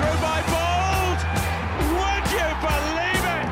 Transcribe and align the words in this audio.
through 0.00 0.20
by 0.22 0.40
Bold. 0.48 1.20
Would 2.00 2.24
you 2.32 2.48
believe 2.64 3.24
it? 3.36 3.48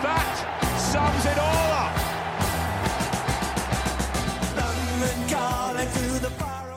That 0.00 0.34
sums 0.78 1.26
it 1.26 1.38
all 1.38 1.70
up. 1.84 1.92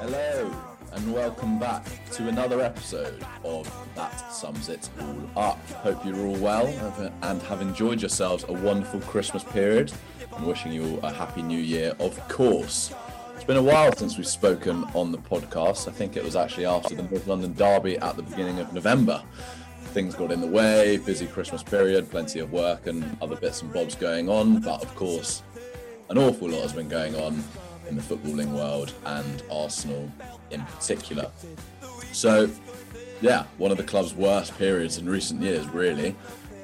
Hello, 0.02 0.52
and 0.91 1.13
welcome 1.13 1.57
back 1.57 1.86
to 2.12 2.27
another 2.27 2.59
episode 2.59 3.25
of 3.45 3.73
That 3.95 4.34
Sums 4.34 4.68
It 4.68 4.89
All 5.00 5.29
Up. 5.38 5.70
Hope 5.70 6.05
you're 6.05 6.20
all 6.20 6.36
well 6.36 6.68
and 7.21 7.41
have 7.43 7.61
enjoyed 7.61 8.02
yourselves 8.02 8.43
a 8.49 8.54
wonderful 8.54 8.99
Christmas 8.99 9.43
period. 9.45 9.93
I'm 10.35 10.45
wishing 10.45 10.73
you 10.73 10.84
all 10.84 10.99
a 11.05 11.13
happy 11.13 11.43
new 11.43 11.59
year, 11.59 11.95
of 11.98 12.20
course. 12.27 12.93
It's 13.45 13.54
been 13.54 13.58
a 13.58 13.62
while 13.62 13.95
since 13.95 14.17
we've 14.17 14.26
spoken 14.26 14.85
on 14.95 15.12
the 15.12 15.20
podcast. 15.20 15.88
I 15.88 15.91
think 15.91 16.17
it 16.17 16.23
was 16.23 16.35
actually 16.35 16.66
after 16.66 16.95
the 16.95 17.04
North 17.04 17.27
London 17.27 17.54
Derby 17.54 17.95
at 17.99 18.16
the 18.16 18.23
beginning 18.23 18.58
of 18.58 18.73
November. 18.73 19.21
Things 19.94 20.16
got 20.16 20.31
in 20.31 20.41
the 20.41 20.48
way, 20.48 20.98
busy 20.98 21.27
Christmas 21.27 21.62
period, 21.62 22.09
plenty 22.09 22.40
of 22.40 22.52
work 22.52 22.88
and 22.88 23.16
other 23.21 23.35
bits 23.35 23.62
and 23.62 23.71
bobs 23.71 23.94
going 23.94 24.30
on. 24.30 24.62
But 24.62 24.81
of 24.81 24.95
course, 24.95 25.44
an 26.09 26.18
awful 26.18 26.49
lot 26.49 26.63
has 26.63 26.73
been 26.73 26.90
going 26.90 27.13
on 27.18 27.44
in 27.88 27.95
the 27.95 28.02
footballing 28.02 28.52
world 28.52 28.91
and 29.05 29.44
Arsenal 29.52 30.12
in 30.49 30.62
particular. 30.62 31.30
So, 32.13 32.49
yeah, 33.21 33.43
one 33.59 33.70
of 33.70 33.77
the 33.77 33.84
club's 33.84 34.16
worst 34.16 34.57
periods 34.57 34.98
in 34.98 35.07
recent 35.07 35.43
years, 35.43 35.68
really, 35.70 36.16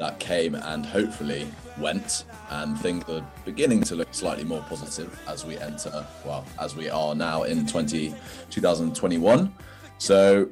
that 0.01 0.19
came 0.19 0.55
and 0.55 0.83
hopefully 0.83 1.47
went. 1.77 2.25
And 2.49 2.77
things 2.79 3.07
are 3.07 3.23
beginning 3.45 3.83
to 3.83 3.95
look 3.95 4.11
slightly 4.13 4.43
more 4.43 4.65
positive 4.67 5.17
as 5.27 5.45
we 5.45 5.59
enter, 5.59 6.05
well, 6.25 6.43
as 6.59 6.75
we 6.75 6.89
are 6.89 7.13
now 7.13 7.43
in 7.43 7.67
20, 7.67 8.13
2021. 8.49 9.53
So, 9.99 10.49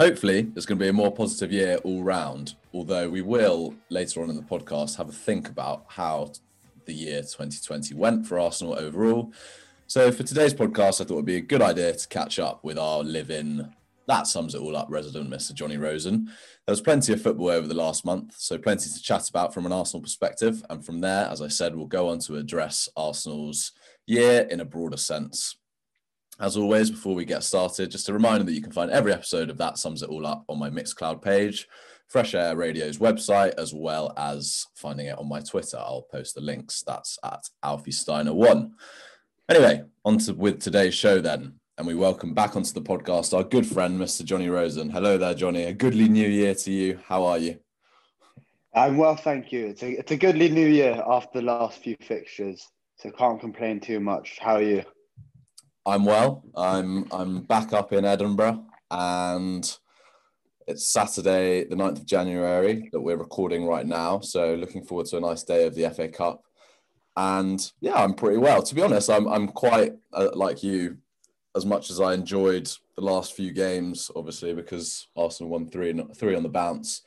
hopefully, 0.00 0.50
it's 0.56 0.66
going 0.66 0.78
to 0.78 0.84
be 0.84 0.88
a 0.88 0.92
more 0.92 1.12
positive 1.12 1.52
year 1.52 1.76
all 1.84 2.02
round. 2.02 2.56
Although 2.74 3.08
we 3.08 3.22
will 3.22 3.72
later 3.88 4.20
on 4.20 4.30
in 4.30 4.36
the 4.36 4.42
podcast 4.42 4.96
have 4.96 5.08
a 5.08 5.12
think 5.12 5.48
about 5.48 5.84
how 5.86 6.32
the 6.86 6.92
year 6.92 7.20
2020 7.20 7.94
went 7.94 8.26
for 8.26 8.40
Arsenal 8.40 8.76
overall. 8.76 9.32
So 9.86 10.10
for 10.10 10.24
today's 10.24 10.54
podcast, 10.54 11.00
I 11.00 11.04
thought 11.04 11.14
it'd 11.14 11.24
be 11.24 11.36
a 11.36 11.40
good 11.40 11.62
idea 11.62 11.94
to 11.94 12.08
catch 12.08 12.40
up 12.40 12.64
with 12.64 12.78
our 12.78 13.04
live-in, 13.04 13.72
that 14.08 14.26
sums 14.26 14.56
it 14.56 14.60
all 14.60 14.76
up, 14.76 14.88
resident 14.90 15.30
Mr. 15.30 15.54
Johnny 15.54 15.76
Rosen. 15.76 16.32
There 16.70 16.74
was 16.74 16.82
plenty 16.82 17.12
of 17.12 17.20
football 17.20 17.48
over 17.48 17.66
the 17.66 17.74
last 17.74 18.04
month, 18.04 18.36
so 18.38 18.56
plenty 18.56 18.88
to 18.88 19.02
chat 19.02 19.28
about 19.28 19.52
from 19.52 19.66
an 19.66 19.72
Arsenal 19.72 20.00
perspective. 20.00 20.64
And 20.70 20.86
from 20.86 21.00
there, 21.00 21.26
as 21.26 21.42
I 21.42 21.48
said, 21.48 21.74
we'll 21.74 21.86
go 21.88 22.10
on 22.10 22.20
to 22.20 22.36
address 22.36 22.88
Arsenal's 22.96 23.72
year 24.06 24.46
in 24.48 24.60
a 24.60 24.64
broader 24.64 24.96
sense. 24.96 25.56
As 26.38 26.56
always, 26.56 26.88
before 26.88 27.16
we 27.16 27.24
get 27.24 27.42
started, 27.42 27.90
just 27.90 28.08
a 28.08 28.12
reminder 28.12 28.44
that 28.44 28.52
you 28.52 28.62
can 28.62 28.70
find 28.70 28.88
every 28.92 29.12
episode 29.12 29.50
of 29.50 29.58
That 29.58 29.78
Sums 29.78 30.04
It 30.04 30.10
All 30.10 30.24
Up 30.24 30.44
on 30.48 30.60
my 30.60 30.70
Mixcloud 30.70 31.20
page, 31.20 31.66
Fresh 32.06 32.36
Air 32.36 32.54
Radio's 32.54 32.98
website, 32.98 33.54
as 33.58 33.74
well 33.74 34.14
as 34.16 34.64
finding 34.76 35.06
it 35.06 35.18
on 35.18 35.28
my 35.28 35.40
Twitter. 35.40 35.76
I'll 35.76 36.02
post 36.02 36.36
the 36.36 36.40
links. 36.40 36.84
That's 36.86 37.18
at 37.24 37.48
Alfie 37.64 37.90
Steiner1. 37.90 38.70
Anyway, 39.48 39.82
on 40.04 40.18
to 40.18 40.34
with 40.34 40.60
today's 40.60 40.94
show 40.94 41.20
then. 41.20 41.59
And 41.80 41.86
we 41.86 41.94
welcome 41.94 42.34
back 42.34 42.56
onto 42.56 42.74
the 42.74 42.82
podcast 42.82 43.34
our 43.34 43.42
good 43.42 43.66
friend, 43.66 43.98
Mr. 43.98 44.22
Johnny 44.22 44.50
Rosen. 44.50 44.90
Hello 44.90 45.16
there, 45.16 45.32
Johnny. 45.32 45.62
A 45.62 45.72
goodly 45.72 46.10
new 46.10 46.28
year 46.28 46.54
to 46.54 46.70
you. 46.70 47.00
How 47.06 47.24
are 47.24 47.38
you? 47.38 47.58
I'm 48.74 48.98
well, 48.98 49.16
thank 49.16 49.50
you. 49.50 49.68
It's 49.68 49.82
a, 49.82 49.92
it's 49.92 50.12
a 50.12 50.18
goodly 50.18 50.50
new 50.50 50.68
year 50.68 51.02
after 51.08 51.40
the 51.40 51.46
last 51.46 51.78
few 51.78 51.96
fixtures, 52.02 52.68
so 52.96 53.10
can't 53.12 53.40
complain 53.40 53.80
too 53.80 53.98
much. 53.98 54.36
How 54.40 54.56
are 54.56 54.62
you? 54.62 54.82
I'm 55.86 56.04
well. 56.04 56.44
I'm 56.54 57.06
I'm 57.10 57.44
back 57.44 57.72
up 57.72 57.94
in 57.94 58.04
Edinburgh 58.04 58.62
and 58.90 59.78
it's 60.66 60.86
Saturday, 60.86 61.64
the 61.64 61.76
9th 61.76 62.00
of 62.00 62.04
January, 62.04 62.90
that 62.92 63.00
we're 63.00 63.16
recording 63.16 63.64
right 63.64 63.86
now. 63.86 64.20
So 64.20 64.52
looking 64.54 64.84
forward 64.84 65.06
to 65.06 65.16
a 65.16 65.20
nice 65.20 65.44
day 65.44 65.66
of 65.66 65.74
the 65.74 65.88
FA 65.88 66.08
Cup. 66.08 66.42
And 67.16 67.58
yeah, 67.80 67.94
I'm 67.94 68.12
pretty 68.12 68.36
well. 68.36 68.62
To 68.62 68.74
be 68.74 68.82
honest, 68.82 69.08
I'm 69.08 69.26
I'm 69.28 69.48
quite 69.48 69.94
uh, 70.12 70.28
like 70.34 70.62
you, 70.62 70.98
as 71.56 71.66
much 71.66 71.90
as 71.90 72.00
I 72.00 72.14
enjoyed 72.14 72.70
the 72.96 73.02
last 73.02 73.34
few 73.34 73.52
games, 73.52 74.10
obviously 74.14 74.54
because 74.54 75.08
Arsenal 75.16 75.50
won 75.50 75.68
three 75.68 76.00
three 76.14 76.34
on 76.34 76.42
the 76.42 76.48
bounce. 76.48 77.02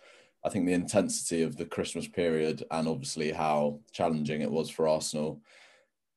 I 0.46 0.50
think 0.50 0.66
the 0.66 0.74
intensity 0.74 1.42
of 1.44 1.56
the 1.56 1.66
Christmas 1.66 2.08
period 2.08 2.64
and 2.70 2.88
obviously 2.88 3.32
how 3.32 3.80
challenging 3.94 4.42
it 4.42 4.52
was 4.52 4.70
for 4.70 4.90
Arsenal 4.90 5.42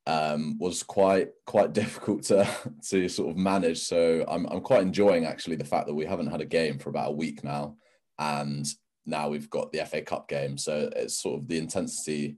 um, 0.06 0.56
was 0.58 0.82
quite 0.82 1.30
quite 1.44 1.72
difficult 1.72 2.24
to 2.24 2.48
to 2.88 3.08
sort 3.08 3.30
of 3.30 3.36
manage. 3.36 3.80
So 3.80 4.24
I'm 4.28 4.46
I'm 4.46 4.60
quite 4.60 4.82
enjoying 4.82 5.24
actually 5.24 5.56
the 5.56 5.64
fact 5.64 5.86
that 5.86 5.94
we 5.94 6.06
haven't 6.06 6.30
had 6.30 6.40
a 6.40 6.46
game 6.46 6.78
for 6.78 6.90
about 6.90 7.10
a 7.10 7.16
week 7.16 7.44
now, 7.44 7.76
and 8.18 8.66
now 9.04 9.28
we've 9.28 9.50
got 9.50 9.72
the 9.72 9.84
FA 9.84 10.02
Cup 10.02 10.28
game. 10.28 10.58
So 10.58 10.90
it's 10.94 11.20
sort 11.20 11.40
of 11.40 11.48
the 11.48 11.58
intensity 11.58 12.36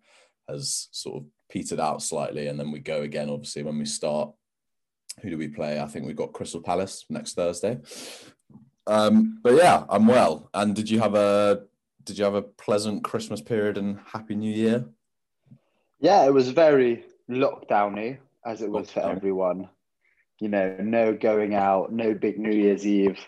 has 0.48 0.88
sort 0.92 1.22
of 1.22 1.28
petered 1.50 1.80
out 1.80 2.02
slightly, 2.02 2.48
and 2.48 2.58
then 2.58 2.70
we 2.70 2.80
go 2.80 3.02
again. 3.02 3.30
Obviously, 3.30 3.62
when 3.62 3.78
we 3.78 3.84
start, 3.84 4.30
who 5.22 5.30
do 5.30 5.38
we 5.38 5.48
play? 5.48 5.80
I 5.80 5.86
think 5.86 6.06
we've 6.06 6.16
got 6.16 6.32
Crystal 6.32 6.60
Palace 6.60 7.04
next 7.08 7.34
Thursday. 7.34 7.78
Um, 8.86 9.38
but 9.42 9.54
yeah, 9.54 9.84
I'm 9.88 10.06
well. 10.06 10.48
And 10.54 10.74
did 10.74 10.88
you 10.88 11.00
have 11.00 11.14
a 11.14 11.64
did 12.04 12.18
you 12.18 12.24
have 12.24 12.34
a 12.34 12.42
pleasant 12.42 13.04
Christmas 13.04 13.40
period 13.40 13.76
and 13.76 13.98
Happy 14.12 14.34
New 14.34 14.52
Year? 14.52 14.86
Yeah, 16.00 16.24
it 16.24 16.32
was 16.32 16.48
very 16.50 17.04
lockdowny 17.28 18.18
as 18.46 18.62
it 18.62 18.70
was 18.70 18.90
for 18.90 19.00
everyone. 19.00 19.68
You 20.40 20.48
know, 20.48 20.76
no 20.80 21.12
going 21.12 21.54
out, 21.54 21.92
no 21.92 22.14
big 22.14 22.38
New 22.38 22.52
Year's 22.52 22.86
Eve 22.86 23.18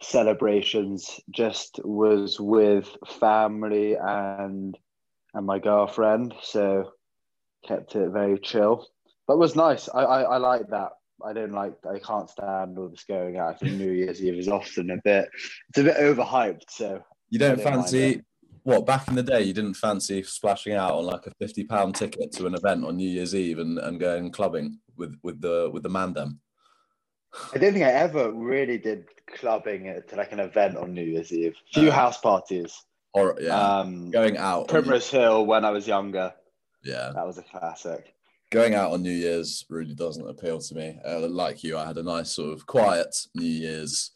celebrations. 0.00 1.20
Just 1.30 1.80
was 1.84 2.40
with 2.40 2.88
family 3.20 3.96
and 4.00 4.78
and 5.34 5.46
my 5.46 5.58
girlfriend. 5.58 6.34
So 6.42 6.92
kept 7.66 7.96
it 7.96 8.10
very 8.10 8.38
chill. 8.38 8.86
But 9.26 9.34
it 9.34 9.40
was 9.40 9.56
nice. 9.56 9.88
I, 9.92 10.00
I, 10.00 10.20
I 10.22 10.36
like 10.38 10.68
that. 10.68 10.92
I 11.24 11.32
don't 11.32 11.52
like 11.52 11.74
I 11.88 11.98
can't 11.98 12.28
stand 12.28 12.78
all 12.78 12.88
this 12.88 13.04
going 13.04 13.38
out. 13.38 13.54
I 13.54 13.58
think 13.58 13.74
New 13.74 13.92
Year's 13.92 14.22
Eve 14.22 14.38
is 14.38 14.48
often 14.48 14.90
a 14.90 14.98
bit 15.04 15.28
it's 15.68 15.78
a 15.78 15.84
bit 15.84 15.96
overhyped. 15.96 16.70
So 16.70 17.02
you 17.30 17.38
don't, 17.38 17.56
don't 17.56 17.64
fancy 17.64 18.22
what 18.64 18.86
back 18.86 19.08
in 19.08 19.14
the 19.14 19.22
day 19.22 19.42
you 19.42 19.52
didn't 19.52 19.74
fancy 19.74 20.22
splashing 20.22 20.74
out 20.74 20.94
on 20.94 21.04
like 21.04 21.26
a 21.26 21.32
50 21.40 21.64
pound 21.64 21.94
ticket 21.94 22.30
to 22.32 22.46
an 22.46 22.54
event 22.54 22.84
on 22.84 22.96
new 22.96 23.08
year's 23.08 23.34
eve 23.34 23.58
and, 23.58 23.78
and 23.78 23.98
going 23.98 24.30
clubbing 24.30 24.78
with 24.96 25.18
with 25.24 25.40
the 25.40 25.68
with 25.72 25.82
the 25.82 25.88
man 25.88 26.12
them 26.12 26.38
i 27.52 27.58
don't 27.58 27.72
think 27.72 27.84
i 27.84 27.90
ever 27.90 28.30
really 28.30 28.78
did 28.78 29.04
clubbing 29.34 30.02
to 30.08 30.16
like 30.16 30.32
an 30.32 30.40
event 30.40 30.76
on 30.76 30.92
new 30.92 31.02
year's 31.02 31.32
eve. 31.32 31.54
A 31.74 31.80
few 31.80 31.90
uh, 31.90 31.92
house 31.92 32.18
parties. 32.18 32.84
Or 33.14 33.36
yeah. 33.40 33.78
Um 33.78 34.10
going 34.10 34.38
out 34.38 34.68
primrose 34.68 35.10
hill 35.10 35.44
when 35.44 35.64
i 35.64 35.70
was 35.70 35.86
younger. 35.86 36.32
Yeah. 36.84 37.12
That 37.14 37.26
was 37.26 37.38
a 37.38 37.42
classic 37.42 38.14
going 38.52 38.74
out 38.74 38.92
on 38.92 39.02
new 39.02 39.10
year's 39.10 39.64
really 39.68 39.94
doesn't 39.94 40.28
appeal 40.28 40.60
to 40.60 40.74
me 40.74 40.96
uh, 41.06 41.26
like 41.26 41.64
you 41.64 41.76
i 41.76 41.84
had 41.84 41.98
a 41.98 42.02
nice 42.02 42.30
sort 42.30 42.52
of 42.52 42.66
quiet 42.66 43.14
new 43.34 43.44
year's 43.44 44.12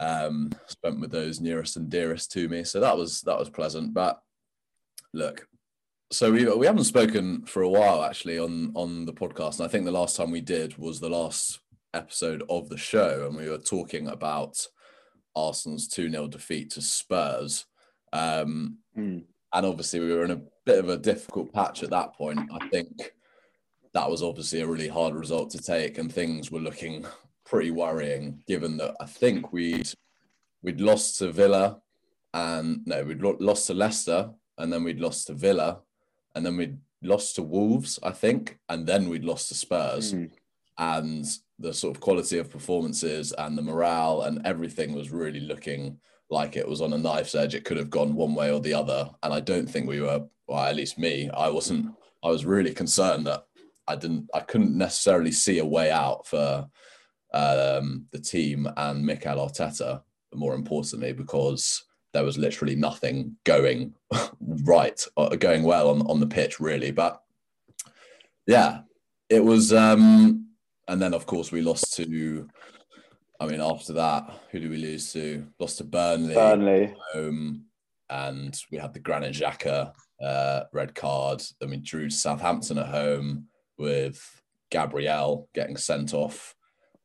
um, 0.00 0.50
spent 0.66 0.98
with 0.98 1.12
those 1.12 1.40
nearest 1.40 1.76
and 1.76 1.88
dearest 1.88 2.32
to 2.32 2.48
me. 2.48 2.64
So 2.64 2.80
that 2.80 2.96
was 2.96 3.20
that 3.22 3.38
was 3.38 3.50
pleasant. 3.50 3.94
But 3.94 4.20
look, 5.12 5.46
so 6.10 6.32
we 6.32 6.46
we 6.56 6.66
haven't 6.66 6.84
spoken 6.84 7.44
for 7.44 7.62
a 7.62 7.68
while 7.68 8.02
actually 8.02 8.38
on 8.38 8.72
on 8.74 9.04
the 9.04 9.12
podcast, 9.12 9.58
and 9.58 9.66
I 9.66 9.68
think 9.68 9.84
the 9.84 9.92
last 9.92 10.16
time 10.16 10.30
we 10.30 10.40
did 10.40 10.76
was 10.78 10.98
the 10.98 11.10
last 11.10 11.60
episode 11.94 12.42
of 12.48 12.68
the 12.68 12.78
show, 12.78 13.26
and 13.26 13.36
we 13.36 13.48
were 13.48 13.58
talking 13.58 14.08
about 14.08 14.66
Arsenal's 15.36 15.86
two 15.86 16.10
0 16.10 16.26
defeat 16.28 16.70
to 16.70 16.82
Spurs. 16.82 17.66
Um, 18.12 18.78
mm. 18.96 19.22
And 19.52 19.66
obviously, 19.66 20.00
we 20.00 20.12
were 20.12 20.24
in 20.24 20.30
a 20.30 20.42
bit 20.64 20.78
of 20.78 20.88
a 20.88 20.96
difficult 20.96 21.52
patch 21.52 21.82
at 21.82 21.90
that 21.90 22.14
point. 22.14 22.40
I 22.52 22.68
think 22.68 23.12
that 23.92 24.10
was 24.10 24.22
obviously 24.22 24.60
a 24.60 24.66
really 24.66 24.88
hard 24.88 25.14
result 25.14 25.50
to 25.50 25.58
take, 25.58 25.98
and 25.98 26.12
things 26.12 26.50
were 26.50 26.60
looking 26.60 27.06
pretty 27.44 27.70
worrying, 27.70 28.40
given 28.46 28.76
that 28.78 28.94
I 29.00 29.06
think 29.06 29.52
we'd 29.52 29.90
we'd 30.62 30.80
lost 30.80 31.18
to 31.18 31.32
Villa, 31.32 31.80
and 32.34 32.86
no, 32.86 33.02
we'd 33.04 33.22
lost 33.22 33.66
to 33.66 33.74
Leicester, 33.74 34.30
and 34.58 34.72
then 34.72 34.84
we'd 34.84 35.00
lost 35.00 35.26
to 35.26 35.34
Villa, 35.34 35.80
and 36.34 36.44
then 36.44 36.56
we'd 36.56 36.78
lost 37.02 37.36
to 37.36 37.42
Wolves, 37.42 37.98
I 38.02 38.10
think, 38.10 38.58
and 38.68 38.86
then 38.86 39.08
we'd 39.08 39.24
lost 39.24 39.48
to 39.48 39.54
Spurs, 39.54 40.14
mm. 40.14 40.30
and 40.78 41.26
the 41.58 41.74
sort 41.74 41.94
of 41.94 42.00
quality 42.00 42.38
of 42.38 42.50
performances 42.50 43.32
and 43.32 43.56
the 43.56 43.62
morale 43.62 44.22
and 44.22 44.40
everything 44.46 44.94
was 44.94 45.10
really 45.10 45.40
looking 45.40 45.98
like 46.30 46.56
it 46.56 46.66
was 46.66 46.80
on 46.80 46.94
a 46.94 46.98
knife's 46.98 47.34
edge. 47.34 47.54
It 47.54 47.64
could 47.64 47.76
have 47.76 47.90
gone 47.90 48.14
one 48.14 48.34
way 48.34 48.50
or 48.50 48.60
the 48.60 48.74
other, 48.74 49.10
and 49.22 49.32
I 49.32 49.40
don't 49.40 49.68
think 49.68 49.88
we 49.88 50.00
were. 50.00 50.24
Well, 50.46 50.64
at 50.64 50.76
least 50.76 50.98
me, 50.98 51.28
I 51.30 51.48
wasn't. 51.48 51.94
I 52.22 52.28
was 52.28 52.44
really 52.44 52.72
concerned 52.72 53.26
that 53.26 53.46
I 53.90 53.96
didn't. 53.96 54.28
I 54.34 54.40
couldn't 54.40 54.76
necessarily 54.76 55.32
see 55.32 55.58
a 55.58 55.64
way 55.64 55.90
out 55.90 56.26
for 56.26 56.68
um, 57.34 58.06
the 58.12 58.20
team 58.20 58.68
and 58.76 59.04
Mikel 59.04 59.36
Arteta, 59.36 60.02
more 60.34 60.54
importantly, 60.54 61.12
because 61.12 61.84
there 62.12 62.24
was 62.24 62.38
literally 62.38 62.76
nothing 62.76 63.36
going 63.44 63.94
right 64.64 65.04
or 65.16 65.32
uh, 65.32 65.36
going 65.36 65.62
well 65.62 65.90
on, 65.90 66.02
on 66.02 66.20
the 66.20 66.26
pitch, 66.26 66.60
really. 66.60 66.90
But 66.90 67.20
yeah, 68.46 68.80
it 69.28 69.44
was. 69.44 69.72
Um, 69.72 70.46
and 70.88 71.00
then, 71.00 71.14
of 71.14 71.26
course, 71.26 71.52
we 71.52 71.62
lost 71.62 71.94
to 71.96 72.48
I 73.40 73.46
mean, 73.46 73.62
after 73.62 73.94
that, 73.94 74.30
who 74.50 74.60
do 74.60 74.68
we 74.68 74.76
lose 74.76 75.12
to? 75.14 75.46
Lost 75.58 75.78
to 75.78 75.84
Burnley. 75.84 76.34
Burnley. 76.34 76.94
Home, 77.14 77.64
and 78.10 78.54
we 78.70 78.76
had 78.76 78.92
the 78.92 79.00
Granit 79.00 79.34
Xhaka 79.34 79.92
uh, 80.22 80.64
red 80.74 80.94
card. 80.94 81.42
Then 81.58 81.70
we 81.70 81.78
drew 81.78 82.10
Southampton 82.10 82.76
at 82.76 82.88
home 82.88 83.46
with 83.80 84.42
Gabriel 84.70 85.48
getting 85.54 85.76
sent 85.76 86.14
off. 86.14 86.54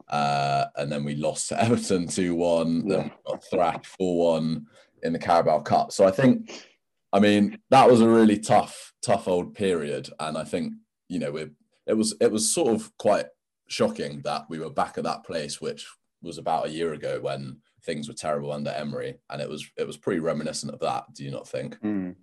Uh, 0.08 0.66
and 0.76 0.92
then 0.92 1.04
we 1.04 1.16
lost 1.16 1.50
to 1.50 1.62
Everton 1.64 2.08
2 2.08 2.36
1. 2.36 2.88
Then 2.88 3.04
we 3.04 3.32
got 3.32 3.44
thrashed 3.44 3.86
4 3.88 4.36
1 4.36 4.66
in 5.04 5.14
the 5.14 5.20
Carabao 5.20 5.62
Cup. 5.62 5.92
So 5.92 6.06
I 6.06 6.12
think, 6.12 6.68
I 7.12 7.20
mean, 7.20 7.58
that 7.72 7.90
was 7.90 8.02
a 8.02 8.10
really 8.10 8.38
tough, 8.38 8.94
tough 9.02 9.28
old 9.28 9.56
period. 9.56 10.10
And 10.20 10.38
I 10.38 10.44
think, 10.44 10.74
you 11.10 11.20
know, 11.20 11.32
we 11.32 11.48
it 11.88 11.94
was 11.94 12.16
it 12.20 12.32
was 12.32 12.54
sort 12.54 12.74
of 12.74 12.92
quite 12.98 13.28
shocking 13.68 14.22
that 14.24 14.44
we 14.50 14.60
were 14.60 14.70
back 14.70 14.98
at 14.98 15.04
that 15.04 15.24
place, 15.24 15.62
which 15.62 15.88
was 16.22 16.38
about 16.38 16.66
a 16.66 16.72
year 16.72 16.94
ago 16.94 17.20
when 17.22 17.58
things 17.84 18.08
were 18.08 18.16
terrible 18.16 18.52
under 18.52 18.72
Emery, 18.72 19.16
and 19.30 19.42
it 19.42 19.50
was 19.50 19.66
it 19.78 19.86
was 19.86 19.98
pretty 19.98 20.20
reminiscent 20.20 20.74
of 20.74 20.80
that. 20.80 21.06
Do 21.14 21.24
you 21.24 21.32
not 21.32 21.48
think? 21.48 21.80
Mm. 21.82 22.16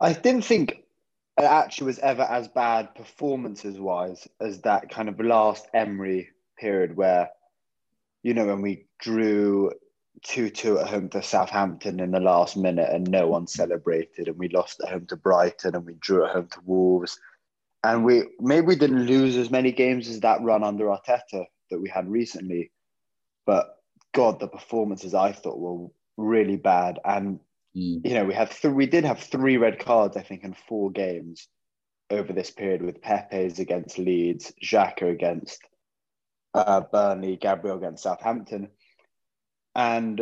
I 0.00 0.12
didn't 0.12 0.44
think 0.44 0.84
it 1.38 1.44
actually 1.44 1.86
was 1.86 1.98
ever 2.00 2.22
as 2.22 2.48
bad 2.48 2.94
performances 2.94 3.78
wise 3.78 4.26
as 4.40 4.60
that 4.62 4.90
kind 4.90 5.08
of 5.08 5.20
last 5.20 5.66
Emery 5.72 6.28
period 6.58 6.96
where, 6.96 7.30
you 8.22 8.34
know, 8.34 8.46
when 8.46 8.62
we 8.62 8.86
drew 8.98 9.72
2 10.22 10.50
2 10.50 10.78
at 10.80 10.88
home 10.88 11.08
to 11.08 11.22
Southampton 11.22 12.00
in 12.00 12.10
the 12.10 12.20
last 12.20 12.56
minute 12.56 12.90
and 12.90 13.08
no 13.08 13.28
one 13.28 13.46
celebrated, 13.46 14.28
and 14.28 14.38
we 14.38 14.48
lost 14.48 14.80
at 14.82 14.90
home 14.90 15.06
to 15.06 15.16
Brighton 15.16 15.74
and 15.74 15.86
we 15.86 15.94
drew 15.94 16.24
at 16.24 16.32
home 16.32 16.48
to 16.48 16.60
Wolves. 16.64 17.18
And 17.82 18.04
we 18.04 18.24
maybe 18.38 18.66
we 18.66 18.76
didn't 18.76 19.06
lose 19.06 19.36
as 19.36 19.50
many 19.50 19.72
games 19.72 20.08
as 20.08 20.20
that 20.20 20.42
run 20.42 20.62
under 20.62 20.86
Arteta 20.86 21.46
that 21.70 21.80
we 21.80 21.88
had 21.88 22.08
recently, 22.08 22.70
but 23.46 23.76
God, 24.12 24.40
the 24.40 24.48
performances 24.48 25.14
I 25.14 25.32
thought 25.32 25.58
were 25.58 25.88
really 26.16 26.56
bad. 26.56 26.98
And 27.04 27.40
Mm. 27.76 28.06
You 28.06 28.14
know, 28.14 28.24
we 28.24 28.34
have 28.34 28.58
th- 28.58 28.74
we 28.74 28.86
did 28.86 29.04
have 29.04 29.20
three 29.20 29.56
red 29.56 29.78
cards, 29.78 30.16
I 30.16 30.22
think, 30.22 30.44
in 30.44 30.54
four 30.54 30.90
games 30.90 31.48
over 32.10 32.32
this 32.32 32.50
period 32.50 32.82
with 32.82 33.02
Pepe's 33.02 33.58
against 33.58 33.98
Leeds, 33.98 34.52
Xhaka 34.62 35.10
against 35.10 35.60
uh, 36.54 36.80
Burnley, 36.80 37.36
Gabriel 37.36 37.78
against 37.78 38.02
Southampton. 38.02 38.70
And 39.74 40.20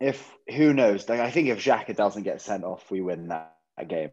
if 0.00 0.32
who 0.48 0.72
knows, 0.72 1.08
like 1.08 1.20
I 1.20 1.30
think 1.30 1.48
if 1.48 1.58
Xhaka 1.58 1.96
doesn't 1.96 2.22
get 2.22 2.40
sent 2.40 2.64
off, 2.64 2.90
we 2.90 3.00
win 3.00 3.28
that, 3.28 3.56
that 3.76 3.88
game. 3.88 4.10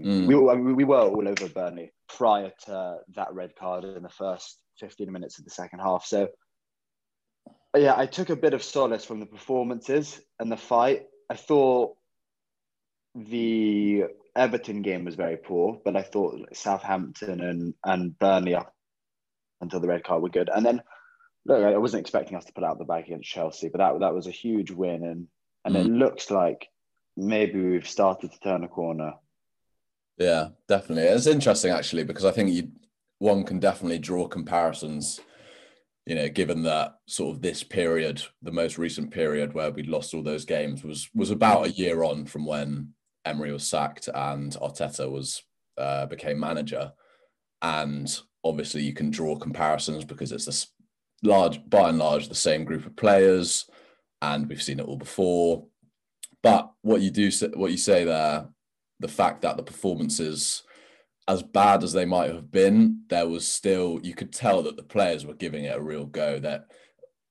Mm. 0.00 0.26
We, 0.26 0.72
we 0.72 0.84
were 0.84 1.00
all 1.00 1.28
over 1.28 1.48
Burnley 1.48 1.92
prior 2.08 2.50
to 2.64 2.96
that 3.14 3.34
red 3.34 3.54
card 3.54 3.84
in 3.84 4.02
the 4.02 4.08
first 4.08 4.58
15 4.80 5.12
minutes 5.12 5.38
of 5.38 5.44
the 5.44 5.50
second 5.50 5.80
half. 5.80 6.06
So 6.06 6.28
yeah, 7.80 7.94
I 7.96 8.06
took 8.06 8.30
a 8.30 8.36
bit 8.36 8.54
of 8.54 8.62
solace 8.62 9.04
from 9.04 9.20
the 9.20 9.26
performances 9.26 10.20
and 10.38 10.52
the 10.52 10.56
fight. 10.56 11.06
I 11.30 11.36
thought 11.36 11.96
the 13.14 14.04
Everton 14.36 14.82
game 14.82 15.04
was 15.04 15.14
very 15.14 15.36
poor, 15.36 15.80
but 15.84 15.96
I 15.96 16.02
thought 16.02 16.54
Southampton 16.54 17.40
and, 17.40 17.74
and 17.84 18.18
Burnley 18.18 18.54
up 18.54 18.74
until 19.60 19.80
the 19.80 19.88
red 19.88 20.04
card 20.04 20.22
were 20.22 20.28
good. 20.28 20.50
And 20.54 20.64
then, 20.64 20.82
look, 21.46 21.62
I 21.62 21.76
wasn't 21.78 22.02
expecting 22.02 22.36
us 22.36 22.44
to 22.46 22.52
put 22.52 22.64
out 22.64 22.78
the 22.78 22.84
bag 22.84 23.04
against 23.04 23.30
Chelsea, 23.30 23.68
but 23.68 23.78
that 23.78 24.00
that 24.00 24.14
was 24.14 24.26
a 24.26 24.32
huge 24.32 24.70
win, 24.70 25.04
and 25.04 25.28
and 25.64 25.76
mm. 25.76 25.80
it 25.80 25.90
looks 25.90 26.30
like 26.30 26.68
maybe 27.16 27.60
we've 27.60 27.88
started 27.88 28.32
to 28.32 28.40
turn 28.40 28.64
a 28.64 28.68
corner. 28.68 29.14
Yeah, 30.18 30.48
definitely. 30.68 31.04
It's 31.04 31.26
interesting 31.26 31.72
actually 31.72 32.04
because 32.04 32.24
I 32.24 32.32
think 32.32 32.50
you 32.50 32.70
one 33.18 33.44
can 33.44 33.60
definitely 33.60 33.98
draw 33.98 34.26
comparisons 34.26 35.20
you 36.06 36.14
know, 36.14 36.28
given 36.28 36.62
that 36.64 36.96
sort 37.06 37.34
of 37.34 37.42
this 37.42 37.62
period, 37.62 38.22
the 38.42 38.52
most 38.52 38.78
recent 38.78 39.10
period 39.10 39.52
where 39.52 39.70
we'd 39.70 39.86
lost 39.86 40.14
all 40.14 40.22
those 40.22 40.44
games 40.44 40.82
was 40.82 41.08
was 41.14 41.30
about 41.30 41.66
a 41.66 41.70
year 41.70 42.02
on 42.02 42.26
from 42.26 42.44
when 42.44 42.92
Emery 43.24 43.52
was 43.52 43.66
sacked 43.68 44.08
and 44.12 44.52
Arteta 44.54 45.10
was 45.10 45.42
uh, 45.78 46.06
became 46.06 46.40
manager, 46.40 46.92
and 47.62 48.20
obviously 48.44 48.82
you 48.82 48.92
can 48.92 49.10
draw 49.10 49.36
comparisons 49.36 50.04
because 50.04 50.32
it's 50.32 50.46
this 50.46 50.66
large, 51.22 51.60
by 51.70 51.88
and 51.88 51.98
large, 51.98 52.28
the 52.28 52.34
same 52.34 52.64
group 52.64 52.84
of 52.84 52.96
players, 52.96 53.68
and 54.20 54.48
we've 54.48 54.62
seen 54.62 54.80
it 54.80 54.86
all 54.86 54.96
before. 54.96 55.66
But 56.42 56.72
what 56.82 57.00
you 57.00 57.10
do, 57.10 57.30
what 57.54 57.70
you 57.70 57.76
say 57.76 58.04
there, 58.04 58.48
the 58.98 59.08
fact 59.08 59.42
that 59.42 59.56
the 59.56 59.62
performances 59.62 60.64
as 61.28 61.42
bad 61.42 61.84
as 61.84 61.92
they 61.92 62.04
might 62.04 62.32
have 62.32 62.50
been, 62.50 63.02
there 63.08 63.28
was 63.28 63.46
still 63.46 64.00
you 64.02 64.14
could 64.14 64.32
tell 64.32 64.62
that 64.62 64.76
the 64.76 64.82
players 64.82 65.24
were 65.24 65.34
giving 65.34 65.64
it 65.64 65.76
a 65.76 65.82
real 65.82 66.04
go. 66.04 66.38
That 66.38 66.66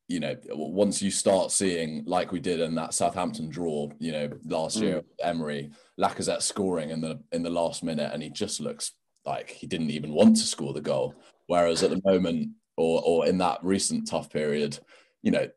you 0.07 0.19
know, 0.19 0.35
once 0.49 1.01
you 1.01 1.11
start 1.11 1.51
seeing 1.51 2.03
like 2.05 2.31
we 2.31 2.39
did 2.39 2.59
in 2.59 2.75
that 2.75 2.93
Southampton 2.93 3.49
draw, 3.49 3.89
you 3.99 4.11
know, 4.11 4.29
last 4.45 4.77
mm. 4.77 4.81
year, 4.81 5.03
Emery, 5.21 5.71
Lacazette 5.99 6.41
scoring 6.41 6.89
in 6.89 7.01
the 7.01 7.19
in 7.31 7.43
the 7.43 7.49
last 7.49 7.83
minute, 7.83 8.11
and 8.13 8.23
he 8.23 8.29
just 8.29 8.59
looks 8.59 8.93
like 9.25 9.49
he 9.49 9.67
didn't 9.67 9.91
even 9.91 10.11
want 10.11 10.37
to 10.37 10.43
score 10.43 10.73
the 10.73 10.81
goal. 10.81 11.15
Whereas 11.47 11.83
at 11.83 11.89
the 11.89 12.01
moment, 12.05 12.51
or 12.77 13.01
or 13.05 13.25
in 13.27 13.37
that 13.39 13.59
recent 13.61 14.07
tough 14.07 14.29
period, 14.29 14.79
you 15.21 15.31
know, 15.31 15.49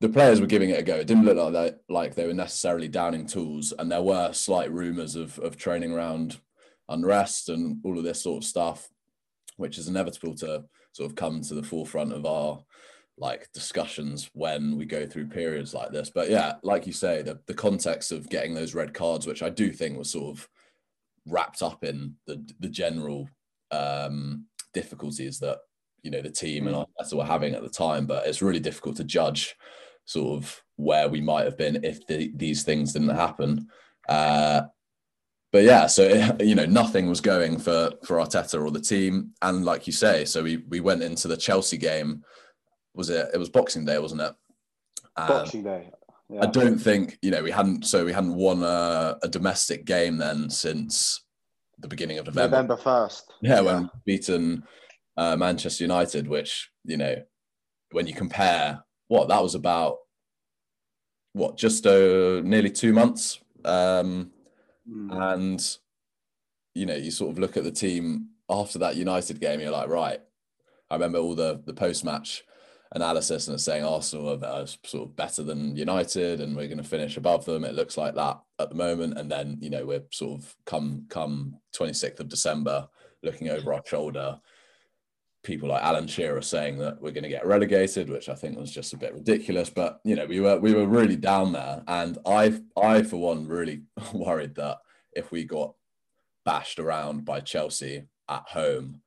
the 0.00 0.08
players 0.10 0.40
were 0.40 0.46
giving 0.46 0.70
it 0.70 0.78
a 0.78 0.82
go. 0.82 0.96
It 0.96 1.06
didn't 1.06 1.24
look 1.24 1.36
like 1.36 1.52
they, 1.52 1.72
like 1.88 2.14
they 2.14 2.26
were 2.26 2.34
necessarily 2.34 2.88
downing 2.88 3.26
tools, 3.26 3.72
and 3.78 3.90
there 3.90 4.02
were 4.02 4.32
slight 4.32 4.70
rumours 4.70 5.16
of 5.16 5.38
of 5.38 5.56
training 5.56 5.92
around 5.92 6.38
unrest 6.88 7.48
and 7.48 7.78
all 7.84 7.98
of 7.98 8.04
this 8.04 8.22
sort 8.22 8.42
of 8.42 8.48
stuff, 8.48 8.88
which 9.56 9.78
is 9.78 9.88
inevitable 9.88 10.34
to 10.36 10.64
sort 10.92 11.10
of 11.10 11.16
come 11.16 11.40
to 11.40 11.54
the 11.54 11.62
forefront 11.62 12.12
of 12.12 12.26
our 12.26 12.62
like 13.18 13.50
discussions 13.52 14.30
when 14.32 14.76
we 14.76 14.84
go 14.84 15.06
through 15.06 15.28
periods 15.28 15.74
like 15.74 15.90
this. 15.90 16.10
But 16.10 16.30
yeah, 16.30 16.54
like 16.62 16.86
you 16.86 16.92
say, 16.92 17.22
the, 17.22 17.38
the 17.46 17.54
context 17.54 18.10
of 18.10 18.28
getting 18.28 18.54
those 18.54 18.74
red 18.74 18.94
cards, 18.94 19.26
which 19.26 19.42
I 19.42 19.50
do 19.50 19.70
think 19.70 19.98
was 19.98 20.10
sort 20.10 20.36
of 20.36 20.48
wrapped 21.26 21.62
up 21.62 21.84
in 21.84 22.16
the 22.26 22.44
the 22.58 22.68
general 22.68 23.28
um, 23.70 24.46
difficulties 24.74 25.38
that 25.38 25.58
you 26.02 26.10
know 26.10 26.20
the 26.20 26.30
team 26.30 26.66
and 26.66 26.76
mm. 26.76 26.84
Arteta 27.00 27.14
were 27.14 27.24
having 27.24 27.54
at 27.54 27.62
the 27.62 27.68
time. 27.68 28.06
But 28.06 28.26
it's 28.26 28.42
really 28.42 28.60
difficult 28.60 28.96
to 28.96 29.04
judge 29.04 29.54
sort 30.04 30.36
of 30.36 30.62
where 30.76 31.08
we 31.08 31.20
might 31.20 31.44
have 31.44 31.56
been 31.56 31.84
if 31.84 32.06
the, 32.06 32.32
these 32.34 32.64
things 32.64 32.92
didn't 32.92 33.10
happen. 33.10 33.68
Uh, 34.08 34.62
but 35.52 35.64
yeah, 35.64 35.86
so 35.86 36.34
you 36.40 36.54
know 36.54 36.66
nothing 36.66 37.08
was 37.08 37.20
going 37.20 37.58
for 37.58 37.90
for 38.04 38.16
Arteta 38.16 38.60
or 38.60 38.70
the 38.70 38.80
team, 38.80 39.32
and 39.42 39.64
like 39.64 39.86
you 39.86 39.92
say, 39.92 40.24
so 40.24 40.42
we 40.42 40.64
we 40.68 40.80
went 40.80 41.02
into 41.02 41.28
the 41.28 41.36
Chelsea 41.36 41.76
game. 41.76 42.24
Was 42.94 43.10
it? 43.10 43.28
It 43.32 43.38
was 43.38 43.50
Boxing 43.50 43.84
Day, 43.84 43.98
wasn't 43.98 44.22
it? 44.22 44.34
Boxing 45.16 45.62
Day. 45.62 45.90
Yeah. 46.28 46.40
I 46.42 46.46
don't 46.46 46.78
think 46.78 47.18
you 47.20 47.30
know 47.30 47.42
we 47.42 47.50
hadn't 47.50 47.86
so 47.86 48.04
we 48.04 48.12
hadn't 48.12 48.34
won 48.34 48.62
a, 48.62 49.18
a 49.22 49.28
domestic 49.28 49.84
game 49.84 50.16
then 50.16 50.48
since 50.48 51.22
the 51.78 51.88
beginning 51.88 52.18
of 52.18 52.26
November. 52.26 52.56
November 52.56 52.76
first. 52.76 53.32
Yeah, 53.42 53.56
yeah, 53.56 53.60
when 53.60 53.90
beaten 54.06 54.64
uh, 55.16 55.36
Manchester 55.36 55.84
United, 55.84 56.26
which 56.26 56.70
you 56.84 56.96
know 56.96 57.16
when 57.90 58.06
you 58.06 58.14
compare 58.14 58.82
what 59.08 59.28
that 59.28 59.42
was 59.42 59.54
about, 59.54 59.96
what 61.34 61.58
just 61.58 61.86
uh, 61.86 62.40
nearly 62.42 62.70
two 62.70 62.94
months. 62.94 63.38
Um, 63.64 64.31
Mm. 64.92 65.32
And, 65.32 65.76
you 66.74 66.86
know, 66.86 66.96
you 66.96 67.10
sort 67.10 67.32
of 67.32 67.38
look 67.38 67.56
at 67.56 67.64
the 67.64 67.72
team 67.72 68.28
after 68.48 68.78
that 68.80 68.96
United 68.96 69.40
game, 69.40 69.60
you're 69.60 69.70
like, 69.70 69.88
right. 69.88 70.20
I 70.90 70.94
remember 70.94 71.18
all 71.18 71.34
the 71.34 71.62
the 71.64 71.72
post 71.72 72.04
match 72.04 72.44
analysis 72.94 73.48
and 73.48 73.54
it's 73.54 73.64
saying 73.64 73.84
Arsenal 73.84 74.44
are, 74.44 74.66
sort 74.84 75.08
of 75.08 75.16
better 75.16 75.42
than 75.42 75.76
United 75.76 76.40
and 76.40 76.54
we're 76.54 76.66
going 76.66 76.78
to 76.78 76.84
finish 76.84 77.16
above 77.16 77.44
them. 77.44 77.64
It 77.64 77.74
looks 77.74 77.96
like 77.96 78.14
that 78.14 78.40
at 78.58 78.68
the 78.68 78.74
moment. 78.74 79.18
And 79.18 79.30
then, 79.30 79.58
you 79.60 79.70
know, 79.70 79.86
we're 79.86 80.04
sort 80.10 80.40
of 80.40 80.54
come 80.66 81.06
come 81.08 81.56
26th 81.74 82.20
of 82.20 82.28
December 82.28 82.88
looking 83.22 83.48
over 83.48 83.72
our 83.72 83.82
shoulder. 83.86 84.38
People 85.42 85.70
like 85.70 85.82
Alan 85.82 86.06
Shearer 86.06 86.42
saying 86.42 86.78
that 86.78 87.00
we're 87.00 87.10
going 87.10 87.24
to 87.24 87.28
get 87.28 87.46
relegated, 87.46 88.08
which 88.08 88.28
I 88.28 88.34
think 88.34 88.56
was 88.56 88.70
just 88.70 88.92
a 88.92 88.98
bit 88.98 89.14
ridiculous. 89.14 89.70
But 89.70 90.00
you 90.04 90.14
know, 90.14 90.26
we 90.26 90.38
were 90.38 90.58
we 90.60 90.72
were 90.72 90.86
really 90.86 91.16
down 91.16 91.52
there, 91.52 91.82
and 91.88 92.16
I 92.24 92.60
I 92.80 93.02
for 93.02 93.16
one 93.16 93.48
really 93.48 93.82
worried 94.12 94.54
that 94.54 94.78
if 95.14 95.30
we 95.30 95.44
got 95.44 95.74
bashed 96.44 96.78
around 96.78 97.24
by 97.24 97.40
Chelsea 97.40 98.04
at 98.28 98.44
home 98.48 99.00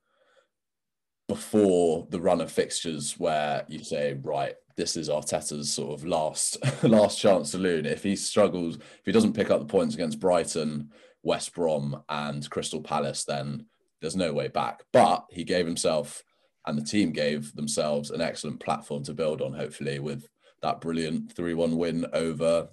before 1.28 2.06
the 2.10 2.20
run 2.20 2.40
of 2.40 2.52
fixtures 2.52 3.18
where 3.18 3.64
you 3.68 3.82
say, 3.82 4.18
right, 4.22 4.54
this 4.76 4.96
is 4.96 5.08
Arteta's 5.08 5.72
sort 5.72 5.98
of 5.98 6.06
last 6.06 6.58
last 6.82 7.18
chance 7.18 7.50
to 7.50 7.58
loon. 7.58 7.86
If 7.86 8.02
he 8.02 8.14
struggles, 8.14 8.76
if 8.76 9.02
he 9.04 9.12
doesn't 9.12 9.32
pick 9.32 9.50
up 9.50 9.60
the 9.60 9.66
points 9.66 9.94
against 9.94 10.20
Brighton, 10.20 10.90
West 11.22 11.54
Brom, 11.54 12.02
and 12.08 12.48
Crystal 12.50 12.80
Palace, 12.80 13.24
then 13.24 13.66
there's 14.00 14.16
no 14.16 14.32
way 14.32 14.48
back. 14.48 14.84
But 14.92 15.24
he 15.30 15.44
gave 15.44 15.66
himself 15.66 16.22
and 16.66 16.76
the 16.76 16.84
team 16.84 17.12
gave 17.12 17.54
themselves 17.54 18.10
an 18.10 18.20
excellent 18.20 18.60
platform 18.60 19.04
to 19.04 19.14
build 19.14 19.40
on, 19.40 19.52
hopefully, 19.52 19.98
with 19.98 20.28
that 20.62 20.80
brilliant 20.80 21.34
3-1 21.34 21.76
win 21.76 22.06
over 22.12 22.68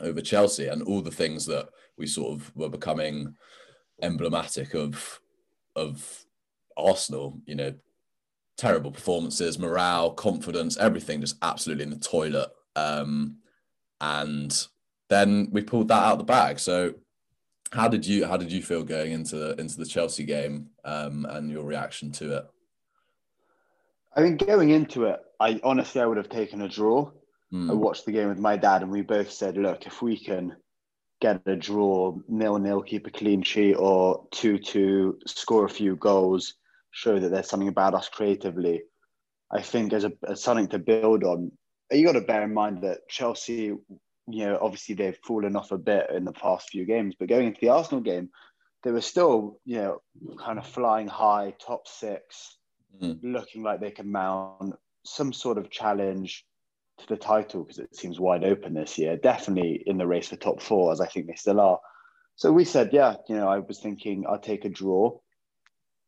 over 0.00 0.20
Chelsea 0.20 0.66
and 0.68 0.82
all 0.82 1.02
the 1.02 1.10
things 1.10 1.46
that 1.46 1.68
we 1.96 2.06
sort 2.06 2.32
of 2.32 2.54
were 2.56 2.68
becoming 2.68 3.34
emblematic 4.02 4.74
of 4.74 5.20
of 5.76 6.24
Arsenal, 6.76 7.40
you 7.46 7.54
know, 7.54 7.74
terrible 8.56 8.90
performances, 8.90 9.58
morale, 9.58 10.10
confidence, 10.10 10.76
everything 10.76 11.20
just 11.20 11.36
absolutely 11.42 11.84
in 11.84 11.90
the 11.90 11.96
toilet. 11.96 12.50
Um, 12.76 13.36
and 14.00 14.66
then 15.08 15.48
we 15.50 15.62
pulled 15.62 15.88
that 15.88 16.02
out 16.02 16.18
the 16.18 16.24
bag. 16.24 16.58
So 16.58 16.94
how 17.72 17.88
did 17.88 18.06
you 18.06 18.26
how 18.26 18.36
did 18.36 18.50
you 18.50 18.62
feel 18.62 18.82
going 18.82 19.12
into 19.12 19.36
the 19.36 19.60
into 19.60 19.76
the 19.76 19.86
Chelsea 19.86 20.24
game 20.24 20.70
um, 20.84 21.26
and 21.28 21.50
your 21.50 21.64
reaction 21.64 22.10
to 22.12 22.38
it? 22.38 22.44
I 24.14 24.22
mean, 24.22 24.36
going 24.36 24.70
into 24.70 25.04
it, 25.04 25.20
I 25.38 25.60
honestly 25.62 26.00
I 26.00 26.06
would 26.06 26.16
have 26.16 26.28
taken 26.28 26.62
a 26.62 26.68
draw. 26.68 27.10
Mm. 27.52 27.70
I 27.70 27.74
watched 27.74 28.06
the 28.06 28.12
game 28.12 28.28
with 28.28 28.38
my 28.38 28.56
dad, 28.56 28.82
and 28.82 28.90
we 28.90 29.02
both 29.02 29.30
said, 29.30 29.56
"Look, 29.56 29.86
if 29.86 30.02
we 30.02 30.16
can 30.18 30.56
get 31.20 31.42
a 31.46 31.56
draw, 31.56 32.16
nil 32.28 32.58
nil, 32.58 32.82
keep 32.82 33.06
a 33.06 33.10
clean 33.10 33.42
sheet, 33.42 33.74
or 33.74 34.26
two 34.30 34.58
two, 34.58 35.18
score 35.26 35.64
a 35.64 35.68
few 35.68 35.96
goals, 35.96 36.54
show 36.90 37.18
that 37.18 37.30
there's 37.30 37.48
something 37.48 37.68
about 37.68 37.94
us 37.94 38.08
creatively." 38.08 38.82
I 39.52 39.62
think 39.62 39.92
as, 39.92 40.04
a, 40.04 40.12
as 40.28 40.42
something 40.42 40.68
to 40.68 40.78
build 40.78 41.24
on. 41.24 41.50
You 41.90 42.06
got 42.06 42.12
to 42.12 42.20
bear 42.20 42.44
in 42.44 42.54
mind 42.54 42.82
that 42.82 43.08
Chelsea 43.08 43.74
you 44.32 44.46
know, 44.46 44.58
obviously 44.60 44.94
they've 44.94 45.18
fallen 45.24 45.56
off 45.56 45.72
a 45.72 45.78
bit 45.78 46.10
in 46.10 46.24
the 46.24 46.32
past 46.32 46.70
few 46.70 46.84
games, 46.84 47.14
but 47.18 47.28
going 47.28 47.48
into 47.48 47.60
the 47.60 47.68
Arsenal 47.68 48.00
game, 48.00 48.30
they 48.82 48.90
were 48.90 49.00
still, 49.00 49.58
you 49.64 49.76
know, 49.76 50.02
kind 50.38 50.58
of 50.58 50.66
flying 50.66 51.08
high, 51.08 51.54
top 51.64 51.86
six, 51.86 52.56
mm. 53.02 53.18
looking 53.22 53.62
like 53.62 53.80
they 53.80 53.90
can 53.90 54.10
mount 54.10 54.74
some 55.04 55.32
sort 55.32 55.58
of 55.58 55.70
challenge 55.70 56.46
to 57.00 57.06
the 57.08 57.16
title 57.16 57.64
because 57.64 57.78
it 57.78 57.94
seems 57.94 58.20
wide 58.20 58.44
open 58.44 58.74
this 58.74 58.98
year. 58.98 59.16
Definitely 59.16 59.82
in 59.86 59.98
the 59.98 60.06
race 60.06 60.28
for 60.28 60.36
top 60.36 60.62
four, 60.62 60.92
as 60.92 61.00
I 61.00 61.06
think 61.06 61.26
they 61.26 61.34
still 61.34 61.60
are. 61.60 61.80
So 62.36 62.52
we 62.52 62.64
said, 62.64 62.90
yeah, 62.92 63.16
you 63.28 63.36
know, 63.36 63.48
I 63.48 63.58
was 63.58 63.80
thinking 63.80 64.24
I'll 64.28 64.38
take 64.38 64.64
a 64.64 64.70
draw. 64.70 65.18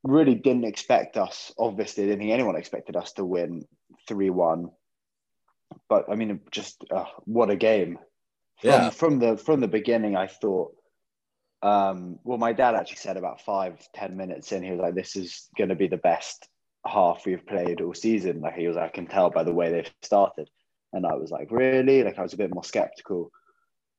Really 0.03 0.35
didn't 0.35 0.65
expect 0.65 1.17
us, 1.17 1.53
obviously, 1.59 2.05
didn't 2.05 2.21
think 2.21 2.33
anyone 2.33 2.57
expected 2.57 2.97
us 2.97 3.13
to 3.13 3.25
win 3.25 3.67
3 4.09 4.31
1. 4.31 4.71
But 5.89 6.07
I 6.11 6.15
mean, 6.15 6.41
just 6.51 6.85
uh, 6.91 7.05
what 7.25 7.51
a 7.51 7.57
game 7.57 7.99
from, 8.61 8.71
yeah. 8.71 8.91
from 8.91 9.19
the 9.19 9.37
from 9.37 9.61
the 9.61 9.69
beginning, 9.69 10.17
I 10.17 10.27
thought. 10.27 10.75
Um, 11.63 12.19
well, 12.25 12.39
my 12.39 12.53
dad 12.53 12.75
actually 12.75 12.97
said 12.97 13.17
about 13.17 13.41
five 13.41 13.79
ten 13.95 14.17
minutes 14.17 14.53
in, 14.53 14.63
he 14.63 14.71
was 14.71 14.81
like, 14.81 14.95
"This 14.95 15.17
is 15.17 15.49
going 15.57 15.71
to 15.71 15.77
be 15.77 15.89
the 15.89 15.97
best 15.97 16.49
half 16.87 17.25
we've 17.25 17.47
played 17.47 17.81
all 17.81 17.95
season." 17.95 18.41
Like 18.41 18.57
he 18.57 18.69
was, 18.69 18.77
I 18.77 18.89
can 18.89 19.07
tell 19.07 19.31
by 19.31 19.45
the 19.45 19.55
way 19.55 19.71
they've 19.71 19.91
started, 20.03 20.49
and 20.93 21.07
I 21.07 21.15
was 21.15 21.31
like, 21.31 21.51
"Really?" 21.51 22.03
Like 22.03 22.19
I 22.19 22.23
was 22.23 22.35
a 22.35 22.39
bit 22.39 22.55
more 22.55 22.65
skeptical. 22.65 23.31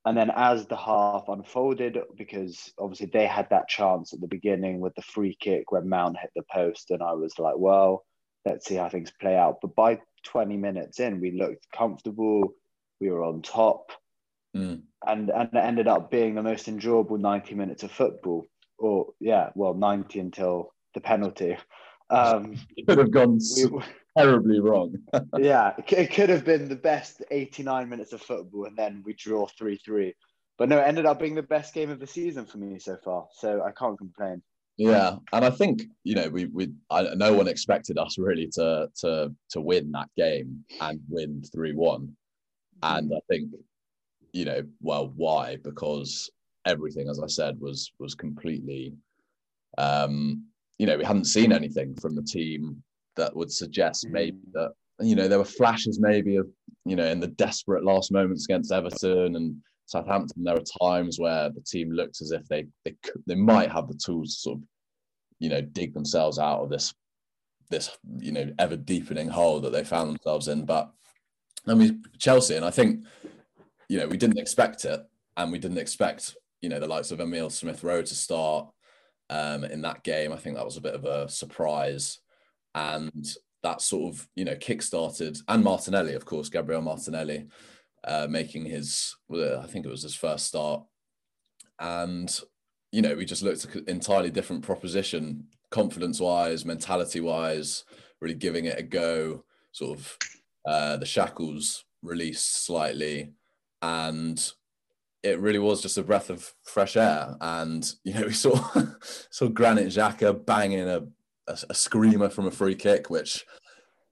And 0.06 0.18
then 0.18 0.32
as 0.36 0.68
the 0.68 0.76
half 0.76 1.30
unfolded, 1.30 1.98
because 2.18 2.74
obviously 2.78 3.08
they 3.08 3.26
had 3.26 3.50
that 3.52 3.70
chance 3.70 4.12
at 4.12 4.20
the 4.20 4.28
beginning 4.28 4.82
with 4.82 4.94
the 4.96 5.02
free 5.02 5.38
kick 5.40 5.72
when 5.72 5.88
Mount 5.88 6.18
hit 6.18 6.32
the 6.36 6.44
post, 6.52 6.92
and 6.92 7.02
I 7.02 7.14
was 7.14 7.40
like, 7.40 7.56
"Well, 7.58 8.06
let's 8.46 8.66
see 8.68 8.76
how 8.76 8.90
things 8.90 9.12
play 9.20 9.38
out." 9.38 9.60
But 9.62 9.76
by 9.76 10.00
20 10.26 10.58
minutes 10.58 11.00
in, 11.00 11.22
we 11.22 11.32
looked 11.32 11.68
comfortable. 11.72 12.54
We 13.00 13.10
were 13.10 13.24
on 13.24 13.42
top 13.42 13.92
mm. 14.56 14.82
and 15.06 15.30
and 15.30 15.50
it 15.54 15.58
ended 15.58 15.88
up 15.88 16.12
being 16.12 16.36
the 16.36 16.44
most 16.44 16.68
enjoyable 16.68 17.18
90 17.18 17.56
minutes 17.56 17.84
of 17.84 17.92
football 17.92 18.46
or 18.78 19.14
yeah 19.20 19.50
well 19.56 19.74
90 19.74 20.20
until 20.20 20.74
the 20.94 21.02
penalty 21.02 21.58
um 22.10 22.56
it 22.76 22.86
could 22.88 22.98
have 22.98 23.12
gone 23.12 23.40
we, 23.58 23.82
terribly 24.18 24.60
wrong. 24.60 24.96
Yeah 25.38 25.74
it 25.78 26.14
could 26.14 26.30
have 26.30 26.46
been 26.46 26.70
the 26.70 26.76
best 26.76 27.24
89 27.32 27.90
minutes 27.90 28.14
of 28.14 28.22
football 28.22 28.66
and 28.66 28.78
then 28.78 29.04
we 29.06 29.14
draw 29.14 29.48
3-3 29.48 30.14
but 30.58 30.70
no 30.70 30.80
it 30.80 30.84
ended 30.84 31.06
up 31.06 31.20
being 31.20 31.36
the 31.36 31.42
best 31.44 31.74
game 31.74 31.90
of 31.90 32.00
the 32.00 32.08
season 32.08 32.46
for 32.46 32.58
me 32.58 32.80
so 32.80 32.98
far 33.04 33.28
so 33.34 33.64
i 33.64 33.72
can't 33.72 33.98
complain. 33.98 34.42
Yeah, 34.76 35.18
and 35.32 35.46
I 35.46 35.52
think 35.52 35.84
you 36.04 36.16
know 36.16 36.30
we 36.30 36.46
we 36.46 36.72
I, 36.90 37.14
no 37.14 37.34
one 37.34 37.48
expected 37.48 38.00
us 38.00 38.18
really 38.18 38.48
to 38.54 38.90
to 39.02 39.32
to 39.52 39.62
win 39.62 39.92
that 39.92 40.10
game 40.18 40.66
and 40.82 41.00
win 41.10 41.44
three 41.54 41.74
one, 41.74 42.16
and 42.82 43.14
I 43.14 43.20
think 43.30 43.52
you 44.34 44.46
know, 44.46 44.64
well, 44.82 45.14
why? 45.16 45.58
Because 45.58 46.30
everything, 46.66 47.08
as 47.08 47.20
I 47.20 47.28
said, 47.28 47.60
was 47.60 47.92
was 48.00 48.16
completely, 48.16 48.94
um, 49.78 50.46
you 50.80 50.88
know, 50.88 50.98
we 50.98 51.06
hadn't 51.06 51.26
seen 51.26 51.54
anything 51.54 51.96
from 51.96 52.16
the 52.16 52.24
team 52.24 52.84
that 53.16 53.36
would 53.36 53.52
suggest 53.52 54.06
mm. 54.08 54.12
maybe 54.12 54.40
that 54.54 54.72
you 55.00 55.16
know 55.16 55.28
there 55.28 55.40
were 55.40 55.46
flashes 55.46 56.00
maybe 56.00 56.36
of 56.38 56.48
you 56.86 56.96
know 56.96 57.06
in 57.06 57.20
the 57.20 57.28
desperate 57.28 57.84
last 57.84 58.12
moments 58.12 58.46
against 58.46 58.72
Everton 58.72 59.36
and 59.36 59.56
Southampton. 59.86 60.44
There 60.44 60.56
were 60.56 60.80
times 60.82 61.20
where 61.20 61.50
the 61.50 61.62
team 61.62 61.92
looked 61.92 62.22
as 62.22 62.32
if 62.32 62.48
they 62.48 62.66
they 62.86 62.96
could, 63.04 63.22
they 63.28 63.36
might 63.36 63.72
have 63.72 63.88
the 63.88 64.00
tools 64.04 64.36
to 64.36 64.40
sort 64.42 64.58
of 64.58 64.64
you 65.40 65.50
know 65.50 65.62
dig 65.62 65.94
themselves 65.94 66.40
out 66.40 66.62
of 66.62 66.70
this 66.70 66.94
this 67.70 67.90
you 68.18 68.32
know 68.32 68.52
ever 68.60 68.76
deepening 68.76 69.30
hole 69.30 69.60
that 69.62 69.72
they 69.72 69.84
found 69.84 70.10
themselves 70.10 70.48
in. 70.48 70.66
But 70.66 70.92
I 71.68 71.74
mean 71.74 72.04
Chelsea, 72.20 72.56
and 72.56 72.66
I 72.66 72.72
think 72.72 73.04
you 73.90 74.00
know, 74.00 74.08
we 74.08 74.18
didn't 74.18 74.40
expect 74.40 74.86
it, 74.86 75.02
and 75.38 75.52
we 75.52 75.60
didn't 75.60 75.78
expect 75.78 76.36
you 76.62 76.70
know 76.70 76.80
the 76.80 76.88
likes 76.88 77.12
of 77.12 77.20
Emil 77.20 77.50
Smith 77.50 77.84
Rowe 77.84 78.02
to 78.02 78.16
start 78.16 78.70
um, 79.30 79.64
in 79.64 79.82
that 79.82 80.04
game. 80.04 80.32
I 80.32 80.38
think 80.38 80.56
that 80.56 80.66
was 80.66 80.78
a 80.78 80.82
bit 80.82 80.96
of 80.96 81.06
a 81.06 81.30
surprise, 81.30 82.20
and 82.76 83.36
that 83.62 83.82
sort 83.82 84.14
of 84.14 84.28
you 84.36 84.46
know 84.46 84.56
kick-started 84.56 85.38
and 85.48 85.64
Martinelli, 85.64 86.14
of 86.14 86.26
course, 86.26 86.50
Gabriel 86.50 86.82
Martinelli, 86.82 87.48
uh, 88.04 88.28
making 88.30 88.66
his 88.66 89.16
I 89.32 89.66
think 89.68 89.86
it 89.86 89.92
was 89.92 90.04
his 90.04 90.16
first 90.16 90.48
start, 90.48 90.84
and 91.80 92.40
you 92.92 93.02
know 93.02 93.16
we 93.16 93.26
just 93.26 93.44
looked 93.44 93.66
at 93.66 93.76
an 93.76 93.86
entirely 93.88 94.32
different 94.32 94.64
proposition, 94.64 95.48
confidence-wise, 95.72 96.66
mentality-wise, 96.66 97.86
really 98.22 98.36
giving 98.36 98.66
it 98.66 98.80
a 98.80 98.84
go. 98.84 99.44
Sort 99.72 99.98
of 99.98 100.18
uh, 100.66 100.98
the 100.98 101.06
shackles 101.06 101.86
released 102.04 102.66
slightly 102.66 103.34
and 103.82 104.54
it 105.24 105.40
really 105.40 105.60
was 105.60 105.82
just 105.82 105.98
a 105.98 106.04
breath 106.04 106.30
of 106.30 106.54
fresh 106.64 106.98
air. 106.98 107.36
And 107.40 107.90
you 108.04 108.14
know, 108.14 108.26
we 108.28 108.34
saw 108.34 108.58
saw 109.30 109.48
Granit 109.48 109.88
Xhaka 109.88 110.46
banging 110.46 110.88
a, 110.88 111.04
a, 111.48 111.58
a 111.70 111.74
screamer 111.74 112.30
from 112.30 112.48
a 112.48 112.52
free 112.52 112.76
kick, 112.76 113.10
which 113.10 113.46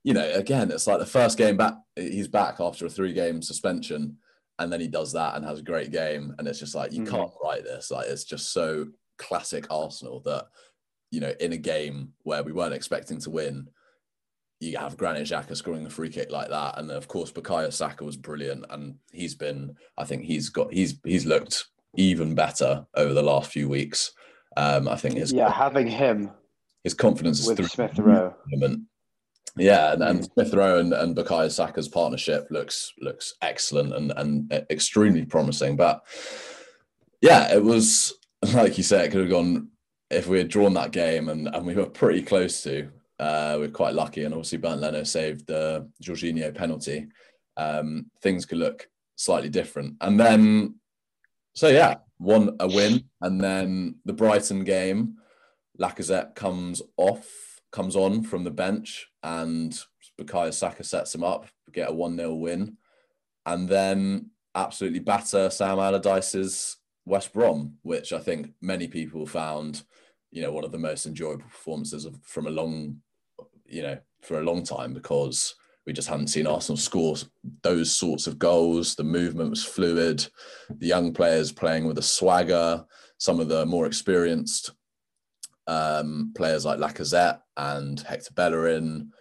you 0.03 0.13
know, 0.13 0.31
again, 0.33 0.71
it's 0.71 0.87
like 0.87 0.99
the 0.99 1.05
first 1.05 1.37
game 1.37 1.57
back. 1.57 1.75
He's 1.95 2.27
back 2.27 2.59
after 2.59 2.85
a 2.85 2.89
three 2.89 3.13
game 3.13 3.41
suspension, 3.41 4.17
and 4.59 4.71
then 4.71 4.79
he 4.79 4.87
does 4.87 5.13
that 5.13 5.35
and 5.35 5.45
has 5.45 5.59
a 5.59 5.63
great 5.63 5.91
game. 5.91 6.33
And 6.37 6.47
it's 6.47 6.59
just 6.59 6.75
like 6.75 6.91
you 6.91 7.03
mm. 7.03 7.09
can't 7.09 7.31
write 7.43 7.63
this. 7.63 7.91
Like 7.91 8.07
it's 8.07 8.23
just 8.23 8.51
so 8.51 8.87
classic 9.17 9.67
Arsenal 9.69 10.21
that 10.21 10.45
you 11.11 11.19
know, 11.19 11.33
in 11.39 11.53
a 11.53 11.57
game 11.57 12.13
where 12.23 12.41
we 12.41 12.53
weren't 12.53 12.73
expecting 12.73 13.19
to 13.19 13.29
win, 13.29 13.67
you 14.59 14.77
have 14.77 14.97
Granit 14.97 15.27
Xhaka 15.27 15.55
scoring 15.55 15.85
a 15.85 15.89
free 15.89 16.09
kick 16.09 16.31
like 16.31 16.49
that, 16.49 16.77
and 16.77 16.89
then 16.89 16.97
of 16.97 17.07
course 17.07 17.31
Bukayo 17.31 17.71
Saka 17.71 18.03
was 18.03 18.15
brilliant, 18.15 18.65
and 18.69 18.95
he's 19.11 19.35
been, 19.35 19.75
I 19.97 20.05
think 20.05 20.23
he's 20.23 20.49
got, 20.49 20.71
he's 20.71 20.99
he's 21.03 21.25
looked 21.25 21.65
even 21.97 22.33
better 22.33 22.85
over 22.95 23.13
the 23.13 23.23
last 23.23 23.51
few 23.51 23.67
weeks. 23.67 24.13
Um, 24.55 24.87
I 24.87 24.95
think 24.95 25.15
his 25.15 25.33
yeah, 25.33 25.51
having 25.51 25.87
him, 25.87 26.31
his 26.83 26.93
confidence 26.93 27.39
is 27.39 27.47
with 27.47 27.69
Smith 27.69 27.97
Rowe. 27.99 28.33
Yeah, 29.57 29.93
and, 29.93 30.03
and. 30.03 30.25
Smith 30.25 30.53
Rowe 30.53 30.79
and, 30.79 30.93
and 30.93 31.15
Bukayo 31.15 31.51
Saka's 31.51 31.89
partnership 31.89 32.47
looks 32.49 32.93
looks 32.99 33.33
excellent 33.41 33.93
and 33.93 34.13
and 34.15 34.51
extremely 34.69 35.25
promising. 35.25 35.75
But 35.75 36.03
yeah, 37.21 37.53
it 37.53 37.63
was 37.63 38.13
like 38.53 38.77
you 38.77 38.83
said, 38.83 39.05
it 39.05 39.11
could 39.11 39.21
have 39.21 39.29
gone 39.29 39.69
if 40.09 40.27
we 40.27 40.37
had 40.37 40.47
drawn 40.49 40.73
that 40.75 40.91
game, 40.91 41.29
and 41.29 41.47
and 41.53 41.65
we 41.65 41.75
were 41.75 41.85
pretty 41.85 42.21
close 42.21 42.63
to. 42.63 42.89
Uh, 43.19 43.57
we're 43.59 43.69
quite 43.69 43.93
lucky, 43.93 44.23
and 44.23 44.33
obviously 44.33 44.57
Bernd 44.57 44.81
Leno 44.81 45.03
saved 45.03 45.45
the 45.45 45.87
Jorginho 46.03 46.55
penalty. 46.55 47.07
Um, 47.55 48.07
things 48.23 48.45
could 48.45 48.57
look 48.57 48.89
slightly 49.15 49.49
different, 49.49 49.95
and 50.01 50.19
then 50.19 50.75
so 51.53 51.67
yeah, 51.67 51.95
one 52.17 52.55
a 52.59 52.67
win, 52.67 53.03
and 53.21 53.39
then 53.39 53.95
the 54.05 54.13
Brighton 54.13 54.63
game, 54.63 55.17
Lacazette 55.81 56.35
comes 56.35 56.81
off, 56.97 57.61
comes 57.71 57.95
on 57.95 58.23
from 58.23 58.43
the 58.43 58.51
bench, 58.51 59.07
and 59.23 59.77
Bukayo 60.19 60.53
Saka 60.53 60.83
sets 60.83 61.15
him 61.15 61.23
up, 61.23 61.47
get 61.71 61.89
a 61.89 61.93
one 61.93 62.17
0 62.17 62.35
win, 62.35 62.77
and 63.45 63.67
then 63.67 64.31
absolutely 64.53 64.99
batter 64.99 65.49
Sam 65.49 65.79
Allardyce's 65.79 66.77
West 67.05 67.33
Brom, 67.33 67.77
which 67.81 68.13
I 68.13 68.19
think 68.19 68.51
many 68.61 68.87
people 68.87 69.25
found, 69.25 69.83
you 70.29 70.41
know, 70.41 70.51
one 70.51 70.65
of 70.65 70.71
the 70.71 70.77
most 70.77 71.05
enjoyable 71.05 71.45
performances 71.45 72.05
of, 72.05 72.15
from 72.23 72.47
a 72.47 72.51
long 72.51 73.01
you 73.71 73.81
know, 73.81 73.97
for 74.21 74.39
a 74.39 74.43
long 74.43 74.63
time 74.63 74.93
because 74.93 75.55
we 75.87 75.93
just 75.93 76.07
hadn't 76.07 76.27
seen 76.27 76.45
Arsenal 76.45 76.77
score 76.77 77.15
those 77.63 77.91
sorts 77.91 78.27
of 78.27 78.37
goals. 78.37 78.93
The 78.93 79.03
movement 79.03 79.49
was 79.49 79.63
fluid. 79.63 80.27
The 80.69 80.87
young 80.87 81.13
players 81.13 81.51
playing 81.51 81.87
with 81.87 81.97
a 81.97 82.03
swagger. 82.03 82.85
Some 83.17 83.39
of 83.39 83.47
the 83.47 83.65
more 83.65 83.87
experienced 83.87 84.71
um, 85.71 86.33
players 86.35 86.65
like 86.65 86.79
Lacazette 86.79 87.39
and 87.57 87.99
Hector 88.01 88.33
Bellerin, 88.33 89.11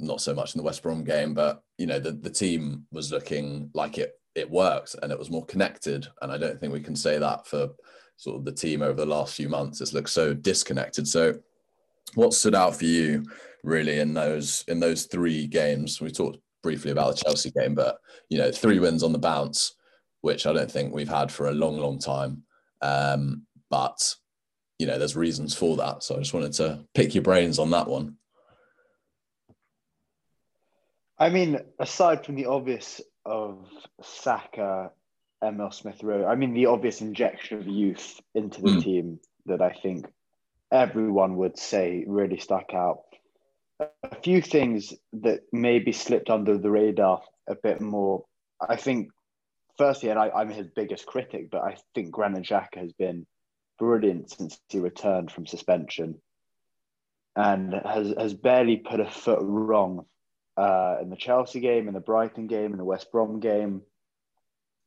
not 0.00 0.20
so 0.20 0.34
much 0.34 0.54
in 0.54 0.58
the 0.58 0.64
West 0.64 0.82
Brom 0.82 1.04
game, 1.04 1.34
but 1.34 1.62
you 1.78 1.86
know 1.86 2.00
the 2.00 2.12
the 2.12 2.30
team 2.30 2.86
was 2.90 3.12
looking 3.12 3.70
like 3.74 3.98
it 3.98 4.12
it 4.34 4.50
worked 4.50 4.96
and 5.02 5.12
it 5.12 5.18
was 5.18 5.30
more 5.30 5.44
connected. 5.46 6.06
And 6.22 6.32
I 6.32 6.38
don't 6.38 6.58
think 6.58 6.72
we 6.72 6.80
can 6.80 6.96
say 6.96 7.18
that 7.18 7.46
for 7.46 7.70
sort 8.16 8.36
of 8.36 8.44
the 8.44 8.52
team 8.52 8.82
over 8.82 8.94
the 8.94 9.06
last 9.06 9.34
few 9.34 9.48
months. 9.48 9.80
It's 9.80 9.92
looked 9.92 10.10
so 10.10 10.34
disconnected. 10.34 11.06
So, 11.06 11.38
what 12.14 12.32
stood 12.34 12.54
out 12.54 12.76
for 12.76 12.84
you 12.84 13.24
really 13.62 13.98
in 14.00 14.14
those 14.14 14.64
in 14.68 14.80
those 14.80 15.04
three 15.04 15.46
games. 15.46 16.00
We 16.00 16.10
talked 16.10 16.38
briefly 16.62 16.90
about 16.90 17.16
the 17.16 17.22
Chelsea 17.24 17.50
game, 17.50 17.74
but 17.74 17.98
you 18.28 18.38
know, 18.38 18.50
three 18.50 18.78
wins 18.78 19.02
on 19.02 19.12
the 19.12 19.18
bounce, 19.18 19.74
which 20.22 20.46
I 20.46 20.52
don't 20.52 20.70
think 20.70 20.92
we've 20.92 21.08
had 21.08 21.30
for 21.30 21.48
a 21.48 21.52
long, 21.52 21.78
long 21.78 21.98
time. 21.98 22.42
Um, 22.82 23.46
but 23.70 24.14
you 24.78 24.86
know, 24.86 24.98
there's 24.98 25.16
reasons 25.16 25.54
for 25.54 25.76
that. 25.76 26.02
So 26.02 26.16
I 26.16 26.18
just 26.18 26.34
wanted 26.34 26.52
to 26.54 26.84
pick 26.94 27.14
your 27.14 27.22
brains 27.22 27.58
on 27.58 27.70
that 27.70 27.88
one. 27.88 28.16
I 31.18 31.30
mean, 31.30 31.58
aside 31.80 32.24
from 32.24 32.36
the 32.36 32.46
obvious 32.46 33.00
of 33.24 33.66
Saka, 34.02 34.92
Emil 35.42 35.72
Smith 35.72 36.02
Rowe, 36.02 36.26
I 36.26 36.36
mean, 36.36 36.54
the 36.54 36.66
obvious 36.66 37.00
injection 37.00 37.58
of 37.58 37.66
youth 37.66 38.20
into 38.34 38.62
the 38.62 38.68
mm. 38.68 38.82
team 38.82 39.20
that 39.46 39.60
I 39.60 39.72
think 39.72 40.06
everyone 40.70 41.36
would 41.36 41.58
say 41.58 42.04
really 42.06 42.38
stuck 42.38 42.72
out. 42.72 43.02
A 43.80 44.20
few 44.22 44.40
things 44.40 44.94
that 45.14 45.40
maybe 45.52 45.92
slipped 45.92 46.30
under 46.30 46.56
the 46.56 46.70
radar 46.70 47.22
a 47.48 47.56
bit 47.56 47.80
more. 47.80 48.24
I 48.60 48.76
think, 48.76 49.10
firstly, 49.76 50.10
and 50.10 50.18
I, 50.18 50.30
am 50.40 50.50
his 50.50 50.66
biggest 50.74 51.06
critic, 51.06 51.50
but 51.50 51.62
I 51.62 51.76
think 51.94 52.10
Granit 52.10 52.44
Xhaka 52.44 52.78
has 52.78 52.92
been 52.92 53.26
brilliant 53.78 54.30
since 54.30 54.58
he 54.68 54.78
returned 54.78 55.30
from 55.30 55.46
suspension 55.46 56.20
and 57.36 57.72
has, 57.72 58.14
has 58.18 58.34
barely 58.34 58.76
put 58.76 59.00
a 59.00 59.10
foot 59.10 59.38
wrong 59.40 60.04
uh, 60.56 60.96
in 61.00 61.08
the 61.08 61.16
Chelsea 61.16 61.60
game, 61.60 61.86
in 61.86 61.94
the 61.94 62.00
Brighton 62.00 62.48
game, 62.48 62.72
in 62.72 62.78
the 62.78 62.84
West 62.84 63.12
Brom 63.12 63.38
game. 63.38 63.82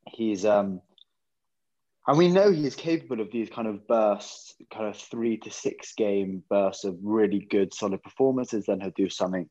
He's 0.06 0.44
um, 0.44 0.82
and 2.06 2.18
we 2.18 2.28
know 2.28 2.50
he's 2.50 2.74
capable 2.74 3.20
of 3.20 3.30
these 3.30 3.48
kind 3.48 3.68
of 3.68 3.86
bursts, 3.86 4.54
kind 4.72 4.88
of 4.88 4.96
three 4.96 5.38
to 5.38 5.50
six 5.50 5.94
game 5.94 6.42
bursts 6.50 6.84
of 6.84 6.96
really 7.02 7.38
good, 7.38 7.72
solid 7.72 8.02
performances. 8.02 8.66
Then 8.66 8.80
he'll 8.80 8.90
do 8.90 9.08
something 9.08 9.48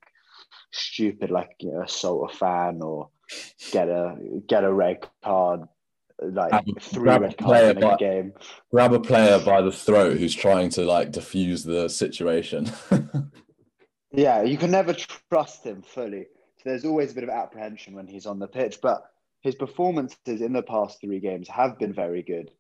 stupid 0.72 1.32
like 1.32 1.56
you 1.60 1.72
know 1.72 1.82
assault 1.82 2.32
a 2.32 2.38
fan 2.38 2.82
or 2.82 3.10
get 3.72 3.88
a 3.88 4.16
get 4.48 4.64
a 4.64 4.72
red 4.72 4.98
card 5.24 5.62
like 6.22 6.52
grab, 6.52 6.82
three 6.82 7.10
red 7.10 7.38
cards 7.38 7.78
in 7.78 7.78
a 7.78 7.82
by, 7.82 7.96
game. 7.98 8.34
Grab 8.72 8.94
a 8.94 9.00
player 9.00 9.40
by 9.40 9.62
the 9.62 9.72
throat 9.72 10.18
who's 10.18 10.36
trying 10.36 10.70
to 10.72 10.84
like 10.84 11.12
diffuse 11.12 11.64
the 11.64 11.90
situation. 11.90 12.72
yeah, 14.12 14.44
you 14.44 14.58
can 14.58 14.72
never 14.72 14.94
trust 15.30 15.66
him 15.66 15.82
fully. 15.82 16.28
So 16.58 16.70
there's 16.70 16.86
always 16.86 17.12
a 17.12 17.16
bit 17.16 17.24
of 17.24 17.30
apprehension 17.30 17.96
when 17.96 18.08
he's 18.08 18.26
on 18.26 18.40
the 18.40 18.48
pitch, 18.48 18.80
but 18.82 19.04
his 19.42 19.56
performances 19.56 20.42
in 20.42 20.54
the 20.54 20.62
past 20.62 21.02
three 21.02 21.20
games 21.20 21.48
have 21.48 21.80
been 21.80 21.94
very 21.94 22.22
good, 22.22 22.52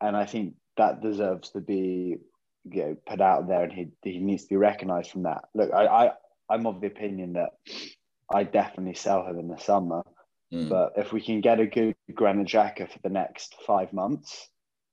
and 0.00 0.16
I 0.16 0.24
think 0.24 0.54
that 0.76 1.02
deserves 1.02 1.50
to 1.50 1.60
be 1.60 2.18
you 2.64 2.82
know 2.82 2.96
put 3.06 3.20
out 3.20 3.48
there, 3.48 3.64
and 3.64 3.72
he 3.72 3.88
he 4.02 4.18
needs 4.18 4.44
to 4.44 4.50
be 4.50 4.56
recognised 4.56 5.10
from 5.10 5.24
that. 5.24 5.44
Look, 5.54 5.72
I, 5.72 5.86
I 5.86 6.10
I'm 6.48 6.66
of 6.66 6.80
the 6.80 6.86
opinion 6.86 7.32
that 7.32 7.50
I 8.32 8.44
definitely 8.44 8.94
sell 8.94 9.26
him 9.26 9.38
in 9.38 9.48
the 9.48 9.58
summer 9.58 10.02
Mm. 10.52 10.68
But 10.68 10.92
if 10.96 11.12
we 11.12 11.20
can 11.20 11.40
get 11.40 11.60
a 11.60 11.66
good 11.66 11.94
Granit 12.14 12.48
Xhaka 12.48 12.90
for 12.90 12.98
the 13.02 13.08
next 13.08 13.54
five 13.66 13.92
months, 13.92 14.48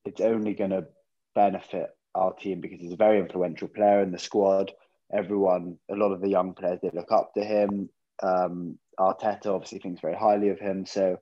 it's 0.06 0.22
only 0.22 0.54
going 0.54 0.70
to 0.70 0.88
benefit 1.36 1.90
our 2.16 2.34
team 2.34 2.62
because 2.62 2.80
he's 2.80 2.94
a 2.94 2.98
very 2.98 3.20
influential 3.20 3.68
player 3.68 4.02
in 4.02 4.12
the 4.12 4.20
squad. 4.20 4.72
Everyone, 5.14 5.78
a 5.92 5.96
lot 5.96 6.12
of 6.12 6.22
the 6.22 6.30
young 6.30 6.54
players, 6.54 6.80
they 6.82 6.92
look 6.94 7.12
up 7.12 7.34
to 7.34 7.44
him. 7.44 7.90
Um, 8.24 8.78
Arteta 9.00 9.48
obviously 9.48 9.80
thinks 9.80 10.02
very 10.02 10.16
highly 10.16 10.50
of 10.50 10.60
him. 10.60 10.86
So, 10.86 11.18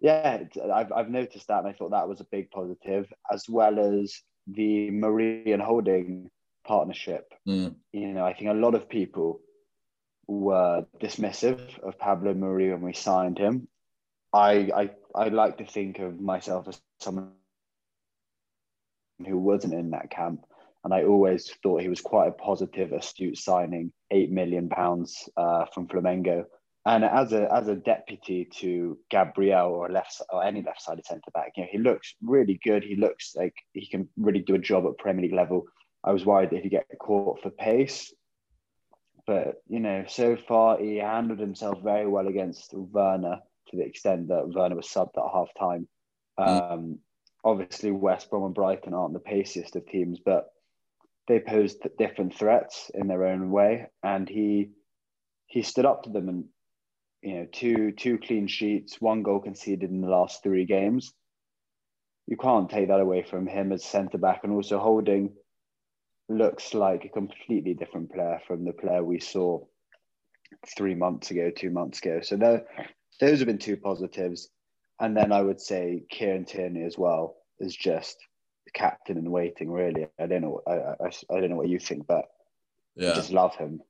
yeah, 0.00 0.44
I've, 0.72 0.92
I've 0.92 1.10
noticed 1.10 1.48
that 1.48 1.60
and 1.60 1.68
I 1.68 1.72
thought 1.72 1.90
that 1.90 2.08
was 2.08 2.20
a 2.20 2.26
big 2.30 2.50
positive, 2.50 3.12
as 3.32 3.44
well 3.48 3.78
as 3.78 4.14
the 4.46 4.90
Muriel 4.90 5.54
and 5.54 5.62
Holding 5.62 6.30
partnership. 6.66 7.32
Mm. 7.46 7.74
You 7.92 8.08
know, 8.08 8.24
I 8.24 8.34
think 8.34 8.50
a 8.50 8.54
lot 8.54 8.74
of 8.74 8.88
people 8.88 9.40
were 10.28 10.86
dismissive 11.00 11.78
of 11.80 11.98
Pablo 11.98 12.34
Mari 12.34 12.70
when 12.70 12.82
we 12.82 12.92
signed 12.92 13.38
him. 13.38 13.66
I, 14.32 14.70
I 14.76 14.90
I 15.14 15.28
like 15.28 15.56
to 15.58 15.66
think 15.66 15.98
of 15.98 16.20
myself 16.20 16.68
as 16.68 16.80
someone 17.00 17.32
who 19.26 19.38
wasn't 19.38 19.72
in 19.72 19.90
that 19.90 20.10
camp, 20.10 20.44
and 20.84 20.92
I 20.92 21.04
always 21.04 21.50
thought 21.62 21.80
he 21.80 21.88
was 21.88 22.02
quite 22.02 22.28
a 22.28 22.32
positive, 22.32 22.92
astute 22.92 23.38
signing. 23.38 23.90
Eight 24.10 24.30
million 24.30 24.68
pounds 24.68 25.28
uh, 25.36 25.64
from 25.72 25.88
Flamengo, 25.88 26.44
and 26.84 27.04
as 27.04 27.32
a 27.32 27.52
as 27.52 27.68
a 27.68 27.74
deputy 27.74 28.44
to 28.56 28.98
Gabriel 29.10 29.70
or 29.70 29.88
left 29.88 30.20
or 30.30 30.44
any 30.44 30.62
left-sided 30.62 31.06
centre 31.06 31.30
back, 31.32 31.52
you 31.56 31.62
know, 31.62 31.68
he 31.72 31.78
looks 31.78 32.14
really 32.22 32.60
good. 32.62 32.84
He 32.84 32.96
looks 32.96 33.34
like 33.34 33.54
he 33.72 33.86
can 33.86 34.08
really 34.18 34.40
do 34.40 34.54
a 34.56 34.58
job 34.58 34.84
at 34.86 34.98
Premier 34.98 35.22
League 35.22 35.32
level. 35.32 35.66
I 36.04 36.12
was 36.12 36.26
worried 36.26 36.50
that 36.50 36.58
if 36.58 36.62
he 36.64 36.68
get 36.68 36.86
caught 37.00 37.42
for 37.42 37.50
pace, 37.50 38.12
but 39.28 39.62
you 39.68 39.78
know, 39.78 40.06
so 40.08 40.36
far 40.36 40.78
he 40.78 40.96
handled 40.96 41.38
himself 41.38 41.82
very 41.84 42.06
well 42.06 42.28
against 42.28 42.72
Werner 42.72 43.40
to 43.68 43.76
the 43.76 43.84
extent 43.84 44.28
that 44.28 44.48
Werner 44.48 44.74
was 44.74 44.88
subbed 44.88 45.18
at 45.18 45.32
half 45.32 45.50
time. 45.60 45.86
Mm. 46.40 46.72
Um, 46.72 46.98
obviously, 47.44 47.90
West 47.90 48.30
Brom 48.30 48.44
and 48.44 48.54
Brighton 48.54 48.94
aren't 48.94 49.12
the 49.12 49.20
paciest 49.20 49.76
of 49.76 49.86
teams, 49.86 50.18
but 50.24 50.46
they 51.26 51.40
posed 51.40 51.86
different 51.98 52.34
threats 52.34 52.90
in 52.94 53.06
their 53.06 53.26
own 53.26 53.50
way, 53.50 53.88
and 54.02 54.26
he 54.26 54.70
he 55.46 55.62
stood 55.62 55.84
up 55.84 56.04
to 56.04 56.10
them 56.10 56.30
and 56.30 56.44
you 57.20 57.34
know 57.34 57.46
two 57.52 57.92
two 57.92 58.16
clean 58.16 58.46
sheets, 58.46 58.98
one 58.98 59.22
goal 59.22 59.40
conceded 59.40 59.90
in 59.90 60.00
the 60.00 60.08
last 60.08 60.42
three 60.42 60.64
games. 60.64 61.12
You 62.26 62.38
can't 62.38 62.70
take 62.70 62.88
that 62.88 63.00
away 63.00 63.24
from 63.24 63.46
him 63.46 63.72
as 63.72 63.84
centre 63.84 64.16
back, 64.16 64.40
and 64.44 64.54
also 64.54 64.78
holding 64.78 65.34
looks 66.28 66.74
like 66.74 67.04
a 67.04 67.08
completely 67.08 67.74
different 67.74 68.12
player 68.12 68.40
from 68.46 68.64
the 68.64 68.72
player 68.72 69.02
we 69.02 69.20
saw 69.20 69.60
three 70.76 70.94
months 70.94 71.30
ago, 71.30 71.50
two 71.50 71.70
months 71.70 71.98
ago. 71.98 72.20
So 72.22 72.36
those 73.20 73.38
have 73.38 73.46
been 73.46 73.58
two 73.58 73.76
positives. 73.76 74.48
And 75.00 75.16
then 75.16 75.32
I 75.32 75.42
would 75.42 75.60
say 75.60 76.04
Kieran 76.10 76.44
Tierney 76.44 76.82
as 76.82 76.98
well 76.98 77.36
is 77.60 77.74
just 77.74 78.16
the 78.64 78.72
captain 78.72 79.16
in 79.16 79.30
waiting. 79.30 79.70
Really, 79.70 80.08
I 80.18 80.26
don't 80.26 80.42
know. 80.42 80.60
I, 80.66 81.04
I, 81.04 81.36
I 81.36 81.40
don't 81.40 81.50
know 81.50 81.56
what 81.56 81.68
you 81.68 81.78
think, 81.78 82.06
but 82.06 82.24
yeah. 82.96 83.12
I 83.12 83.14
just 83.14 83.30
love 83.30 83.54
him. 83.56 83.80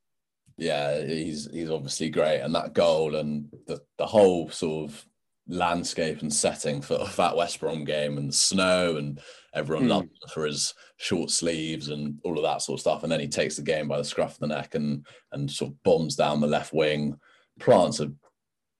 Yeah, 0.57 1.03
he's 1.05 1.49
he's 1.51 1.71
obviously 1.71 2.09
great, 2.09 2.41
and 2.41 2.53
that 2.53 2.73
goal 2.73 3.15
and 3.15 3.49
the 3.65 3.81
the 3.97 4.05
whole 4.05 4.49
sort 4.49 4.89
of 4.89 5.05
landscape 5.49 6.21
and 6.21 6.33
setting 6.33 6.81
for 6.81 6.97
that 7.17 7.35
West 7.35 7.59
Brom 7.59 7.83
game 7.83 8.17
and 8.17 8.33
snow 8.33 8.97
and 8.97 9.19
everyone 9.53 9.85
mm. 9.85 9.89
loved 9.89 10.09
for 10.31 10.45
his 10.45 10.73
short 10.97 11.31
sleeves 11.31 11.89
and 11.89 12.19
all 12.23 12.37
of 12.37 12.43
that 12.43 12.61
sort 12.61 12.77
of 12.77 12.81
stuff. 12.81 13.03
And 13.03 13.11
then 13.11 13.19
he 13.19 13.27
takes 13.27 13.55
the 13.55 13.63
game 13.63 13.87
by 13.87 13.97
the 13.97 14.03
scruff 14.03 14.33
of 14.33 14.39
the 14.39 14.47
neck 14.47 14.75
and 14.75 15.05
and 15.31 15.49
sort 15.49 15.71
of 15.71 15.83
bombs 15.83 16.15
down 16.15 16.39
the 16.39 16.47
left 16.47 16.73
wing, 16.73 17.19
plants 17.59 17.99
a 17.99 18.11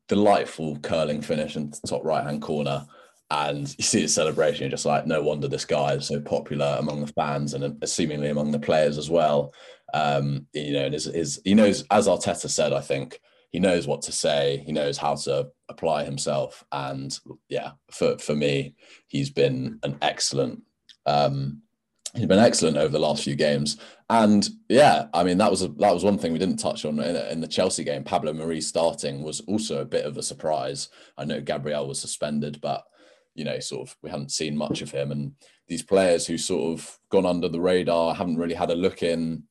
delightful 0.07 0.77
curling 0.79 1.21
finish 1.21 1.55
in 1.55 1.69
the 1.69 1.87
top 1.87 2.03
right 2.03 2.23
hand 2.23 2.41
corner. 2.41 2.85
And 3.31 3.73
you 3.77 3.83
see 3.83 4.01
his 4.01 4.13
celebration, 4.13 4.63
you're 4.63 4.71
just 4.71 4.85
like, 4.85 5.05
no 5.05 5.21
wonder 5.21 5.47
this 5.47 5.65
guy 5.65 5.93
is 5.93 6.07
so 6.07 6.19
popular 6.19 6.77
among 6.79 7.01
the 7.01 7.13
fans 7.13 7.53
and 7.53 7.77
seemingly 7.87 8.29
among 8.29 8.51
the 8.51 8.59
players 8.59 8.97
as 8.97 9.09
well. 9.09 9.53
Um, 9.93 10.47
you 10.53 10.73
know, 10.73 10.85
and 10.85 10.93
his, 10.93 11.05
his, 11.05 11.39
he 11.45 11.53
knows, 11.53 11.83
as 11.91 12.07
Arteta 12.07 12.49
said, 12.49 12.73
I 12.73 12.81
think, 12.81 13.21
he 13.51 13.59
knows 13.59 13.87
what 13.87 14.01
to 14.03 14.11
say 14.11 14.63
he 14.65 14.71
knows 14.71 14.97
how 14.97 15.15
to 15.15 15.47
apply 15.69 16.03
himself 16.03 16.63
and 16.71 17.19
yeah 17.49 17.71
for 17.91 18.17
for 18.17 18.35
me 18.35 18.75
he's 19.07 19.29
been 19.29 19.79
an 19.83 19.97
excellent 20.01 20.61
um 21.05 21.61
he's 22.15 22.25
been 22.25 22.39
excellent 22.39 22.77
over 22.77 22.91
the 22.91 22.99
last 22.99 23.23
few 23.23 23.35
games. 23.35 23.77
And 24.09 24.47
yeah 24.67 25.07
i 25.13 25.23
mean 25.23 25.37
that 25.37 25.51
was 25.51 25.61
a, 25.61 25.67
that 25.67 25.93
was 25.93 26.03
one 26.03 26.17
thing 26.17 26.33
we 26.33 26.39
didn't 26.39 26.57
touch 26.57 26.85
on 26.85 26.99
in, 26.99 27.15
in 27.15 27.41
the 27.41 27.47
chelsea 27.47 27.83
game. 27.83 28.03
Pablo 28.03 28.33
Mari 28.33 28.61
starting 28.61 29.23
was 29.23 29.41
also 29.41 29.81
a 29.81 29.85
bit 29.85 30.05
of 30.05 30.17
a 30.17 30.23
surprise. 30.23 30.89
I 31.17 31.25
know 31.25 31.41
gabriel 31.41 31.87
was 31.87 31.99
suspended 31.99 32.59
but 32.61 32.83
you 33.35 33.45
know 33.45 33.59
sort 33.59 33.87
of 33.87 33.95
we 34.01 34.09
hadn't 34.09 34.31
seen 34.31 34.57
much 34.57 34.81
of 34.81 34.91
him. 34.91 35.11
And 35.11 35.33
these 35.67 35.83
players 35.83 36.25
who 36.25 36.37
sort 36.37 36.73
of 36.73 36.99
gone 37.11 37.27
under 37.27 37.47
the 37.47 37.61
radar 37.61 38.15
haven't 38.15 38.37
really 38.37 38.55
had 38.55 38.71
a 38.71 38.75
look 38.75 39.03
in 39.03 39.43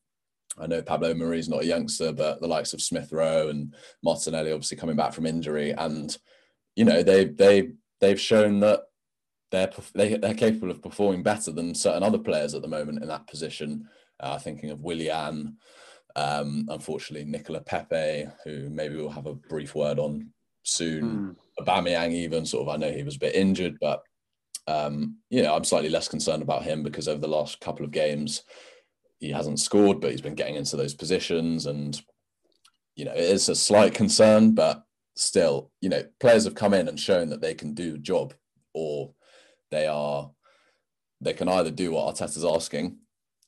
I 0.61 0.67
know 0.67 0.83
Pablo 0.83 1.15
Mari's 1.15 1.49
not 1.49 1.63
a 1.63 1.67
youngster, 1.67 2.13
but 2.13 2.41
the 2.41 2.49
likes 2.49 2.73
of 2.73 2.83
Smith 2.83 3.13
Rowe 3.13 3.49
and 3.49 3.75
Martinelli 4.03 4.53
obviously 4.53 4.77
coming 4.77 4.97
back 4.97 5.13
from 5.13 5.27
injury, 5.27 5.73
and 5.73 6.17
you 6.77 6.85
know 6.85 7.03
they 7.03 7.27
they 7.27 7.71
they've 8.01 8.21
shown 8.21 8.61
that 8.61 8.83
they're 9.51 9.71
they, 9.95 10.17
they're 10.17 10.35
capable 10.35 10.71
of 10.71 10.83
performing 10.83 11.23
better 11.23 11.51
than 11.53 11.75
certain 11.75 12.03
other 12.03 12.19
players 12.19 12.55
at 12.55 12.63
the 12.63 12.69
moment 12.69 13.03
in 13.03 13.09
that 13.09 13.27
position. 13.27 13.89
Uh, 14.21 14.39
thinking 14.39 14.71
of 14.71 14.83
Willian, 14.83 15.57
um, 16.17 16.67
unfortunately 16.69 17.29
Nicola 17.29 17.61
Pepe, 17.61 18.27
who 18.45 18.69
maybe 18.69 18.97
we'll 18.97 19.09
have 19.11 19.27
a 19.27 19.35
brief 19.35 19.75
word 19.75 19.99
on 19.99 20.31
soon. 20.65 21.37
Mm. 21.61 21.65
Aubameyang, 21.65 22.13
even 22.13 22.45
sort 22.45 22.63
of, 22.63 22.69
I 22.69 22.77
know 22.77 22.93
he 22.93 23.03
was 23.03 23.17
a 23.17 23.21
bit 23.21 23.35
injured, 23.35 23.77
but 23.81 24.03
um, 24.67 25.19
you 25.31 25.43
know 25.43 25.55
I'm 25.55 25.65
slightly 25.65 25.89
less 25.89 26.09
concerned 26.09 26.43
about 26.43 26.63
him 26.63 26.83
because 26.83 27.09
over 27.09 27.21
the 27.21 27.29
last 27.29 27.61
couple 27.61 27.85
of 27.85 27.91
games 27.91 28.43
he 29.19 29.31
hasn't 29.31 29.61
scored, 29.61 30.01
but 30.01 30.11
he's 30.11 30.21
been 30.21 30.35
getting 30.35 30.57
into 30.57 30.77
those 30.77 30.95
positions, 30.95 31.67
and 31.67 32.01
you 32.95 33.05
know 33.05 33.13
it 33.13 33.19
is 33.19 33.49
a 33.49 33.55
slight 33.55 33.95
concern, 33.95 34.55
but 34.55 34.85
still, 35.17 35.71
you 35.81 35.89
know, 35.89 36.03
players 36.21 36.45
have 36.45 36.55
come 36.55 36.75
in 36.75 36.89
and 36.89 36.99
shown 36.99 37.29
that 37.31 37.41
they 37.41 37.55
can 37.55 37.75
do 37.75 37.97
a 37.97 37.99
job, 37.99 38.35
or 38.75 39.13
they 39.71 39.87
are 39.87 40.31
they 41.21 41.33
can 41.33 41.49
either 41.49 41.71
do 41.71 41.93
what 41.93 42.15
Arteta's 42.15 42.45
asking 42.45 42.97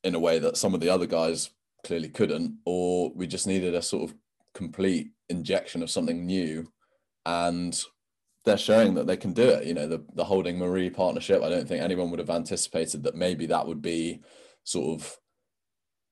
in 0.02 0.14
a 0.14 0.18
way 0.18 0.38
that 0.38 0.56
some 0.56 0.74
of 0.74 0.80
the 0.80 0.88
other 0.88 1.06
guys 1.06 1.50
clearly 1.85 2.09
couldn't, 2.09 2.59
or 2.64 3.12
we 3.14 3.26
just 3.26 3.46
needed 3.46 3.74
a 3.74 3.83
sort 3.83 4.11
of 4.11 4.16
complete 4.54 5.12
injection 5.28 5.83
of 5.83 5.90
something 5.90 6.26
new. 6.26 6.70
And 7.26 7.80
they're 8.44 8.59
showing 8.59 8.94
that 8.94 9.06
they 9.06 9.16
can 9.16 9.33
do 9.33 9.48
it. 9.48 9.66
You 9.66 9.74
know, 9.74 9.87
the, 9.87 10.04
the 10.14 10.24
holding 10.24 10.59
Mari 10.59 10.90
partnership, 10.90 11.42
I 11.42 11.48
don't 11.48 11.68
think 11.68 11.83
anyone 11.83 12.11
would 12.11 12.18
have 12.18 12.30
anticipated 12.30 13.02
that 13.04 13.14
maybe 13.14 13.46
that 13.46 13.66
would 13.66 13.83
be 13.83 14.20
sort 14.64 15.00
of 15.00 15.16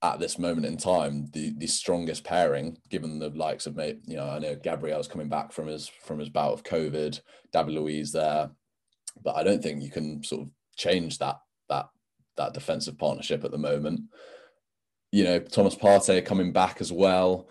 at 0.03 0.21
this 0.21 0.39
moment 0.39 0.67
in 0.67 0.77
time 0.77 1.29
the 1.33 1.53
the 1.59 1.67
strongest 1.67 2.23
pairing 2.23 2.79
given 2.89 3.19
the 3.19 3.31
likes 3.31 3.67
of 3.67 3.75
mate 3.75 3.99
you 4.07 4.17
know 4.17 4.29
I 4.29 4.39
know 4.39 4.55
Gabriel's 4.55 5.09
coming 5.09 5.29
back 5.29 5.53
from 5.53 5.67
his 5.67 5.89
from 5.89 6.21
his 6.21 6.29
bout 6.29 6.53
of 6.53 6.63
covid 6.63 7.21
David 7.53 7.75
Luiz 7.75 8.13
there 8.13 8.51
but 9.23 9.37
I 9.37 9.43
don't 9.43 9.63
think 9.63 9.83
you 9.83 9.91
can 9.91 10.23
sort 10.23 10.43
of 10.43 10.49
change 10.77 11.19
that 11.19 11.41
that 11.69 11.89
that 12.37 12.55
defensive 12.55 12.99
partnership 12.99 13.45
at 13.45 13.51
the 13.51 13.59
moment. 13.59 14.03
You 15.13 15.25
know 15.25 15.39
Thomas 15.41 15.75
Partey 15.75 16.25
coming 16.25 16.53
back 16.53 16.81
as 16.81 16.93
well. 16.93 17.49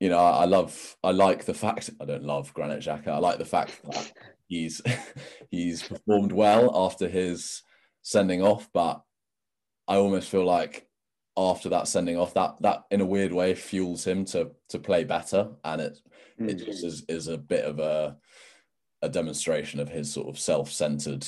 You 0.00 0.10
know 0.10 0.18
I, 0.18 0.44
love 0.44 0.96
I 1.02 1.10
like 1.10 1.44
the 1.44 1.54
fact 1.54 1.90
I 2.00 2.04
don't 2.04 2.24
love 2.24 2.54
Granit 2.54 2.80
Xhaka. 2.80 3.08
I 3.08 3.18
like 3.18 3.38
the 3.38 3.44
fact 3.44 3.80
that 3.84 4.12
he's 4.46 4.80
he's 5.50 5.82
performed 5.82 6.32
well 6.32 6.70
after 6.86 7.08
his 7.08 7.62
sending 8.02 8.42
off 8.42 8.68
but 8.72 9.02
I 9.86 9.96
almost 9.96 10.30
feel 10.30 10.44
like 10.44 10.87
after 11.38 11.68
that 11.68 11.86
sending 11.86 12.18
off 12.18 12.34
that 12.34 12.56
that 12.60 12.84
in 12.90 13.00
a 13.00 13.06
weird 13.06 13.32
way 13.32 13.54
fuels 13.54 14.04
him 14.04 14.24
to 14.26 14.50
to 14.68 14.78
play 14.78 15.04
better. 15.04 15.48
And 15.64 15.80
it 15.80 15.98
mm. 16.40 16.50
it 16.50 16.54
just 16.64 16.84
is, 16.84 17.04
is 17.08 17.28
a 17.28 17.38
bit 17.38 17.64
of 17.64 17.78
a 17.78 18.16
a 19.02 19.08
demonstration 19.08 19.78
of 19.78 19.88
his 19.88 20.12
sort 20.12 20.28
of 20.28 20.38
self-centered 20.38 21.24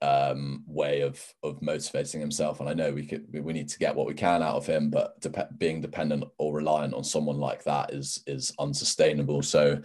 um, 0.00 0.64
way 0.66 1.02
of 1.02 1.22
of 1.42 1.60
motivating 1.60 2.20
himself. 2.20 2.60
And 2.60 2.68
I 2.68 2.74
know 2.74 2.92
we 2.92 3.06
could 3.06 3.26
we 3.30 3.52
need 3.52 3.68
to 3.68 3.78
get 3.78 3.94
what 3.94 4.06
we 4.06 4.14
can 4.14 4.42
out 4.42 4.56
of 4.56 4.66
him 4.66 4.88
but 4.88 5.20
de- 5.20 5.48
being 5.58 5.82
dependent 5.82 6.24
or 6.38 6.54
reliant 6.54 6.94
on 6.94 7.04
someone 7.04 7.38
like 7.38 7.62
that 7.64 7.92
is 7.92 8.22
is 8.26 8.52
unsustainable. 8.58 9.42
So 9.42 9.80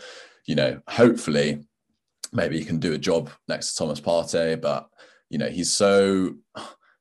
you 0.46 0.56
know 0.56 0.82
hopefully 0.88 1.60
maybe 2.32 2.58
he 2.58 2.66
can 2.66 2.80
do 2.80 2.94
a 2.94 2.98
job 2.98 3.30
next 3.48 3.74
to 3.74 3.80
Thomas 3.80 4.02
Partey 4.02 4.60
but 4.60 4.90
you 5.30 5.38
know 5.38 5.50
he's 5.50 5.74
so 5.74 6.36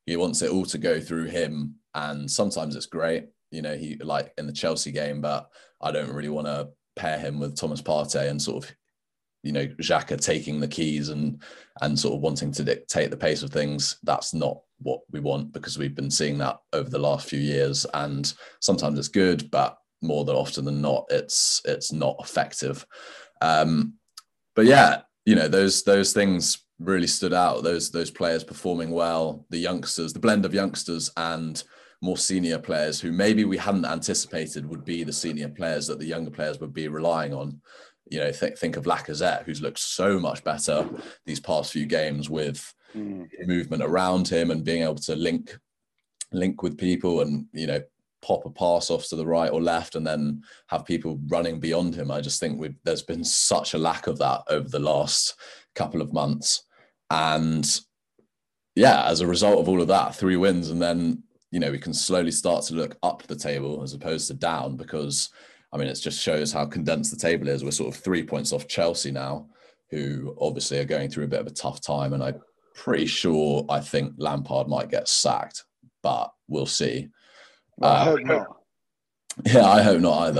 he 0.05 0.15
wants 0.15 0.41
it 0.41 0.51
all 0.51 0.65
to 0.65 0.77
go 0.77 0.99
through 0.99 1.25
him 1.25 1.75
and 1.97 2.29
sometimes 2.29 2.75
it's 2.75 2.85
great. 2.85 3.25
You 3.51 3.61
know, 3.61 3.75
he 3.75 3.97
like 3.97 4.33
in 4.37 4.45
the 4.45 4.53
Chelsea 4.53 4.91
game, 4.91 5.19
but 5.19 5.49
I 5.81 5.91
don't 5.91 6.13
really 6.13 6.29
want 6.29 6.47
to 6.47 6.69
pair 6.95 7.17
him 7.17 7.39
with 7.39 7.57
Thomas 7.57 7.81
Partey 7.81 8.29
and 8.29 8.41
sort 8.41 8.63
of, 8.63 8.75
you 9.43 9.51
know, 9.51 9.65
Xhaka 9.67 10.19
taking 10.19 10.59
the 10.59 10.67
keys 10.67 11.09
and 11.09 11.41
and 11.81 11.97
sort 11.97 12.15
of 12.15 12.21
wanting 12.21 12.51
to 12.53 12.63
dictate 12.63 13.09
the 13.09 13.17
pace 13.17 13.41
of 13.41 13.49
things. 13.49 13.97
That's 14.03 14.33
not 14.33 14.59
what 14.79 15.01
we 15.11 15.19
want 15.19 15.53
because 15.53 15.77
we've 15.77 15.95
been 15.95 16.11
seeing 16.11 16.37
that 16.37 16.59
over 16.71 16.89
the 16.89 16.99
last 16.99 17.27
few 17.27 17.39
years, 17.39 17.85
and 17.93 18.31
sometimes 18.59 18.99
it's 18.99 19.07
good, 19.07 19.49
but 19.49 19.77
more 20.01 20.23
than 20.23 20.35
often 20.35 20.65
than 20.65 20.81
not, 20.81 21.05
it's 21.09 21.61
it's 21.65 21.91
not 21.91 22.15
effective. 22.19 22.85
Um, 23.41 23.93
but 24.55 24.65
yeah, 24.65 25.01
you 25.25 25.35
know, 25.35 25.47
those 25.47 25.83
those 25.83 26.13
things 26.13 26.63
really 26.79 27.07
stood 27.07 27.33
out. 27.33 27.63
Those 27.63 27.89
those 27.89 28.11
players 28.11 28.43
performing 28.43 28.91
well, 28.91 29.47
the 29.49 29.57
youngsters, 29.57 30.13
the 30.13 30.19
blend 30.19 30.45
of 30.45 30.53
youngsters 30.53 31.09
and 31.17 31.63
more 32.01 32.17
senior 32.17 32.59
players 32.59 32.99
who 32.99 33.11
maybe 33.11 33.43
we 33.43 33.57
hadn't 33.57 33.85
anticipated 33.85 34.65
would 34.65 34.85
be 34.85 35.03
the 35.03 35.13
senior 35.13 35.49
players 35.49 35.87
that 35.87 35.99
the 35.99 36.05
younger 36.05 36.31
players 36.31 36.59
would 36.59 36.73
be 36.73 36.87
relying 36.87 37.33
on. 37.33 37.59
You 38.09 38.19
know, 38.19 38.31
th- 38.31 38.57
think 38.57 38.77
of 38.77 38.85
Lacazette, 38.85 39.43
who's 39.43 39.61
looked 39.61 39.79
so 39.79 40.19
much 40.19 40.43
better 40.43 40.87
these 41.25 41.39
past 41.39 41.73
few 41.73 41.85
games 41.85 42.29
with 42.29 42.73
mm. 42.95 43.27
movement 43.45 43.83
around 43.83 44.27
him 44.27 44.51
and 44.51 44.63
being 44.63 44.83
able 44.83 44.95
to 44.95 45.15
link 45.15 45.57
link 46.33 46.61
with 46.61 46.77
people 46.77 47.21
and 47.21 47.45
you 47.53 47.65
know 47.65 47.81
pop 48.21 48.45
a 48.45 48.49
pass 48.49 48.89
off 48.89 49.07
to 49.07 49.15
the 49.15 49.25
right 49.25 49.51
or 49.51 49.61
left 49.61 49.95
and 49.95 50.05
then 50.05 50.41
have 50.67 50.85
people 50.85 51.19
running 51.27 51.59
beyond 51.59 51.95
him. 51.95 52.11
I 52.11 52.19
just 52.19 52.39
think 52.39 52.75
there's 52.83 53.03
been 53.03 53.23
such 53.23 53.73
a 53.73 53.77
lack 53.77 54.07
of 54.07 54.17
that 54.19 54.41
over 54.49 54.67
the 54.67 54.79
last 54.79 55.35
couple 55.75 56.01
of 56.01 56.13
months. 56.13 56.63
And 57.09 57.65
yeah, 58.75 59.05
as 59.05 59.21
a 59.21 59.27
result 59.27 59.59
of 59.59 59.69
all 59.69 59.81
of 59.81 59.87
that, 59.89 60.15
three 60.15 60.35
wins 60.35 60.71
and 60.71 60.81
then 60.81 61.23
you 61.51 61.59
know 61.59 61.71
we 61.71 61.79
can 61.79 61.93
slowly 61.93 62.31
start 62.31 62.63
to 62.65 62.75
look 62.75 62.97
up 63.03 63.23
the 63.23 63.35
table 63.35 63.81
as 63.83 63.93
opposed 63.93 64.27
to 64.27 64.33
down 64.33 64.75
because 64.75 65.29
I 65.71 65.77
mean 65.77 65.87
it 65.87 65.95
just 65.95 66.21
shows 66.21 66.51
how 66.51 66.65
condensed 66.65 67.11
the 67.11 67.17
table 67.17 67.47
is. 67.47 67.63
We're 67.63 67.71
sort 67.71 67.93
of 67.93 68.01
three 68.01 68.23
points 68.23 68.53
off 68.53 68.67
Chelsea 68.67 69.11
now, 69.11 69.47
who 69.89 70.35
obviously 70.39 70.79
are 70.79 70.85
going 70.85 71.09
through 71.09 71.25
a 71.25 71.29
bit 71.29 71.41
of 71.41 71.47
a 71.47 71.51
tough 71.51 71.81
time, 71.81 72.13
and 72.13 72.23
I'm 72.23 72.41
pretty 72.75 73.07
sure 73.07 73.65
I 73.69 73.79
think 73.79 74.13
Lampard 74.17 74.67
might 74.67 74.91
get 74.91 75.07
sacked, 75.07 75.63
but 76.03 76.31
we'll 76.47 76.65
see. 76.65 77.09
Well, 77.77 77.91
I 77.91 78.03
hope 78.03 78.23
not. 78.23 78.47
Yeah, 79.45 79.67
I 79.67 79.83
hope 79.83 80.01
not 80.01 80.35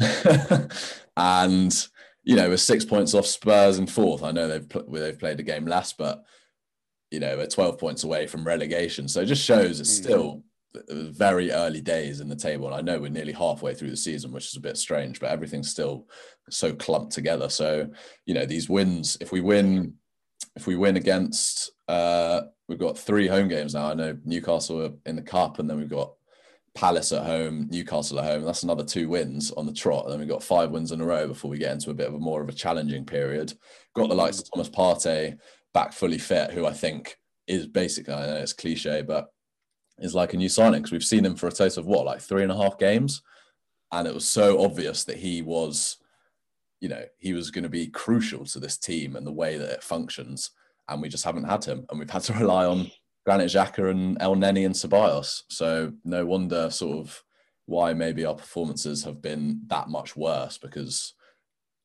either. 0.00 0.68
and 1.16 1.86
you 2.24 2.34
know, 2.34 2.48
we're 2.48 2.56
six 2.56 2.84
points 2.84 3.14
off 3.14 3.24
Spurs 3.24 3.78
and 3.78 3.88
fourth. 3.88 4.24
I 4.24 4.32
know 4.32 4.48
they've 4.48 4.68
they've 4.90 5.18
played 5.18 5.38
a 5.38 5.44
game 5.44 5.66
less, 5.66 5.92
but 5.92 6.24
you 7.10 7.20
know, 7.20 7.36
we're 7.36 7.46
12 7.46 7.78
points 7.78 8.04
away 8.04 8.26
from 8.26 8.44
relegation. 8.44 9.08
So 9.08 9.20
it 9.20 9.26
just 9.26 9.44
shows 9.44 9.80
it's 9.80 9.90
mm. 9.90 10.02
still 10.02 10.42
very 10.88 11.50
early 11.50 11.80
days 11.80 12.20
in 12.20 12.28
the 12.28 12.36
table. 12.36 12.66
And 12.66 12.74
I 12.74 12.80
know 12.80 13.00
we're 13.00 13.10
nearly 13.10 13.32
halfway 13.32 13.74
through 13.74 13.90
the 13.90 13.96
season, 13.96 14.32
which 14.32 14.46
is 14.46 14.56
a 14.56 14.60
bit 14.60 14.76
strange, 14.76 15.20
but 15.20 15.30
everything's 15.30 15.70
still 15.70 16.06
so 16.48 16.72
clumped 16.72 17.12
together. 17.12 17.48
So, 17.48 17.88
you 18.26 18.34
know, 18.34 18.46
these 18.46 18.68
wins, 18.68 19.16
if 19.20 19.32
we 19.32 19.40
win, 19.40 19.94
if 20.56 20.66
we 20.66 20.76
win 20.76 20.96
against, 20.96 21.72
uh, 21.88 22.42
we've 22.68 22.78
got 22.78 22.98
three 22.98 23.26
home 23.26 23.48
games 23.48 23.74
now. 23.74 23.90
I 23.90 23.94
know 23.94 24.16
Newcastle 24.24 24.98
in 25.06 25.16
the 25.16 25.22
cup, 25.22 25.58
and 25.58 25.68
then 25.68 25.76
we've 25.76 25.88
got 25.88 26.12
Palace 26.74 27.10
at 27.10 27.26
home, 27.26 27.66
Newcastle 27.68 28.20
at 28.20 28.26
home. 28.26 28.44
That's 28.44 28.62
another 28.62 28.84
two 28.84 29.08
wins 29.08 29.50
on 29.50 29.66
the 29.66 29.72
trot. 29.72 30.04
And 30.04 30.12
then 30.12 30.20
we've 30.20 30.28
got 30.28 30.42
five 30.42 30.70
wins 30.70 30.92
in 30.92 31.00
a 31.00 31.04
row 31.04 31.26
before 31.26 31.50
we 31.50 31.58
get 31.58 31.72
into 31.72 31.90
a 31.90 31.94
bit 31.94 32.06
of 32.06 32.14
a 32.14 32.18
more 32.18 32.42
of 32.42 32.48
a 32.48 32.52
challenging 32.52 33.04
period. 33.04 33.52
Got 33.94 34.08
the 34.08 34.14
likes 34.14 34.38
of 34.38 34.48
Thomas 34.50 34.68
Partey 34.68 35.36
back 35.74 35.92
fully 35.92 36.18
fit, 36.18 36.52
who 36.52 36.66
I 36.66 36.72
think 36.72 37.16
is 37.48 37.66
basically, 37.66 38.14
I 38.14 38.26
know 38.26 38.36
it's 38.36 38.52
cliche, 38.52 39.02
but 39.02 39.32
is 40.00 40.14
like 40.14 40.34
a 40.34 40.36
new 40.36 40.48
signing 40.48 40.80
because 40.80 40.92
we've 40.92 41.04
seen 41.04 41.24
him 41.24 41.36
for 41.36 41.46
a 41.46 41.52
total 41.52 41.80
of 41.80 41.86
what, 41.86 42.06
like 42.06 42.20
three 42.20 42.42
and 42.42 42.52
a 42.52 42.56
half 42.56 42.78
games. 42.78 43.22
And 43.92 44.06
it 44.06 44.14
was 44.14 44.26
so 44.26 44.62
obvious 44.62 45.04
that 45.04 45.18
he 45.18 45.42
was, 45.42 45.98
you 46.80 46.88
know, 46.88 47.04
he 47.18 47.32
was 47.32 47.50
going 47.50 47.64
to 47.64 47.68
be 47.68 47.88
crucial 47.88 48.44
to 48.46 48.60
this 48.60 48.78
team 48.78 49.16
and 49.16 49.26
the 49.26 49.32
way 49.32 49.58
that 49.58 49.70
it 49.70 49.82
functions. 49.82 50.50
And 50.88 51.02
we 51.02 51.08
just 51.08 51.24
haven't 51.24 51.44
had 51.44 51.64
him. 51.64 51.86
And 51.90 51.98
we've 51.98 52.10
had 52.10 52.22
to 52.22 52.32
rely 52.38 52.66
on 52.66 52.90
Granit 53.26 53.50
Xhaka 53.50 53.90
and 53.90 54.18
Elneny 54.18 54.64
and 54.64 54.74
Ceballos. 54.74 55.42
So 55.48 55.92
no 56.04 56.24
wonder 56.24 56.70
sort 56.70 56.98
of 56.98 57.22
why 57.66 57.92
maybe 57.92 58.24
our 58.24 58.34
performances 58.34 59.04
have 59.04 59.22
been 59.22 59.62
that 59.68 59.88
much 59.88 60.16
worse 60.16 60.58
because 60.58 61.14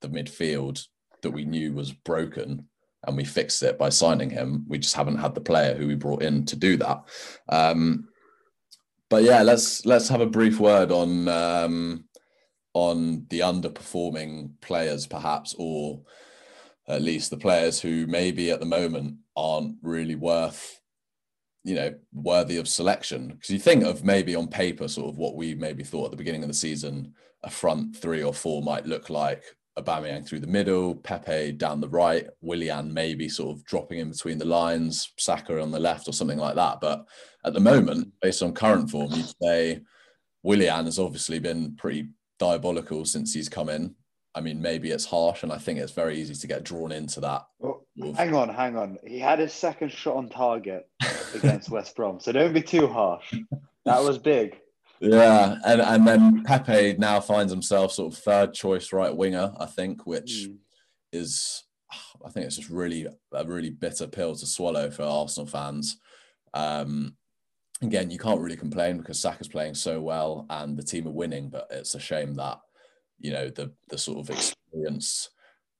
the 0.02 0.10
midfield 0.10 0.88
that 1.22 1.32
we 1.32 1.46
knew 1.46 1.74
was 1.74 1.92
broken 1.92 2.68
and 3.08 3.18
we 3.18 3.26
fixed 3.26 3.64
it 3.64 3.78
by 3.78 3.90
signing 3.90 4.30
him. 4.30 4.66
We 4.68 4.78
just 4.78 4.96
haven't 4.96 5.18
had 5.18 5.36
the 5.36 5.42
player 5.42 5.76
who 5.76 5.88
we 5.88 5.96
brought 5.96 6.24
in 6.24 6.46
to 6.46 6.56
do 6.56 6.78
that. 6.78 7.04
Um, 7.50 8.08
but 9.10 9.24
yeah, 9.24 9.44
let's 9.44 9.86
let's 9.86 10.10
have 10.10 10.22
a 10.22 10.26
brief 10.26 10.60
word 10.60 10.92
on 10.92 11.28
um, 11.28 12.06
on 12.74 13.26
the 13.30 13.40
underperforming 13.40 14.52
players, 14.62 15.08
perhaps, 15.08 15.56
or 15.58 16.02
at 16.88 17.02
least 17.02 17.30
the 17.30 17.38
players 17.38 17.80
who 17.80 18.06
maybe 18.08 18.52
at 18.52 18.60
the 18.60 18.66
moment 18.66 19.18
aren't 19.36 19.76
really 19.82 20.16
worth 20.16 20.80
you 21.64 21.74
know 21.74 21.94
worthy 22.14 22.58
of 22.58 22.68
selection 22.68 23.30
because 23.30 23.50
you 23.50 23.60
think 23.60 23.84
of 23.84 24.04
maybe 24.04 24.36
on 24.36 24.48
paper 24.48 24.88
sort 24.88 25.10
of 25.10 25.18
what 25.18 25.36
we 25.36 25.56
maybe 25.56 25.84
thought 25.84 26.06
at 26.06 26.12
the 26.12 26.18
beginning 26.18 26.44
of 26.44 26.48
the 26.48 26.54
season 26.54 27.12
a 27.44 27.50
front 27.50 27.96
three 27.98 28.24
or 28.24 28.34
four 28.34 28.62
might 28.62 28.86
look 28.86 29.10
like 29.10 29.44
Aubameyang 29.78 30.26
through 30.26 30.40
the 30.40 30.48
middle, 30.48 30.96
Pepe 30.96 31.52
down 31.52 31.82
the 31.82 31.90
right, 31.90 32.28
Willian 32.42 32.94
maybe 32.94 33.28
sort 33.28 33.56
of 33.56 33.66
dropping 33.66 34.00
in 34.00 34.10
between 34.10 34.38
the 34.38 34.46
lines, 34.46 35.12
Saka 35.18 35.62
on 35.62 35.72
the 35.72 35.80
left 35.80 36.08
or 36.08 36.14
something 36.14 36.38
like 36.38 36.56
that. 36.56 36.80
But 36.80 37.06
at 37.44 37.54
the 37.54 37.60
moment, 37.60 38.14
based 38.22 38.42
on 38.42 38.54
current 38.54 38.90
form, 38.90 39.12
you'd 39.12 39.34
say 39.42 39.82
Willian 40.44 40.86
has 40.86 40.98
obviously 40.98 41.40
been 41.40 41.76
pretty 41.76 42.10
diabolical 42.40 43.04
since 43.04 43.34
he's 43.34 43.50
come 43.50 43.70
in. 43.70 43.96
I 44.34 44.42
mean, 44.42 44.62
maybe 44.62 44.92
it's 44.92 45.06
harsh, 45.06 45.44
and 45.44 45.52
I 45.52 45.58
think 45.58 45.80
it's 45.80 45.94
very 45.94 46.18
easy 46.20 46.36
to 46.36 46.48
get 46.48 46.64
drawn 46.64 46.92
into 46.92 47.22
that. 47.22 47.44
Well, 47.60 47.86
hang 48.16 48.36
on, 48.36 48.50
hang 48.50 48.76
on. 48.78 48.98
He 49.06 49.20
had 49.20 49.40
his 49.40 49.54
second 49.54 49.92
shot 49.92 50.18
on 50.18 50.30
target 50.30 50.90
against 51.34 51.70
West 51.70 51.96
Brom, 51.96 52.20
so 52.20 52.32
don't 52.32 52.54
be 52.54 52.62
too 52.62 52.88
harsh. 52.88 53.34
That 53.86 54.04
was 54.04 54.18
big. 54.18 54.58
Yeah, 55.00 55.58
and 55.66 55.82
and 55.82 56.08
then 56.08 56.44
Pepe 56.44 56.96
now 56.98 57.20
finds 57.20 57.52
himself 57.52 57.92
sort 57.92 58.14
of 58.14 58.20
third 58.20 58.54
choice 58.54 58.94
right 58.94 59.16
winger, 59.16 59.54
I 59.60 59.66
think, 59.66 60.06
which 60.06 60.48
mm. 60.48 60.58
is 61.12 61.64
I 62.26 62.30
think 62.30 62.46
it's 62.46 62.56
just 62.56 62.70
really 62.70 63.08
a 63.34 63.46
really 63.46 63.70
bitter 63.70 64.08
pill 64.08 64.36
to 64.36 64.46
swallow 64.46 64.90
for 64.90 65.04
Arsenal 65.04 65.48
fans. 65.48 65.98
Um, 66.54 67.16
again, 67.82 68.10
you 68.10 68.18
can't 68.18 68.40
really 68.40 68.58
complain 68.58 68.98
because 68.98 69.20
Saka's 69.20 69.48
playing 69.48 69.76
so 69.76 70.02
well 70.02 70.46
and 70.50 70.78
the 70.78 70.84
team 70.84 71.08
are 71.08 71.12
winning, 71.12 71.50
but 71.50 71.68
it's 71.70 71.96
a 71.96 72.00
shame 72.00 72.36
that 72.36 72.60
you 73.20 73.32
know 73.32 73.50
the 73.50 73.72
the 73.90 73.98
sort 73.98 74.20
of 74.20 74.30
experienced 74.30 75.30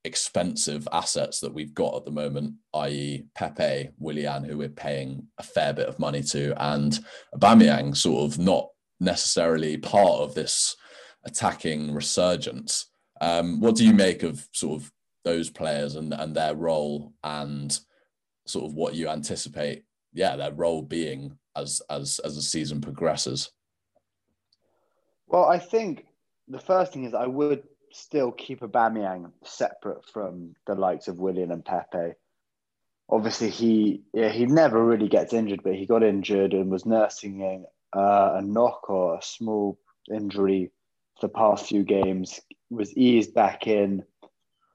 expensive 0.04 0.86
assets 0.92 1.40
that 1.40 1.52
we've 1.52 1.74
got 1.74 1.96
at 1.96 2.04
the 2.04 2.12
moment, 2.12 2.54
i.e. 2.74 3.24
Pepe, 3.34 3.90
Willian, 3.98 4.44
who 4.44 4.56
we're 4.56 4.68
paying 4.68 5.26
a 5.38 5.42
fair 5.42 5.72
bit 5.72 5.88
of 5.88 5.98
money 5.98 6.22
to, 6.22 6.54
and 6.62 7.00
Aubameyang 7.34 7.96
sort 7.96 8.30
of 8.30 8.38
not 8.38 8.68
necessarily 9.00 9.76
part 9.76 10.20
of 10.20 10.34
this 10.34 10.76
attacking 11.24 11.92
resurgence. 11.92 12.86
Um, 13.20 13.60
what 13.60 13.76
do 13.76 13.84
you 13.84 13.92
make 13.92 14.22
of 14.22 14.46
sort 14.52 14.80
of 14.80 14.92
those 15.24 15.50
players 15.50 15.96
and, 15.96 16.12
and 16.14 16.34
their 16.34 16.54
role 16.54 17.12
and 17.24 17.78
sort 18.46 18.64
of 18.64 18.74
what 18.74 18.94
you 18.94 19.08
anticipate, 19.08 19.84
yeah, 20.12 20.36
their 20.36 20.52
role 20.52 20.82
being 20.82 21.36
as 21.56 21.82
as 21.90 22.20
as 22.24 22.36
the 22.36 22.42
season 22.42 22.80
progresses? 22.80 23.50
Well, 25.26 25.44
I 25.44 25.58
think 25.58 26.06
the 26.48 26.60
first 26.60 26.92
thing 26.92 27.04
is 27.04 27.14
I 27.14 27.26
would 27.26 27.64
still 27.92 28.30
keep 28.30 28.60
Aubameyang 28.60 29.32
separate 29.44 30.04
from 30.12 30.54
the 30.66 30.74
likes 30.74 31.08
of 31.08 31.18
Willian 31.18 31.50
and 31.50 31.64
Pepe. 31.64 32.14
Obviously, 33.08 33.50
he 33.50 34.02
yeah, 34.12 34.28
he 34.28 34.46
never 34.46 34.84
really 34.84 35.08
gets 35.08 35.32
injured, 35.32 35.62
but 35.62 35.74
he 35.74 35.86
got 35.86 36.02
injured 36.02 36.52
and 36.52 36.70
was 36.70 36.86
nursing 36.86 37.40
uh, 37.96 38.34
a 38.36 38.42
knock 38.42 38.90
or 38.90 39.16
a 39.16 39.22
small 39.22 39.78
injury 40.12 40.70
for 41.18 41.28
the 41.28 41.32
past 41.32 41.66
few 41.66 41.82
games. 41.82 42.40
Was 42.68 42.96
eased 42.96 43.32
back 43.32 43.66
in 43.66 44.02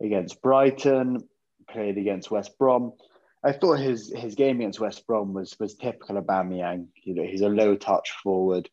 against 0.02 0.42
Brighton, 0.42 1.28
played 1.70 1.98
against 1.98 2.32
West 2.32 2.58
Brom. 2.58 2.94
I 3.44 3.52
thought 3.52 3.80
his 3.80 4.14
his 4.16 4.36
game 4.36 4.58
against 4.58 4.80
West 4.80 5.06
Brom 5.06 5.34
was 5.34 5.56
was 5.60 5.76
typical 5.76 6.18
of 6.18 6.26
Aubameyang. 6.26 6.88
You 7.04 7.16
know, 7.16 7.24
he's 7.24 7.42
a 7.42 7.50
low 7.50 7.76
touch 7.76 8.12
forward 8.24 8.70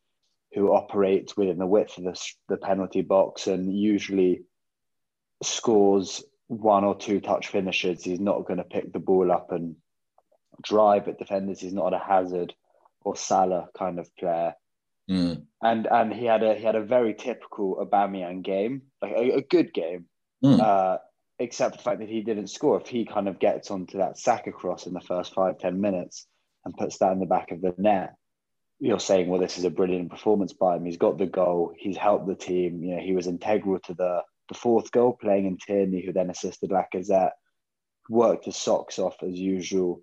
who 0.54 0.72
operates 0.72 1.36
within 1.36 1.58
the 1.58 1.66
width 1.66 1.98
of 1.98 2.04
the, 2.04 2.20
the 2.48 2.56
penalty 2.56 3.02
box 3.02 3.46
and 3.48 3.76
usually 3.76 4.42
scores 5.42 6.24
one 6.46 6.84
or 6.84 6.96
two 6.96 7.20
touch 7.20 7.48
finishes. 7.48 8.02
He's 8.02 8.20
not 8.20 8.46
going 8.46 8.56
to 8.56 8.64
pick 8.64 8.92
the 8.92 8.98
ball 8.98 9.30
up 9.30 9.52
and 9.52 9.76
drive 10.62 11.06
at 11.08 11.18
defenders. 11.18 11.60
He's 11.60 11.74
not 11.74 11.92
a 11.92 11.98
Hazard 11.98 12.54
or 13.02 13.16
Salah 13.16 13.68
kind 13.76 13.98
of 13.98 14.14
player. 14.16 14.54
Mm. 15.10 15.44
And 15.62 15.86
and 15.86 16.12
he 16.12 16.26
had 16.26 16.42
a 16.42 16.54
he 16.54 16.64
had 16.64 16.76
a 16.76 16.84
very 16.84 17.14
typical 17.14 17.76
Aubameyang 17.76 18.42
game, 18.42 18.82
like 19.00 19.12
a, 19.12 19.36
a 19.36 19.42
good 19.42 19.72
game, 19.72 20.04
mm. 20.44 20.60
uh, 20.60 20.98
except 21.38 21.76
the 21.76 21.82
fact 21.82 22.00
that 22.00 22.08
he 22.08 22.20
didn't 22.20 22.48
score. 22.48 22.80
If 22.80 22.88
he 22.88 23.06
kind 23.06 23.28
of 23.28 23.38
gets 23.38 23.70
onto 23.70 23.98
that 23.98 24.18
Saka 24.18 24.52
cross 24.52 24.86
in 24.86 24.92
the 24.92 25.00
first 25.00 25.34
five 25.34 25.58
ten 25.58 25.80
minutes 25.80 26.26
and 26.64 26.76
puts 26.76 26.98
that 26.98 27.12
in 27.12 27.20
the 27.20 27.26
back 27.26 27.52
of 27.52 27.62
the 27.62 27.74
net, 27.78 28.16
you're 28.80 29.00
saying, 29.00 29.28
well, 29.28 29.40
this 29.40 29.56
is 29.56 29.64
a 29.64 29.70
brilliant 29.70 30.10
performance 30.10 30.52
by 30.52 30.76
him. 30.76 30.84
He's 30.84 30.98
got 30.98 31.16
the 31.16 31.26
goal. 31.26 31.72
He's 31.76 31.96
helped 31.96 32.26
the 32.26 32.34
team. 32.34 32.84
You 32.84 32.96
know, 32.96 33.02
he 33.02 33.12
was 33.12 33.26
integral 33.26 33.80
to 33.80 33.94
the, 33.94 34.22
the 34.48 34.54
fourth 34.54 34.92
goal, 34.92 35.18
playing 35.18 35.46
in 35.46 35.56
Tierney, 35.56 36.04
who 36.04 36.12
then 36.12 36.30
assisted 36.30 36.70
Lacazette, 36.70 37.32
worked 38.10 38.44
his 38.44 38.56
socks 38.56 38.98
off 38.98 39.16
as 39.22 39.32
usual. 39.32 40.02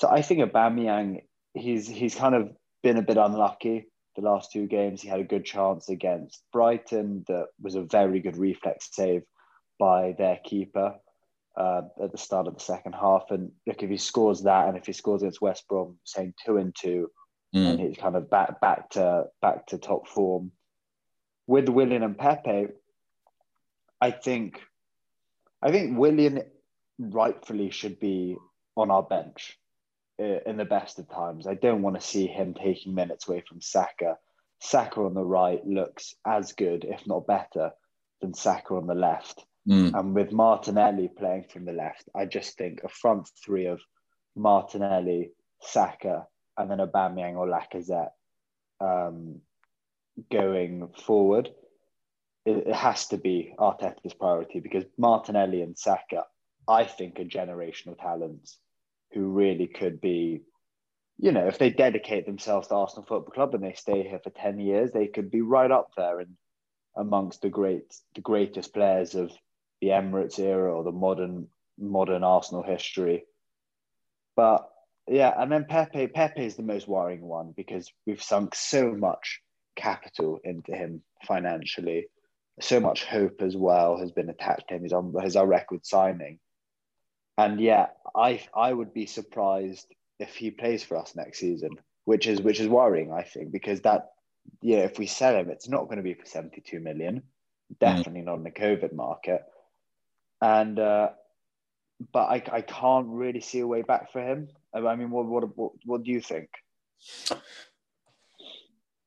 So 0.00 0.08
I 0.08 0.22
think 0.22 0.40
Aubameyang, 0.40 1.22
he's 1.54 1.88
he's 1.88 2.14
kind 2.14 2.34
of 2.34 2.50
been 2.82 2.96
a 2.96 3.02
bit 3.02 3.16
unlucky 3.16 3.86
the 4.16 4.22
last 4.22 4.52
two 4.52 4.66
games. 4.66 5.00
He 5.00 5.08
had 5.08 5.20
a 5.20 5.24
good 5.24 5.44
chance 5.44 5.88
against 5.88 6.42
Brighton 6.52 7.24
that 7.28 7.46
was 7.60 7.74
a 7.74 7.82
very 7.82 8.20
good 8.20 8.36
reflex 8.36 8.88
save 8.92 9.22
by 9.78 10.14
their 10.18 10.38
keeper 10.44 10.94
uh, 11.56 11.82
at 12.02 12.12
the 12.12 12.18
start 12.18 12.46
of 12.46 12.54
the 12.54 12.60
second 12.60 12.94
half. 12.94 13.30
And 13.30 13.52
look, 13.66 13.82
if 13.82 13.88
he 13.88 13.96
scores 13.96 14.42
that, 14.42 14.68
and 14.68 14.76
if 14.76 14.86
he 14.86 14.92
scores 14.92 15.22
against 15.22 15.40
West 15.40 15.66
Brom, 15.68 15.98
saying 16.04 16.34
two 16.44 16.58
and 16.58 16.74
two 16.74 17.10
mm. 17.54 17.70
and 17.70 17.80
he's 17.80 17.96
kind 17.96 18.16
of 18.16 18.30
back 18.30 18.60
back 18.60 18.90
to 18.90 19.26
back 19.40 19.66
to 19.68 19.78
top 19.78 20.08
form. 20.08 20.52
With 21.46 21.68
Willian 21.68 22.02
and 22.02 22.16
Pepe, 22.16 22.68
I 24.00 24.10
think 24.10 24.60
I 25.60 25.70
think 25.70 25.98
Willian 25.98 26.42
rightfully 26.98 27.70
should 27.70 27.98
be 27.98 28.36
on 28.76 28.90
our 28.90 29.02
bench 29.02 29.58
in 30.22 30.56
the 30.56 30.64
best 30.64 30.98
of 30.98 31.08
times. 31.08 31.46
I 31.46 31.54
don't 31.54 31.82
want 31.82 32.00
to 32.00 32.06
see 32.06 32.26
him 32.26 32.54
taking 32.54 32.94
minutes 32.94 33.28
away 33.28 33.42
from 33.46 33.60
Saka. 33.60 34.18
Saka 34.60 35.00
on 35.00 35.14
the 35.14 35.24
right 35.24 35.64
looks 35.66 36.14
as 36.26 36.52
good, 36.52 36.84
if 36.84 37.06
not 37.06 37.26
better, 37.26 37.72
than 38.20 38.34
Saka 38.34 38.74
on 38.74 38.86
the 38.86 38.94
left. 38.94 39.44
Mm. 39.68 39.98
And 39.98 40.14
with 40.14 40.32
Martinelli 40.32 41.08
playing 41.08 41.44
from 41.44 41.64
the 41.64 41.72
left, 41.72 42.08
I 42.14 42.26
just 42.26 42.56
think 42.56 42.80
a 42.82 42.88
front 42.88 43.28
three 43.44 43.66
of 43.66 43.80
Martinelli, 44.36 45.30
Saka, 45.60 46.26
and 46.56 46.70
then 46.70 46.78
Aubameyang 46.78 47.36
or 47.36 47.46
Lacazette 47.46 48.10
um, 48.80 49.40
going 50.30 50.88
forward, 51.04 51.50
it, 52.44 52.68
it, 52.68 52.74
has 52.74 53.08
to 53.08 53.18
be 53.18 53.54
Arteta's 53.58 54.14
priority 54.14 54.60
because 54.60 54.84
Martinelli 54.98 55.62
and 55.62 55.78
Saka, 55.78 56.24
I 56.66 56.84
think, 56.84 57.20
are 57.20 57.24
generational 57.24 57.98
talents 57.98 58.58
who 59.12 59.26
really 59.26 59.66
could 59.66 60.00
be, 60.00 60.42
you 61.18 61.32
know, 61.32 61.46
if 61.46 61.58
they 61.58 61.70
dedicate 61.70 62.26
themselves 62.26 62.68
to 62.68 62.74
Arsenal 62.74 63.04
Football 63.04 63.32
Club 63.32 63.54
and 63.54 63.62
they 63.62 63.74
stay 63.74 64.02
here 64.02 64.20
for 64.22 64.30
ten 64.30 64.58
years, 64.58 64.92
they 64.92 65.06
could 65.06 65.30
be 65.30 65.40
right 65.40 65.70
up 65.70 65.90
there 65.96 66.20
and 66.20 66.36
amongst 66.96 67.42
the 67.42 67.48
great, 67.48 67.84
the 68.14 68.20
greatest 68.20 68.74
players 68.74 69.14
of 69.14 69.30
the 69.80 69.88
Emirates 69.88 70.38
era 70.38 70.74
or 70.74 70.84
the 70.84 70.92
modern 70.92 71.48
modern 71.78 72.22
Arsenal 72.22 72.62
history. 72.62 73.24
But 74.36 74.68
yeah, 75.08 75.32
and 75.36 75.50
then 75.50 75.66
Pepe. 75.68 76.06
Pepe 76.08 76.44
is 76.44 76.56
the 76.56 76.62
most 76.62 76.86
worrying 76.86 77.22
one 77.22 77.52
because 77.56 77.92
we've 78.06 78.22
sunk 78.22 78.54
so 78.54 78.92
much 78.92 79.40
capital 79.74 80.38
into 80.44 80.74
him 80.74 81.02
financially. 81.26 82.06
So 82.60 82.80
much 82.80 83.04
hope 83.04 83.42
as 83.42 83.56
well 83.56 83.98
has 83.98 84.12
been 84.12 84.28
attached 84.28 84.68
to 84.68 84.74
him. 84.76 84.82
He's 84.82 84.92
on 84.92 85.14
his 85.22 85.36
our 85.36 85.46
record 85.46 85.84
signing, 85.84 86.38
and 87.38 87.60
yeah, 87.60 87.88
I 88.14 88.42
I 88.54 88.72
would 88.72 88.92
be 88.92 89.06
surprised 89.06 89.86
if 90.18 90.34
he 90.34 90.50
plays 90.50 90.82
for 90.82 90.96
us 90.96 91.14
next 91.16 91.38
season, 91.38 91.70
which 92.04 92.26
is 92.26 92.40
which 92.40 92.60
is 92.60 92.68
worrying. 92.68 93.12
I 93.12 93.22
think 93.22 93.52
because 93.52 93.80
that 93.82 94.10
yeah, 94.60 94.78
if 94.78 94.98
we 94.98 95.06
sell 95.06 95.34
him, 95.36 95.50
it's 95.50 95.68
not 95.68 95.84
going 95.84 95.98
to 95.98 96.02
be 96.02 96.14
for 96.14 96.26
seventy 96.26 96.60
two 96.60 96.80
million. 96.80 97.22
Definitely 97.80 98.22
mm. 98.22 98.26
not 98.26 98.36
in 98.36 98.42
the 98.42 98.50
COVID 98.50 98.92
market, 98.92 99.42
and 100.40 100.78
uh, 100.78 101.10
but 102.12 102.24
I 102.24 102.42
I 102.52 102.60
can't 102.60 103.08
really 103.08 103.40
see 103.40 103.60
a 103.60 103.66
way 103.66 103.82
back 103.82 104.12
for 104.12 104.20
him. 104.20 104.48
I 104.74 104.96
mean, 104.96 105.10
what 105.10 105.26
what 105.26 105.56
what, 105.56 105.72
what 105.84 106.02
do 106.02 106.10
you 106.10 106.20
think? 106.20 106.48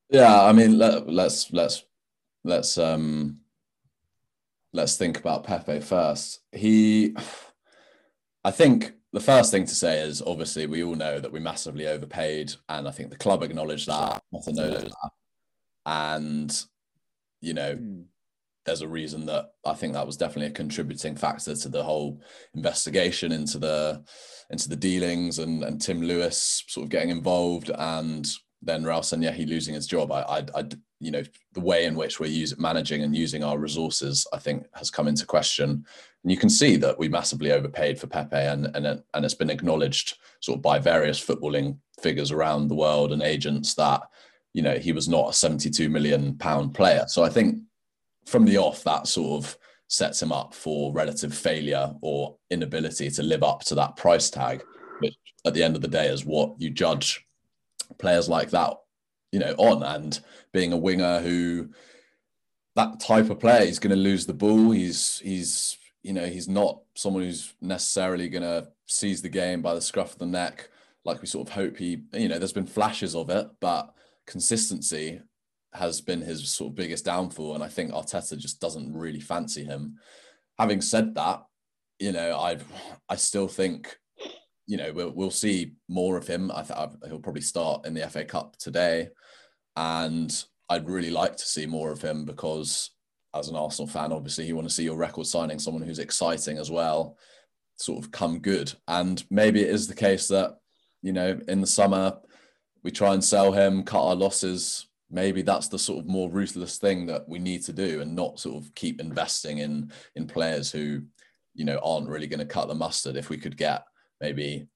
Yeah, 0.10 0.44
I 0.44 0.52
mean, 0.52 0.78
let, 0.78 1.08
let's 1.10 1.52
let's 1.52 1.84
let's 2.44 2.78
um 2.78 3.40
let's 4.74 4.98
think 4.98 5.18
about 5.18 5.44
Pepe 5.44 5.80
first. 5.80 6.42
He, 6.52 7.16
I 8.46 8.52
think 8.52 8.94
the 9.12 9.20
first 9.20 9.52
thing 9.52 9.66
to 9.66 9.76
say 9.76 10.00
is 10.00 10.22
obviously 10.22 10.68
we 10.68 10.84
all 10.84 10.96
know 10.96 11.20
that 11.20 11.32
we 11.32 11.40
massively 11.40 11.88
overpaid, 11.88 12.54
and 12.70 12.88
I 12.88 12.92
think 12.92 13.10
the 13.10 13.18
club 13.18 13.44
acknowledged 13.44 13.88
that. 13.88 14.22
Nothing 14.32 14.56
knows 14.56 14.84
that, 14.84 15.12
and 15.86 16.66
you 17.42 17.54
know. 17.54 17.76
Mm 17.76 18.06
there's 18.66 18.82
a 18.82 18.88
reason 18.88 19.26
that 19.28 19.52
I 19.64 19.74
think 19.74 19.94
that 19.94 20.06
was 20.06 20.18
definitely 20.18 20.48
a 20.48 20.56
contributing 20.56 21.16
factor 21.16 21.56
to 21.56 21.70
the 21.70 21.84
whole 21.84 22.20
investigation 22.56 23.32
into 23.32 23.60
the 23.60 24.04
into 24.50 24.68
the 24.68 24.76
dealings 24.76 25.40
and 25.40 25.64
and 25.64 25.80
Tim 25.80 26.02
Lewis 26.02 26.64
sort 26.68 26.86
of 26.86 26.90
getting 26.90 27.10
involved 27.10 27.72
and 27.78 28.28
then 28.62 28.84
Raul 28.84 29.02
Sanllehi 29.02 29.48
losing 29.48 29.76
his 29.76 29.86
job. 29.86 30.12
I, 30.12 30.22
I, 30.22 30.46
I, 30.56 30.64
you 31.00 31.12
know, 31.12 31.24
the 31.54 31.60
way 31.60 31.86
in 31.86 31.96
which 31.96 32.20
we're 32.20 32.28
using 32.28 32.62
managing 32.62 33.04
and 33.04 33.16
using 33.16 33.44
our 33.44 33.58
resources, 33.58 34.26
I 34.34 34.40
think, 34.40 34.66
has 34.74 34.90
come 34.90 35.08
into 35.08 35.26
question. 35.26 35.86
And 36.24 36.32
you 36.32 36.38
can 36.38 36.50
see 36.50 36.78
that 36.78 36.98
we 36.98 37.10
massively 37.10 37.52
overpaid 37.52 38.00
for 38.00 38.08
Pepe, 38.08 38.36
and 38.36 38.68
and 38.76 39.04
and 39.14 39.26
it's 39.26 39.34
been 39.34 39.50
acknowledged 39.50 40.18
sort 40.40 40.58
of 40.58 40.62
by 40.62 40.80
various 40.80 41.24
footballing 41.24 41.78
figures 42.02 42.32
around 42.32 42.68
the 42.68 42.76
world 42.76 43.12
and 43.12 43.22
agents 43.22 43.74
that 43.76 44.02
you 44.54 44.62
know 44.62 44.78
he 44.78 44.92
was 44.92 45.08
not 45.08 45.30
a 45.30 45.34
72 45.34 45.90
million 45.90 46.38
pound 46.38 46.74
player. 46.74 47.06
So 47.08 47.24
I 47.24 47.30
think 47.30 47.60
from 48.26 48.46
the 48.46 48.58
off, 48.58 48.84
that 48.84 49.08
sort 49.08 49.44
of 49.44 49.58
sets 49.88 50.22
him 50.22 50.32
up 50.32 50.54
for 50.54 50.92
relative 50.94 51.34
failure 51.34 51.94
or 52.02 52.38
inability 52.50 53.10
to 53.12 53.24
live 53.24 53.44
up 53.44 53.62
to 53.62 53.76
that 53.76 53.96
price 53.96 54.30
tag, 54.30 54.64
which 55.00 55.16
at 55.46 55.54
the 55.54 55.64
end 55.64 55.76
of 55.76 55.82
the 55.82 55.88
day 55.88 56.08
is 56.08 56.26
what 56.26 56.56
you 56.58 56.72
judge 56.72 57.26
players 58.00 58.28
like 58.28 58.50
that, 58.50 58.74
you 59.36 59.40
know, 59.40 59.54
on. 59.58 59.84
And 59.84 60.20
being 60.52 60.74
a 60.74 60.78
winger 60.78 61.20
who 61.20 61.70
that 62.76 63.00
type 63.00 63.30
of 63.30 63.40
player, 63.40 63.62
is 63.64 63.80
going 63.80 63.96
to 63.96 64.02
lose 64.02 64.26
the 64.26 64.34
ball. 64.34 64.72
He's 64.72 65.20
he's 65.20 65.78
you 66.04 66.14
know 66.14 66.26
he's 66.26 66.48
not 66.48 66.82
someone 66.96 67.24
who's 67.24 67.54
necessarily 67.62 68.30
going 68.30 68.44
to 68.44 68.68
seize 68.88 69.22
the 69.22 69.30
game 69.30 69.62
by 69.62 69.74
the 69.74 69.82
scruff 69.82 70.14
of 70.14 70.20
the 70.20 70.26
neck 70.26 70.70
like 71.04 71.22
we 71.22 71.28
sort 71.28 71.48
of 71.48 71.54
hope 71.54 71.76
he 71.78 72.04
you 72.14 72.28
know 72.28 72.38
there's 72.38 72.54
been 72.54 72.68
flashes 72.68 73.16
of 73.16 73.32
it 73.32 73.48
but 73.60 73.96
consistency 74.28 75.20
has 75.76 76.02
been 76.02 76.22
his 76.22 76.50
sort 76.50 76.72
of 76.72 76.76
biggest 76.76 77.06
downfall. 77.06 77.56
And 77.56 77.64
I 77.64 77.68
think 77.68 77.92
Arteta 77.92 78.38
just 78.38 78.60
doesn't 78.60 78.96
really 78.96 79.20
fancy 79.20 79.64
him. 79.64 79.98
Having 80.58 80.82
said 80.82 81.16
that, 81.16 81.44
you 82.00 82.12
know, 82.12 82.38
I 82.38 82.58
I 83.10 83.16
still 83.16 83.48
think, 83.48 83.98
you 84.68 84.78
know, 84.78 84.92
we'll, 84.94 85.12
we'll 85.12 85.32
see 85.32 85.74
more 85.88 86.18
of 86.18 86.28
him. 86.28 86.52
I 86.52 86.64
think 86.64 86.80
he'll 87.08 87.20
probably 87.20 87.42
start 87.42 87.86
in 87.86 87.94
the 87.94 88.08
FA 88.10 88.26
Cup 88.26 88.58
today. 88.58 89.10
And 89.76 90.44
I'd 90.70 90.90
really 90.90 91.12
like 91.12 91.36
to 91.38 91.46
see 91.46 91.66
more 91.66 91.92
of 91.92 92.02
him 92.02 92.26
because 92.26 92.92
as 93.34 93.50
an 93.50 93.56
Arsenal 93.56 93.88
fan, 93.88 94.12
obviously 94.12 94.46
you 94.46 94.56
want 94.56 94.68
to 94.68 94.74
see 94.74 94.84
your 94.84 94.98
record 94.98 95.28
signing 95.28 95.60
someone 95.60 95.84
who's 95.84 96.00
exciting 96.00 96.58
as 96.58 96.72
well, 96.72 97.18
sort 97.76 98.04
of 98.04 98.12
come 98.12 98.40
good. 98.40 98.74
And 98.88 99.24
maybe 99.30 99.62
it 99.62 99.70
is 99.70 99.88
the 99.88 99.96
case 99.96 100.28
that, 100.30 100.58
you 101.02 101.12
know, 101.14 101.40
in 101.48 101.62
the 101.62 101.68
summer 101.68 102.18
we 102.84 102.92
try 102.92 103.14
and 103.14 103.24
sell 103.24 103.52
him, 103.52 103.84
cut 103.84 104.06
our 104.06 104.16
losses, 104.16 104.88
maybe 105.10 105.42
that's 105.42 105.68
the 105.68 105.80
sort 105.80 106.00
of 106.00 106.08
more 106.08 106.30
ruthless 106.30 106.78
thing 106.78 107.06
that 107.06 107.28
we 107.28 107.40
need 107.40 107.64
to 107.64 107.74
do 107.74 108.02
and 108.02 108.16
not 108.16 108.40
sort 108.40 108.64
of 108.64 108.74
keep 108.76 109.00
investing 109.00 109.60
in 109.60 109.92
in 110.16 110.26
players 110.26 110.72
who 110.72 111.02
you 111.54 111.66
know 111.66 111.80
aren't 111.84 112.10
really 112.10 112.28
going 112.28 112.40
to 112.40 112.46
cut 112.46 112.68
the 112.68 112.76
mustard 112.76 113.16
if 113.16 113.30
we 113.30 113.38
could 113.38 113.56
get 113.56 113.84
maybe 114.20 114.68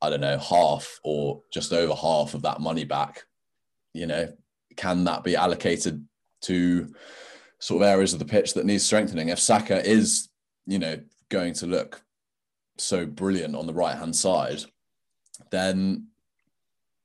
i 0.00 0.08
don't 0.08 0.20
know 0.20 0.38
half 0.38 0.98
or 1.04 1.42
just 1.52 1.72
over 1.72 1.94
half 1.94 2.34
of 2.34 2.42
that 2.42 2.60
money 2.60 2.84
back 2.84 3.24
you 3.92 4.06
know 4.06 4.26
can 4.76 5.04
that 5.04 5.24
be 5.24 5.36
allocated 5.36 6.06
to 6.42 6.92
sort 7.58 7.82
of 7.82 7.88
areas 7.88 8.12
of 8.12 8.18
the 8.18 8.24
pitch 8.24 8.54
that 8.54 8.66
needs 8.66 8.84
strengthening 8.84 9.28
if 9.28 9.38
saka 9.38 9.86
is 9.88 10.28
you 10.66 10.78
know 10.78 10.98
going 11.30 11.54
to 11.54 11.66
look 11.66 12.02
so 12.76 13.06
brilliant 13.06 13.54
on 13.54 13.66
the 13.66 13.74
right 13.74 13.96
hand 13.96 14.14
side 14.14 14.62
then 15.50 16.06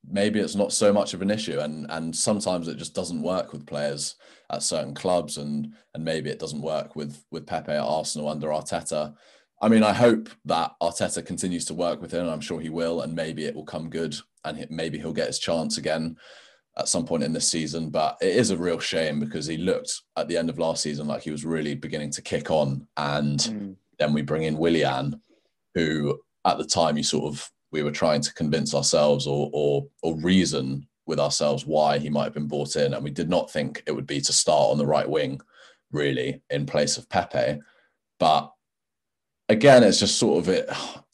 maybe 0.07 0.39
it's 0.39 0.55
not 0.55 0.73
so 0.73 0.91
much 0.91 1.13
of 1.13 1.21
an 1.21 1.29
issue 1.29 1.59
and 1.59 1.85
and 1.89 2.15
sometimes 2.15 2.67
it 2.67 2.77
just 2.77 2.95
doesn't 2.95 3.21
work 3.21 3.53
with 3.53 3.65
players 3.65 4.15
at 4.51 4.63
certain 4.63 4.93
clubs 4.93 5.37
and 5.37 5.73
and 5.93 6.03
maybe 6.03 6.29
it 6.29 6.39
doesn't 6.39 6.61
work 6.61 6.95
with 6.95 7.23
with 7.31 7.45
Pepe 7.45 7.71
at 7.71 7.79
Arsenal 7.79 8.29
under 8.29 8.47
Arteta. 8.47 9.13
I 9.61 9.67
mean, 9.67 9.83
I 9.83 9.91
hope 9.91 10.29
that 10.45 10.71
Arteta 10.81 11.25
continues 11.25 11.65
to 11.65 11.73
work 11.73 12.01
with 12.01 12.11
him. 12.11 12.29
I'm 12.29 12.39
sure 12.39 12.61
he 12.61 12.69
will, 12.69 13.01
and 13.01 13.13
maybe 13.13 13.43
it 13.43 13.53
will 13.53 13.65
come 13.65 13.89
good, 13.89 14.15
and 14.45 14.65
maybe 14.69 14.97
he'll 14.97 15.11
get 15.11 15.27
his 15.27 15.39
chance 15.39 15.77
again 15.77 16.15
at 16.79 16.87
some 16.87 17.05
point 17.05 17.23
in 17.23 17.33
this 17.33 17.49
season. 17.49 17.89
But 17.89 18.17
it 18.21 18.35
is 18.35 18.51
a 18.51 18.57
real 18.57 18.79
shame 18.79 19.19
because 19.19 19.45
he 19.45 19.57
looked 19.57 20.01
at 20.17 20.27
the 20.27 20.37
end 20.37 20.49
of 20.49 20.57
last 20.57 20.81
season 20.81 21.07
like 21.07 21.21
he 21.21 21.31
was 21.31 21.45
really 21.45 21.75
beginning 21.75 22.11
to 22.11 22.21
kick 22.21 22.49
on, 22.49 22.87
and 22.97 23.39
mm. 23.39 23.75
then 23.99 24.13
we 24.13 24.21
bring 24.21 24.43
in 24.43 24.57
Willian, 24.57 25.21
who 25.75 26.19
at 26.45 26.57
the 26.57 26.65
time 26.65 26.97
you 26.97 27.03
sort 27.03 27.25
of 27.25 27.51
we 27.71 27.83
were 27.83 27.91
trying 27.91 28.21
to 28.21 28.33
convince 28.33 28.73
ourselves 28.73 29.27
or 29.27 29.49
or 29.53 29.85
or 30.01 30.15
reason 30.21 30.87
with 31.05 31.19
ourselves 31.19 31.65
why 31.65 31.97
he 31.97 32.09
might 32.09 32.25
have 32.25 32.33
been 32.33 32.47
brought 32.47 32.75
in, 32.75 32.93
and 32.93 33.03
we 33.03 33.11
did 33.11 33.29
not 33.29 33.51
think 33.51 33.83
it 33.85 33.91
would 33.91 34.07
be 34.07 34.21
to 34.21 34.33
start 34.33 34.71
on 34.71 34.77
the 34.77 34.85
right 34.85 35.09
wing, 35.09 35.41
really, 35.91 36.41
in 36.49 36.65
place 36.65 36.97
of 36.97 37.09
Pepe. 37.09 37.59
But 38.19 38.51
again, 39.49 39.83
it's 39.83 39.99
just 39.99 40.17
sort 40.17 40.39
of 40.39 40.49
it. 40.49 40.69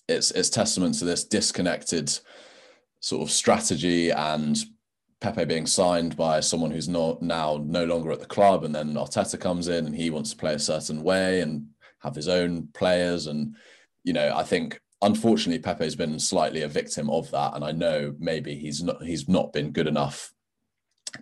It's 0.07 0.29
it's 0.31 0.49
testament 0.49 0.99
to 0.99 1.05
this 1.05 1.23
disconnected 1.23 2.11
sort 2.99 3.23
of 3.23 3.31
strategy 3.31 4.11
and 4.11 4.63
Pepe 5.25 5.45
being 5.45 5.65
signed 5.65 6.15
by 6.15 6.39
someone 6.39 6.69
who's 6.69 6.87
not 6.87 7.19
now 7.19 7.59
no 7.65 7.83
longer 7.83 8.11
at 8.11 8.19
the 8.19 8.27
club, 8.27 8.63
and 8.63 8.75
then 8.75 8.93
Arteta 8.93 9.39
comes 9.39 9.67
in 9.67 9.87
and 9.87 9.95
he 9.95 10.11
wants 10.11 10.29
to 10.29 10.37
play 10.37 10.53
a 10.53 10.59
certain 10.59 11.01
way 11.01 11.41
and 11.41 11.65
have 12.03 12.13
his 12.13 12.27
own 12.27 12.67
players, 12.75 13.25
and 13.25 13.55
you 14.03 14.13
know 14.13 14.31
I 14.35 14.43
think 14.43 14.79
unfortunately, 15.01 15.63
Pepe's 15.63 15.95
been 15.95 16.19
slightly 16.19 16.61
a 16.61 16.67
victim 16.67 17.09
of 17.09 17.31
that, 17.31 17.55
and 17.55 17.63
I 17.63 17.71
know 17.71 18.13
maybe 18.19 18.53
he's 18.53 18.83
not 18.83 19.01
he's 19.01 19.27
not 19.27 19.51
been 19.51 19.71
good 19.71 19.87
enough 19.87 20.31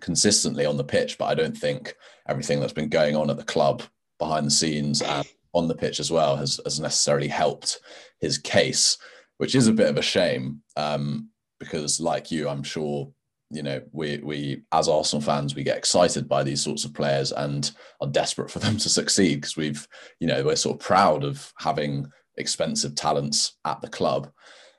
consistently 0.00 0.66
on 0.66 0.76
the 0.76 0.84
pitch, 0.84 1.16
but 1.16 1.24
I 1.26 1.34
don't 1.34 1.56
think 1.56 1.96
everything 2.28 2.60
that's 2.60 2.74
been 2.74 2.90
going 2.90 3.16
on 3.16 3.30
at 3.30 3.38
the 3.38 3.42
club 3.44 3.84
behind 4.18 4.46
the 4.46 4.50
scenes 4.50 5.00
and 5.00 5.26
on 5.54 5.66
the 5.66 5.74
pitch 5.74 5.98
as 5.98 6.10
well 6.10 6.36
has, 6.36 6.60
has 6.64 6.78
necessarily 6.78 7.28
helped 7.28 7.78
his 8.20 8.36
case, 8.36 8.98
which 9.38 9.54
is 9.54 9.66
a 9.66 9.72
bit 9.72 9.88
of 9.88 9.96
a 9.96 10.02
shame 10.02 10.60
um, 10.76 11.30
because, 11.58 12.00
like 12.00 12.30
you, 12.30 12.50
I'm 12.50 12.64
sure 12.64 13.13
you 13.54 13.62
know 13.62 13.80
we 13.92 14.18
we 14.18 14.62
as 14.72 14.88
Arsenal 14.88 15.22
fans 15.22 15.54
we 15.54 15.62
get 15.62 15.76
excited 15.76 16.28
by 16.28 16.42
these 16.42 16.60
sorts 16.60 16.84
of 16.84 16.92
players 16.92 17.32
and 17.32 17.70
are 18.00 18.08
desperate 18.08 18.50
for 18.50 18.58
them 18.60 18.76
to 18.78 18.88
succeed 18.88 19.36
because 19.36 19.56
we've 19.56 19.86
you 20.20 20.26
know 20.26 20.42
we're 20.44 20.56
sort 20.56 20.76
of 20.80 20.86
proud 20.86 21.24
of 21.24 21.52
having 21.58 22.06
expensive 22.36 22.94
talents 22.94 23.56
at 23.64 23.80
the 23.80 23.88
club. 23.88 24.30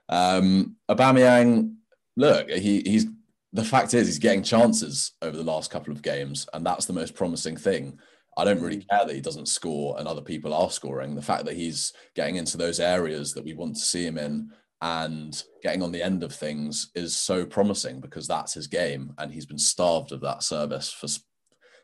Um, 0.09 0.75
Aubameyang, 0.89 1.75
look, 2.17 2.49
he, 2.49 2.81
he's 2.81 3.07
the 3.53 3.63
fact 3.63 3.93
is 3.93 4.07
he's 4.07 4.19
getting 4.19 4.43
chances 4.43 5.13
over 5.21 5.37
the 5.37 5.43
last 5.43 5.71
couple 5.71 5.93
of 5.93 6.01
games, 6.01 6.47
and 6.53 6.65
that's 6.65 6.85
the 6.85 6.93
most 6.93 7.15
promising 7.15 7.55
thing. 7.55 7.97
I 8.37 8.43
don't 8.43 8.61
really 8.61 8.77
mm. 8.77 8.89
care 8.89 9.05
that 9.05 9.15
he 9.15 9.21
doesn't 9.21 9.47
score 9.47 9.97
and 9.97 10.07
other 10.07 10.21
people 10.21 10.53
are 10.53 10.69
scoring. 10.69 11.15
The 11.15 11.21
fact 11.21 11.45
that 11.45 11.55
he's 11.55 11.93
getting 12.15 12.35
into 12.35 12.57
those 12.57 12.81
areas 12.81 13.33
that 13.33 13.45
we 13.45 13.53
want 13.53 13.75
to 13.75 13.81
see 13.81 14.05
him 14.05 14.17
in 14.17 14.51
and 14.81 15.41
getting 15.63 15.81
on 15.81 15.91
the 15.91 16.03
end 16.03 16.23
of 16.23 16.33
things 16.33 16.91
is 16.95 17.15
so 17.15 17.45
promising 17.45 18.01
because 18.01 18.27
that's 18.27 18.53
his 18.53 18.67
game, 18.67 19.13
and 19.17 19.31
he's 19.31 19.45
been 19.45 19.57
starved 19.57 20.11
of 20.11 20.21
that 20.21 20.43
service 20.43 20.91
for 20.91 21.07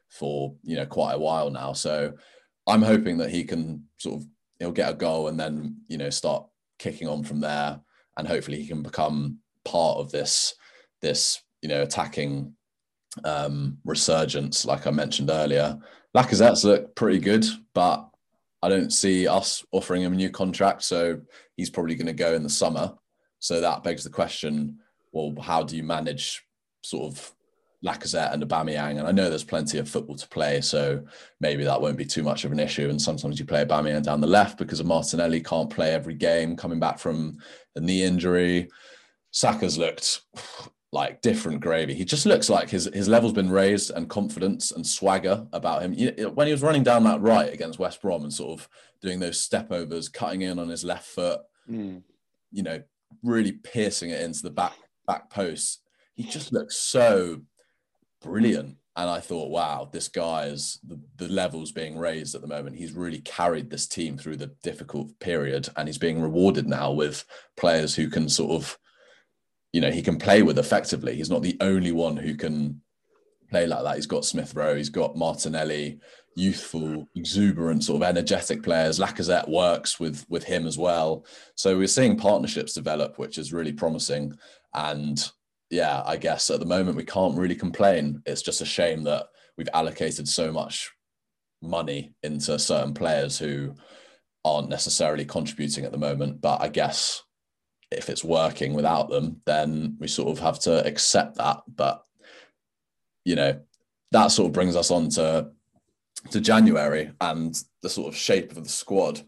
for 0.10 0.56
you 0.64 0.76
know 0.76 0.86
quite 0.86 1.14
a 1.14 1.20
while 1.20 1.50
now. 1.50 1.74
So 1.74 2.14
I'm 2.68 2.82
hoping 2.82 3.18
that 3.20 3.30
he 3.30 3.44
can 3.44 3.86
sort 3.98 4.22
of 4.22 4.28
he'll 4.60 4.72
get 4.72 4.90
a 4.90 4.94
goal 4.94 5.28
and 5.28 5.40
then 5.40 5.78
you 5.88 5.98
know 5.98 6.10
start 6.10 6.46
kicking 6.80 7.08
on 7.08 7.24
from 7.24 7.40
there, 7.40 7.80
and 8.18 8.28
hopefully 8.28 8.62
he 8.62 8.68
can 8.68 8.84
become 8.84 9.40
part 9.66 9.98
of 9.98 10.12
this 10.12 10.54
this 11.02 11.42
you 11.62 11.70
know 11.70 11.82
attacking 11.82 12.54
um, 13.24 13.78
resurgence, 13.86 14.66
like 14.66 14.88
I 14.88 14.92
mentioned 14.92 15.30
earlier. 15.30 15.78
Lacazette's 16.16 16.66
look 16.66 16.94
pretty 16.96 17.20
good, 17.20 17.46
but 17.74 18.11
I 18.62 18.70
don't 18.70 18.92
see 18.92 19.28
us 19.28 19.66
offering 19.72 20.04
him 20.04 20.14
a 20.14 20.18
new 20.18 20.30
contract, 20.30 20.84
so 20.84 21.22
he's 21.58 21.70
probably 21.70 21.96
going 21.96 22.08
to 22.08 22.14
go 22.14 22.34
in 22.34 22.44
the 22.44 22.50
summer. 22.50 22.94
So 23.40 23.62
that 23.62 23.84
begs 23.84 24.04
the 24.04 24.10
question: 24.10 24.80
Well, 25.12 25.34
how 25.42 25.64
do 25.64 25.76
you 25.76 25.84
manage 25.84 26.44
sort 26.84 27.12
of 27.12 27.34
Lacazette 27.84 28.34
and 28.34 28.44
Aubameyang, 28.44 29.00
and 29.00 29.08
I 29.08 29.12
know 29.12 29.30
there's 29.30 29.44
plenty 29.44 29.80
of 29.80 29.90
football 29.90 30.16
to 30.16 30.28
play, 30.28 30.62
so 30.62 31.04
maybe 31.40 31.64
that 31.64 31.82
won't 31.82 31.98
be 31.98 32.06
too 32.06 32.22
much 32.22 32.46
of 32.46 32.52
an 32.52 32.60
issue. 32.60 32.90
And 32.90 33.02
sometimes 33.02 33.40
you 33.40 33.46
play 33.46 33.66
Aubameyang 33.66 34.04
down 34.04 34.22
the 34.22 34.28
left 34.28 34.60
because 34.60 34.84
Martinelli 34.84 35.42
can't 35.42 35.70
play 35.70 35.92
every 35.92 36.14
game, 36.14 36.56
coming 36.56 36.80
back 36.80 37.00
from 37.00 37.38
a 37.76 37.80
knee 37.80 38.04
injury. 38.04 38.70
Saka's 39.32 39.80
looked 39.80 40.22
like 40.92 41.22
different 41.22 41.62
gravy. 41.62 41.94
He 41.94 42.04
just 42.04 42.26
looks 42.26 42.50
like 42.50 42.70
his 42.70 42.90
his 42.94 43.08
level's 43.08 43.34
been 43.34 43.50
raised 43.50 43.92
and 43.92 44.10
confidence 44.10 44.72
and 44.72 44.86
swagger 44.86 45.48
about 45.54 45.82
him. 45.82 45.94
When 46.36 46.48
he 46.48 46.54
was 46.54 46.64
running 46.64 46.84
down 46.84 47.04
that 47.06 47.22
right 47.22 47.54
against 47.54 47.80
West 47.80 48.02
Brom 48.02 48.24
and 48.24 48.34
sort 48.34 48.60
of 48.60 48.70
doing 49.02 49.20
those 49.20 49.40
step 49.40 49.72
overs, 49.72 50.10
cutting 50.10 50.42
in 50.42 50.60
on 50.60 50.68
his 50.70 50.84
left 50.84 51.06
foot, 51.06 51.40
mm. 51.70 52.02
you 52.52 52.64
know, 52.64 52.82
really 53.24 53.54
piercing 53.54 54.10
it 54.10 54.22
into 54.22 54.44
the 54.44 54.50
back 54.50 54.74
back 55.08 55.30
post. 55.30 55.82
He 56.16 56.24
just 56.24 56.52
looks 56.52 56.78
so 56.78 57.42
brilliant. 58.22 58.78
And 58.98 59.10
I 59.10 59.22
thought, 59.22 59.50
wow, 59.50 59.90
this 59.90 60.10
guy 60.10 60.48
is 60.48 60.78
the, 60.86 61.00
the 61.16 61.30
levels 61.30 61.72
being 61.72 61.98
raised 61.98 62.36
at 62.36 62.42
the 62.42 62.48
moment. 62.48 62.76
He's 62.76 62.92
really 62.92 63.20
carried 63.22 63.70
this 63.70 63.88
team 63.88 64.18
through 64.18 64.36
the 64.36 64.54
difficult 64.64 65.18
period, 65.22 65.70
and 65.78 65.88
he's 65.88 65.98
being 65.98 66.22
rewarded 66.22 66.68
now 66.68 66.92
with 66.92 67.24
players 67.56 67.96
who 67.96 68.10
can 68.10 68.28
sort 68.28 68.52
of, 68.52 68.78
you 69.74 69.82
know, 69.82 69.92
he 69.92 70.02
can 70.02 70.18
play 70.18 70.42
with 70.42 70.60
effectively. 70.60 71.16
He's 71.16 71.30
not 71.30 71.42
the 71.42 71.58
only 71.62 71.92
one 71.92 72.18
who 72.18 72.36
can 72.36 72.82
play 73.50 73.68
like 73.68 73.84
that. 73.84 73.96
He's 73.96 74.08
got 74.08 74.26
Smith 74.26 74.56
Rowe, 74.56 74.76
he's 74.76 74.90
got 74.90 75.18
Martinelli, 75.18 76.00
youthful, 76.36 77.08
exuberant, 77.16 77.84
sort 77.84 78.02
of 78.02 78.08
energetic 78.08 78.64
players. 78.64 79.00
Lacazette 79.00 79.50
works 79.50 80.00
with 80.00 80.26
with 80.30 80.44
him 80.44 80.66
as 80.68 80.78
well. 80.78 81.26
So 81.56 81.78
we're 81.78 81.88
seeing 81.88 82.18
partnerships 82.18 82.74
develop, 82.74 83.18
which 83.18 83.38
is 83.38 83.54
really 83.54 83.74
promising. 83.74 84.34
And 84.74 85.24
yeah, 85.70 86.04
I 86.06 86.18
guess 86.18 86.50
at 86.50 86.60
the 86.60 86.66
moment 86.66 86.98
we 86.98 87.06
can't 87.06 87.38
really 87.38 87.56
complain. 87.56 88.22
It's 88.26 88.42
just 88.42 88.62
a 88.62 88.66
shame 88.66 89.04
that 89.04 89.28
we've 89.58 89.70
allocated 89.74 90.28
so 90.28 90.52
much 90.52 90.92
money 91.62 92.14
into 92.24 92.58
certain 92.58 92.94
players 92.94 93.38
who 93.38 93.76
aren't 94.44 94.70
necessarily 94.70 95.26
contributing 95.26 95.86
at 95.86 95.92
the 95.92 95.98
moment. 95.98 96.42
But 96.42 96.62
I 96.62 96.68
guess 96.70 97.24
if 97.92 98.10
it's 98.10 98.24
working 98.24 98.74
without 98.74 99.10
them, 99.10 99.42
then 99.46 99.98
we 100.00 100.08
sort 100.08 100.30
of 100.30 100.44
have 100.44 100.60
to 100.60 100.86
accept 100.86 101.38
that. 101.38 101.62
But 101.68 102.04
you 103.26 103.36
know, 103.36 103.60
that 104.12 104.28
sort 104.28 104.48
of 104.48 104.54
brings 104.54 104.76
us 104.76 104.92
on 104.92 105.10
to 105.12 105.52
to 106.32 106.42
January 106.42 107.12
and 107.20 107.62
the 107.82 107.90
sort 107.90 108.08
of 108.08 108.16
shape 108.16 108.52
of 108.52 108.64
the 108.64 108.70
squad. 108.70 109.22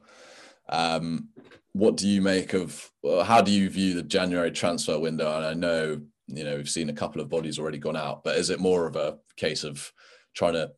Um, 0.69 1.29
what 1.73 1.97
do 1.97 2.07
you 2.07 2.21
make 2.21 2.53
of? 2.53 2.91
How 3.23 3.41
do 3.41 3.51
you 3.51 3.69
view 3.69 3.95
the 3.95 4.03
January 4.03 4.51
transfer 4.51 4.99
window? 4.99 5.35
And 5.35 5.45
I 5.45 5.53
know 5.53 6.01
you 6.27 6.43
know 6.43 6.55
we've 6.55 6.69
seen 6.69 6.89
a 6.89 6.93
couple 6.93 7.21
of 7.21 7.29
bodies 7.29 7.59
already 7.59 7.77
gone 7.77 7.95
out 7.95 8.23
but 8.23 8.37
is 8.37 8.49
it 8.49 8.59
more 8.59 8.87
of 8.87 8.95
a 8.95 9.17
case 9.35 9.63
of 9.63 9.91
trying 10.33 10.53
to 10.53 10.71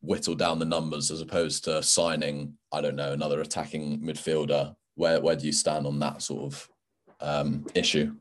whittle 0.00 0.34
down 0.34 0.58
the 0.58 0.64
numbers 0.64 1.10
as 1.10 1.20
opposed 1.20 1.64
to 1.64 1.82
signing 1.82 2.54
i 2.72 2.80
don't 2.80 2.96
know 2.96 3.12
another 3.12 3.40
attacking 3.40 4.00
midfielder 4.00 4.74
where 4.94 5.20
where 5.20 5.36
do 5.36 5.46
you 5.46 5.52
stand 5.52 5.86
on 5.86 5.98
that 5.98 6.22
sort 6.22 6.44
of 6.44 6.68
um, 7.20 7.66
issue 7.74 8.14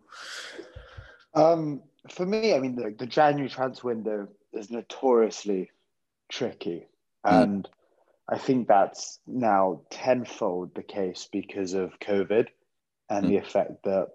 um, 1.33 1.81
for 2.09 2.25
me 2.25 2.53
i 2.53 2.59
mean 2.59 2.75
the, 2.75 2.93
the 2.97 3.05
january 3.05 3.49
transfer 3.49 3.87
window 3.87 4.27
is 4.53 4.71
notoriously 4.71 5.71
tricky 6.29 6.87
mm. 7.25 7.43
and 7.43 7.69
i 8.29 8.37
think 8.37 8.67
that's 8.67 9.19
now 9.27 9.81
tenfold 9.89 10.73
the 10.75 10.83
case 10.83 11.27
because 11.31 11.73
of 11.73 11.99
covid 11.99 12.47
and 13.09 13.25
mm. 13.25 13.29
the 13.29 13.37
effect 13.37 13.83
that 13.83 14.07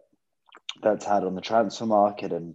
that's 0.83 1.05
had 1.05 1.25
on 1.25 1.35
the 1.35 1.41
transfer 1.41 1.87
market 1.87 2.33
and 2.33 2.55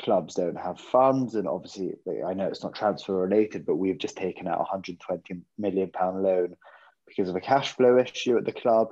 clubs 0.00 0.34
don't 0.34 0.56
have 0.56 0.80
funds 0.80 1.34
and 1.34 1.46
obviously 1.46 1.92
I 2.26 2.34
know 2.34 2.46
it's 2.46 2.62
not 2.62 2.74
transfer 2.74 3.14
related 3.14 3.66
but 3.66 3.76
we've 3.76 3.98
just 3.98 4.16
taken 4.16 4.48
out 4.48 4.56
a 4.56 4.58
120 4.58 5.42
million 5.58 5.90
pound 5.90 6.22
loan 6.22 6.56
because 7.06 7.28
of 7.28 7.36
a 7.36 7.40
cash 7.40 7.72
flow 7.72 7.98
issue 7.98 8.36
at 8.36 8.44
the 8.44 8.52
club 8.52 8.88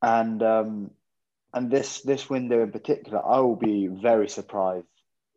and 0.00 0.42
um, 0.42 0.90
and 1.54 1.70
this 1.70 2.02
this 2.02 2.28
window 2.28 2.62
in 2.62 2.72
particular 2.72 3.24
I 3.24 3.40
will 3.40 3.56
be 3.56 3.86
very 3.88 4.28
surprised 4.28 4.86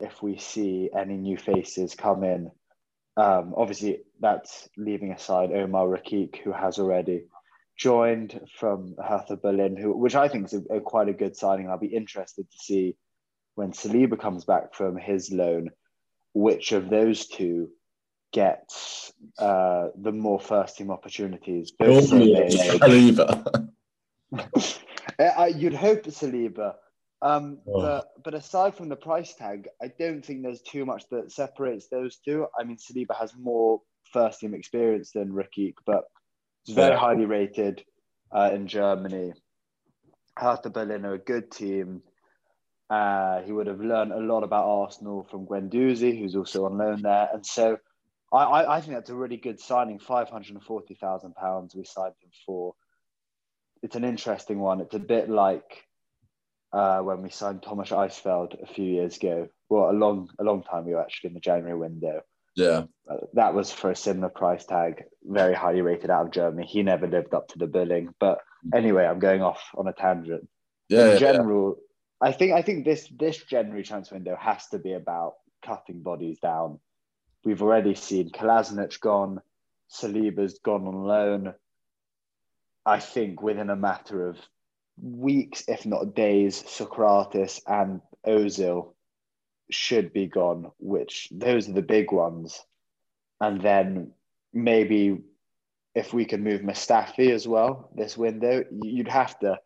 if 0.02 0.22
we 0.22 0.38
see 0.38 0.90
any 0.98 1.16
new 1.16 1.38
faces 1.38 1.96
come 1.96 2.24
in. 2.24 2.52
Um, 3.18 3.54
obviously, 3.56 4.00
that's 4.20 4.68
leaving 4.78 5.12
aside 5.12 5.52
Omar 5.52 5.88
Rekik, 5.88 6.38
who 6.44 6.52
has 6.52 6.80
already 6.80 7.26
joined 7.78 8.40
from 8.58 8.96
Hertha 9.04 9.38
Berlin, 9.38 9.76
who 9.76 9.96
which 9.96 10.16
I 10.16 10.28
think 10.28 10.46
is 10.46 10.54
a, 10.54 10.78
a, 10.78 10.82
quite 10.82 11.10
a 11.10 11.14
good 11.14 11.36
signing. 11.36 11.70
I'll 11.70 11.78
be 11.78 11.88
interested 11.88 12.50
to 12.50 12.58
see 12.58 12.96
when 13.56 13.72
Saliba 13.72 14.20
comes 14.20 14.46
back 14.46 14.74
from 14.74 14.98
his 14.98 15.32
loan, 15.32 15.70
which 16.34 16.72
of 16.72 16.90
those 16.90 17.28
two 17.28 17.70
gets 18.32 19.12
uh, 19.38 19.90
the 20.00 20.12
more 20.12 20.40
first 20.40 20.78
team 20.78 20.90
opportunities. 20.90 21.74
Saliba. 22.58 23.70
uh, 25.26 25.46
you'd 25.46 25.74
hope 25.74 26.04
Saliba. 26.04 26.76
Um, 27.22 27.60
oh. 27.68 27.82
but, 27.82 28.08
but 28.24 28.34
aside 28.34 28.76
from 28.76 28.90
the 28.90 28.96
price 28.96 29.36
tag, 29.36 29.68
I 29.82 29.92
don't 30.00 30.26
think 30.26 30.42
there's 30.42 30.62
too 30.62 30.86
much 30.86 31.04
that 31.12 31.32
separates 31.32 31.88
those 31.88 32.18
two. 32.18 32.48
I 32.60 32.64
mean, 32.64 32.78
Saliba 32.78 33.16
has 33.20 33.34
more 33.40 33.82
first 34.12 34.40
team 34.40 34.54
experience 34.54 35.12
than 35.12 35.32
Rekik, 35.32 35.76
but 35.86 36.04
it's 36.66 36.74
very 36.74 36.94
yeah. 36.94 37.00
highly 37.00 37.26
rated 37.26 37.84
uh, 38.32 38.50
in 38.54 38.68
Germany. 38.68 39.34
Hertha 40.38 40.70
Berlin 40.70 41.06
are 41.06 41.14
a 41.14 41.20
good 41.20 41.52
team. 41.52 42.02
Uh, 42.90 43.42
he 43.42 43.52
would 43.52 43.68
have 43.68 43.80
learned 43.80 44.12
a 44.12 44.20
lot 44.20 44.44
about 44.44 44.66
Arsenal 44.66 45.28
from 45.30 45.46
Guendouzi, 45.46 46.20
who's 46.20 46.36
also 46.36 46.66
on 46.66 46.78
loan 46.78 47.02
there. 47.02 47.30
And 47.34 47.46
so 47.46 47.78
I, 48.34 48.66
I 48.66 48.82
think 48.82 48.94
that's 48.94 49.10
a 49.10 49.16
really 49.16 49.38
good 49.38 49.60
signing. 49.60 50.00
£540,000 50.00 51.76
we 51.76 51.84
signed 51.86 52.14
him 52.22 52.32
for. 52.46 52.74
It's 53.84 53.96
an 53.96 54.04
interesting 54.04 54.60
one. 54.60 54.82
It's 54.82 54.96
a 54.96 55.00
bit 55.00 55.30
like 55.30 55.86
uh, 56.72 57.00
when 57.00 57.22
we 57.22 57.30
signed 57.30 57.64
Thomas 57.64 57.90
Eisfeld 57.90 58.62
a 58.62 58.74
few 58.74 58.86
years 58.86 59.18
ago. 59.18 59.48
Well, 59.70 59.90
a 59.90 59.94
long, 59.94 60.30
a 60.40 60.44
long 60.44 60.64
time 60.64 60.88
ago, 60.88 61.00
actually, 61.00 61.30
in 61.30 61.34
the 61.34 61.40
January 61.40 61.78
window. 61.78 62.22
Yeah. 62.56 62.84
Uh, 63.10 63.18
that 63.34 63.54
was 63.54 63.72
for 63.72 63.92
a 63.92 63.96
similar 63.96 64.30
price 64.30 64.66
tag, 64.66 65.04
very 65.24 65.54
highly 65.54 65.82
rated 65.82 66.10
out 66.10 66.28
of 66.28 66.32
Germany. 66.32 66.68
He 66.68 66.84
never 66.84 67.08
lived 67.08 67.34
up 67.34 67.48
to 67.50 67.60
the 67.60 67.68
billing. 67.68 68.14
But 68.20 68.40
anyway, 68.74 69.06
I'm 69.06 69.20
going 69.20 69.42
off 69.42 69.64
on 69.76 69.88
a 69.88 69.94
tangent. 69.94 70.48
Yeah. 70.90 71.14
In 71.14 71.20
general, 71.20 71.78
yeah. 71.78 72.30
I 72.30 72.32
think 72.34 72.54
I 72.54 72.62
think 72.62 72.86
this 72.86 73.08
this 73.18 73.38
January 73.38 73.84
transfer 73.84 74.16
window 74.16 74.38
has 74.40 74.68
to 74.68 74.80
be 74.80 74.94
about 74.94 75.36
cutting 75.66 76.04
bodies 76.04 76.40
down. 76.40 76.80
We've 77.44 77.62
already 77.62 77.96
seen 77.96 78.30
Kolasinac 78.30 79.00
gone, 79.00 79.42
Saliba's 79.92 80.60
gone 80.60 80.86
on 80.88 81.04
loan. 81.04 81.54
I 82.86 83.00
think 83.00 83.42
within 83.42 83.70
a 83.70 83.76
matter 83.76 84.28
of 84.28 84.38
weeks, 85.02 85.64
if 85.68 85.86
not 85.86 86.16
days, 86.16 86.64
Sokratis 86.64 87.62
and 87.68 88.02
Ozil 88.26 88.94
should 89.70 90.14
be 90.14 90.28
gone, 90.28 90.72
which 90.80 91.30
those 91.32 91.70
are 91.70 91.74
the 91.74 91.82
big 91.82 92.12
ones. 92.12 92.60
And 93.40 93.62
then 93.62 94.12
maybe 94.54 95.22
if 95.96 96.14
we 96.14 96.26
can 96.26 96.44
move 96.44 96.62
Mustafi 96.62 97.32
as 97.32 97.48
well 97.48 97.90
this 97.96 98.18
window, 98.18 98.64
you'd 98.84 99.08
have 99.08 99.38
to 99.40 99.60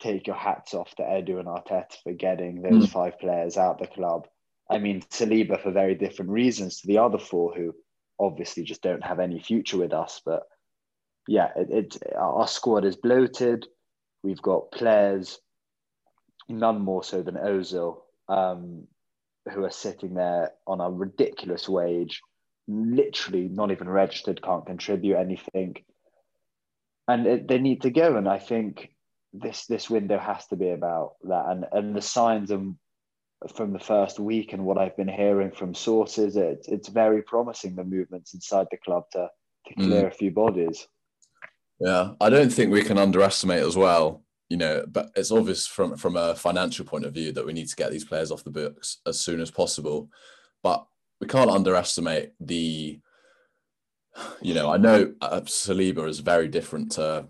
take 0.00 0.26
your 0.26 0.36
hats 0.36 0.74
off 0.74 0.94
to 0.94 1.02
Edu 1.02 1.38
and 1.38 1.48
Arteta 1.48 2.02
for 2.02 2.12
getting 2.12 2.62
those 2.62 2.86
mm. 2.86 2.90
five 2.90 3.18
players 3.18 3.56
out 3.56 3.78
the 3.78 3.86
club. 3.86 4.26
I 4.70 4.78
mean, 4.78 5.02
Saliba 5.02 5.60
for 5.60 5.72
very 5.72 5.94
different 5.94 6.30
reasons 6.30 6.80
to 6.80 6.86
the 6.86 6.98
other 6.98 7.18
four 7.18 7.54
who 7.54 7.74
obviously 8.18 8.62
just 8.62 8.82
don't 8.82 9.04
have 9.04 9.20
any 9.20 9.40
future 9.40 9.78
with 9.78 9.92
us. 9.92 10.20
But 10.24 10.44
yeah, 11.26 11.48
it, 11.56 11.70
it 11.70 12.14
our 12.16 12.48
squad 12.48 12.84
is 12.84 12.96
bloated. 12.96 13.66
We've 14.22 14.42
got 14.42 14.72
players, 14.72 15.38
none 16.48 16.80
more 16.80 17.04
so 17.04 17.22
than 17.22 17.36
Ozil, 17.36 17.98
um, 18.28 18.86
who 19.52 19.64
are 19.64 19.70
sitting 19.70 20.14
there 20.14 20.52
on 20.66 20.80
a 20.80 20.90
ridiculous 20.90 21.68
wage, 21.68 22.20
literally 22.68 23.48
not 23.48 23.70
even 23.70 23.88
registered, 23.88 24.42
can't 24.42 24.66
contribute 24.66 25.16
anything, 25.16 25.76
and 27.08 27.26
it, 27.26 27.48
they 27.48 27.58
need 27.58 27.82
to 27.82 27.90
go. 27.90 28.16
And 28.16 28.28
I 28.28 28.38
think 28.38 28.90
this 29.32 29.66
this 29.66 29.88
window 29.88 30.18
has 30.18 30.46
to 30.48 30.56
be 30.56 30.70
about 30.70 31.12
that. 31.24 31.46
And 31.48 31.64
and 31.72 31.96
the 31.96 32.02
signs 32.02 32.50
and 32.50 32.76
from 33.54 33.72
the 33.72 33.78
first 33.78 34.18
week 34.18 34.52
and 34.52 34.64
what 34.64 34.76
I've 34.78 34.96
been 34.96 35.08
hearing 35.08 35.50
from 35.50 35.74
sources, 35.74 36.36
it, 36.36 36.66
it's 36.68 36.88
very 36.88 37.22
promising 37.22 37.74
the 37.74 37.84
movements 37.84 38.34
inside 38.34 38.66
the 38.70 38.76
club 38.76 39.04
to 39.12 39.28
to 39.66 39.74
clear 39.74 40.04
mm. 40.04 40.08
a 40.08 40.10
few 40.10 40.30
bodies. 40.30 40.86
Yeah, 41.80 42.12
I 42.20 42.28
don't 42.28 42.52
think 42.52 42.70
we 42.70 42.82
can 42.82 42.98
underestimate 42.98 43.62
as 43.62 43.76
well. 43.76 44.22
You 44.48 44.56
know, 44.56 44.84
but 44.86 45.10
it's 45.14 45.30
obvious 45.30 45.66
from 45.66 45.96
from 45.96 46.16
a 46.16 46.34
financial 46.34 46.84
point 46.84 47.06
of 47.06 47.14
view 47.14 47.32
that 47.32 47.46
we 47.46 47.52
need 47.52 47.68
to 47.68 47.76
get 47.76 47.90
these 47.90 48.04
players 48.04 48.30
off 48.30 48.44
the 48.44 48.50
books 48.50 48.98
as 49.06 49.18
soon 49.18 49.40
as 49.40 49.50
possible. 49.50 50.10
But 50.62 50.84
we 51.20 51.26
can't 51.26 51.50
underestimate 51.50 52.32
the. 52.40 53.00
You 54.42 54.54
know, 54.54 54.70
I 54.70 54.76
know 54.76 55.14
uh, 55.20 55.40
Saliba 55.42 56.08
is 56.08 56.18
very 56.18 56.48
different 56.48 56.92
to 56.92 57.26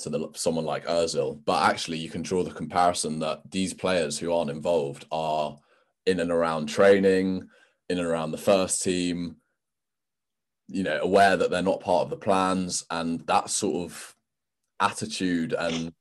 to 0.00 0.10
the, 0.10 0.28
someone 0.34 0.64
like 0.64 0.86
Özil, 0.86 1.40
but 1.44 1.62
actually 1.68 1.98
you 1.98 2.08
can 2.08 2.22
draw 2.22 2.42
the 2.42 2.50
comparison 2.50 3.18
that 3.18 3.42
these 3.50 3.74
players 3.74 4.18
who 4.18 4.32
aren't 4.32 4.50
involved 4.50 5.04
are 5.12 5.58
in 6.06 6.20
and 6.20 6.30
around 6.30 6.66
training, 6.66 7.46
in 7.90 7.98
and 7.98 8.06
around 8.06 8.30
the 8.30 8.38
first 8.38 8.82
team, 8.82 9.36
you 10.68 10.82
know 10.82 10.98
aware 11.02 11.36
that 11.36 11.50
they're 11.50 11.62
not 11.62 11.80
part 11.80 12.02
of 12.02 12.10
the 12.10 12.16
plans 12.16 12.84
and 12.90 13.20
that 13.26 13.50
sort 13.50 13.84
of 13.84 14.14
attitude 14.80 15.54
and 15.58 15.92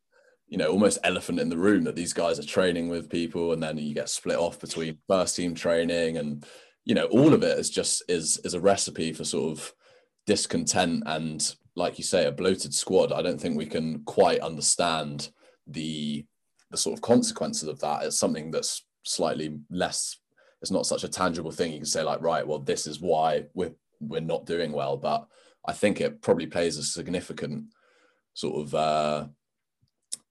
you 0.47 0.57
know 0.57 0.69
almost 0.69 0.99
elephant 1.03 1.39
in 1.39 1.49
the 1.49 1.57
room 1.57 1.83
that 1.83 1.95
these 1.95 2.13
guys 2.13 2.39
are 2.39 2.45
training 2.45 2.89
with 2.89 3.09
people 3.09 3.53
and 3.53 3.61
then 3.61 3.77
you 3.77 3.93
get 3.93 4.09
split 4.09 4.37
off 4.37 4.59
between 4.59 4.97
first 5.07 5.35
team 5.35 5.53
training 5.53 6.17
and 6.17 6.45
you 6.85 6.95
know 6.95 7.05
all 7.05 7.33
of 7.33 7.43
it 7.43 7.57
is 7.57 7.69
just 7.69 8.03
is 8.07 8.39
is 8.43 8.53
a 8.53 8.59
recipe 8.59 9.13
for 9.13 9.23
sort 9.23 9.51
of 9.51 9.73
discontent 10.25 11.03
and 11.05 11.55
like 11.75 11.97
you 11.97 12.03
say 12.03 12.25
a 12.25 12.31
bloated 12.31 12.73
squad. 12.73 13.11
I 13.11 13.21
don't 13.21 13.39
think 13.39 13.57
we 13.57 13.65
can 13.65 14.03
quite 14.03 14.39
understand 14.39 15.29
the 15.67 16.25
the 16.71 16.77
sort 16.77 16.97
of 16.97 17.01
consequences 17.01 17.67
of 17.67 17.79
that. 17.79 18.03
It's 18.03 18.17
something 18.17 18.51
that's 18.51 18.85
slightly 19.03 19.59
less 19.69 20.17
it's 20.61 20.71
not 20.71 20.85
such 20.85 21.03
a 21.03 21.09
tangible 21.09 21.51
thing. 21.51 21.73
You 21.73 21.79
can 21.79 21.85
say 21.85 22.03
like 22.03 22.21
right 22.21 22.47
well 22.47 22.59
this 22.59 22.87
is 22.87 23.01
why 23.01 23.45
we're 23.53 23.73
we're 24.07 24.21
not 24.21 24.45
doing 24.45 24.71
well. 24.71 24.97
But 24.97 25.27
I 25.65 25.73
think 25.73 26.01
it 26.01 26.21
probably 26.21 26.47
plays 26.47 26.77
a 26.77 26.83
significant 26.83 27.65
sort 28.33 28.67
of 28.67 28.75
uh, 28.75 29.27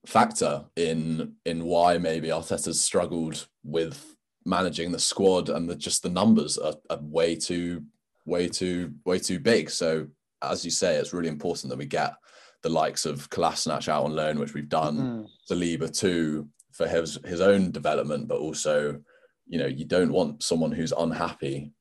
factor 0.06 0.64
in 0.76 1.34
in 1.44 1.64
why 1.64 1.98
maybe 1.98 2.28
Arteta's 2.28 2.82
struggled 2.82 3.46
with 3.64 4.16
managing 4.44 4.90
the 4.90 4.98
squad 4.98 5.48
and 5.48 5.68
the, 5.68 5.76
just 5.76 6.02
the 6.02 6.08
numbers 6.08 6.58
are, 6.58 6.74
are, 6.90 6.98
way 7.00 7.36
too 7.36 7.84
way 8.26 8.48
too 8.48 8.92
way 9.04 9.18
too 9.18 9.38
big. 9.38 9.70
So 9.70 10.08
as 10.42 10.64
you 10.64 10.70
say, 10.70 10.96
it's 10.96 11.12
really 11.12 11.28
important 11.28 11.70
that 11.70 11.78
we 11.78 11.86
get 11.86 12.14
the 12.62 12.68
likes 12.68 13.06
of 13.06 13.30
Kolasinac 13.30 13.88
out 13.88 14.04
on 14.04 14.14
loan, 14.14 14.38
which 14.38 14.54
we've 14.54 14.68
done, 14.68 14.98
mm. 14.98 15.26
Saliba 15.50 15.96
too 15.96 16.48
for 16.72 16.86
his 16.86 17.18
his 17.24 17.40
own 17.40 17.70
development, 17.70 18.28
but 18.28 18.38
also, 18.38 19.00
you 19.46 19.58
know, 19.58 19.66
you 19.66 19.84
don't 19.84 20.12
want 20.12 20.42
someone 20.42 20.72
who's 20.72 20.92
unhappy. 20.92 21.72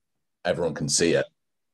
Everyone 0.45 0.73
can 0.73 0.89
see 0.89 1.13
it 1.13 1.25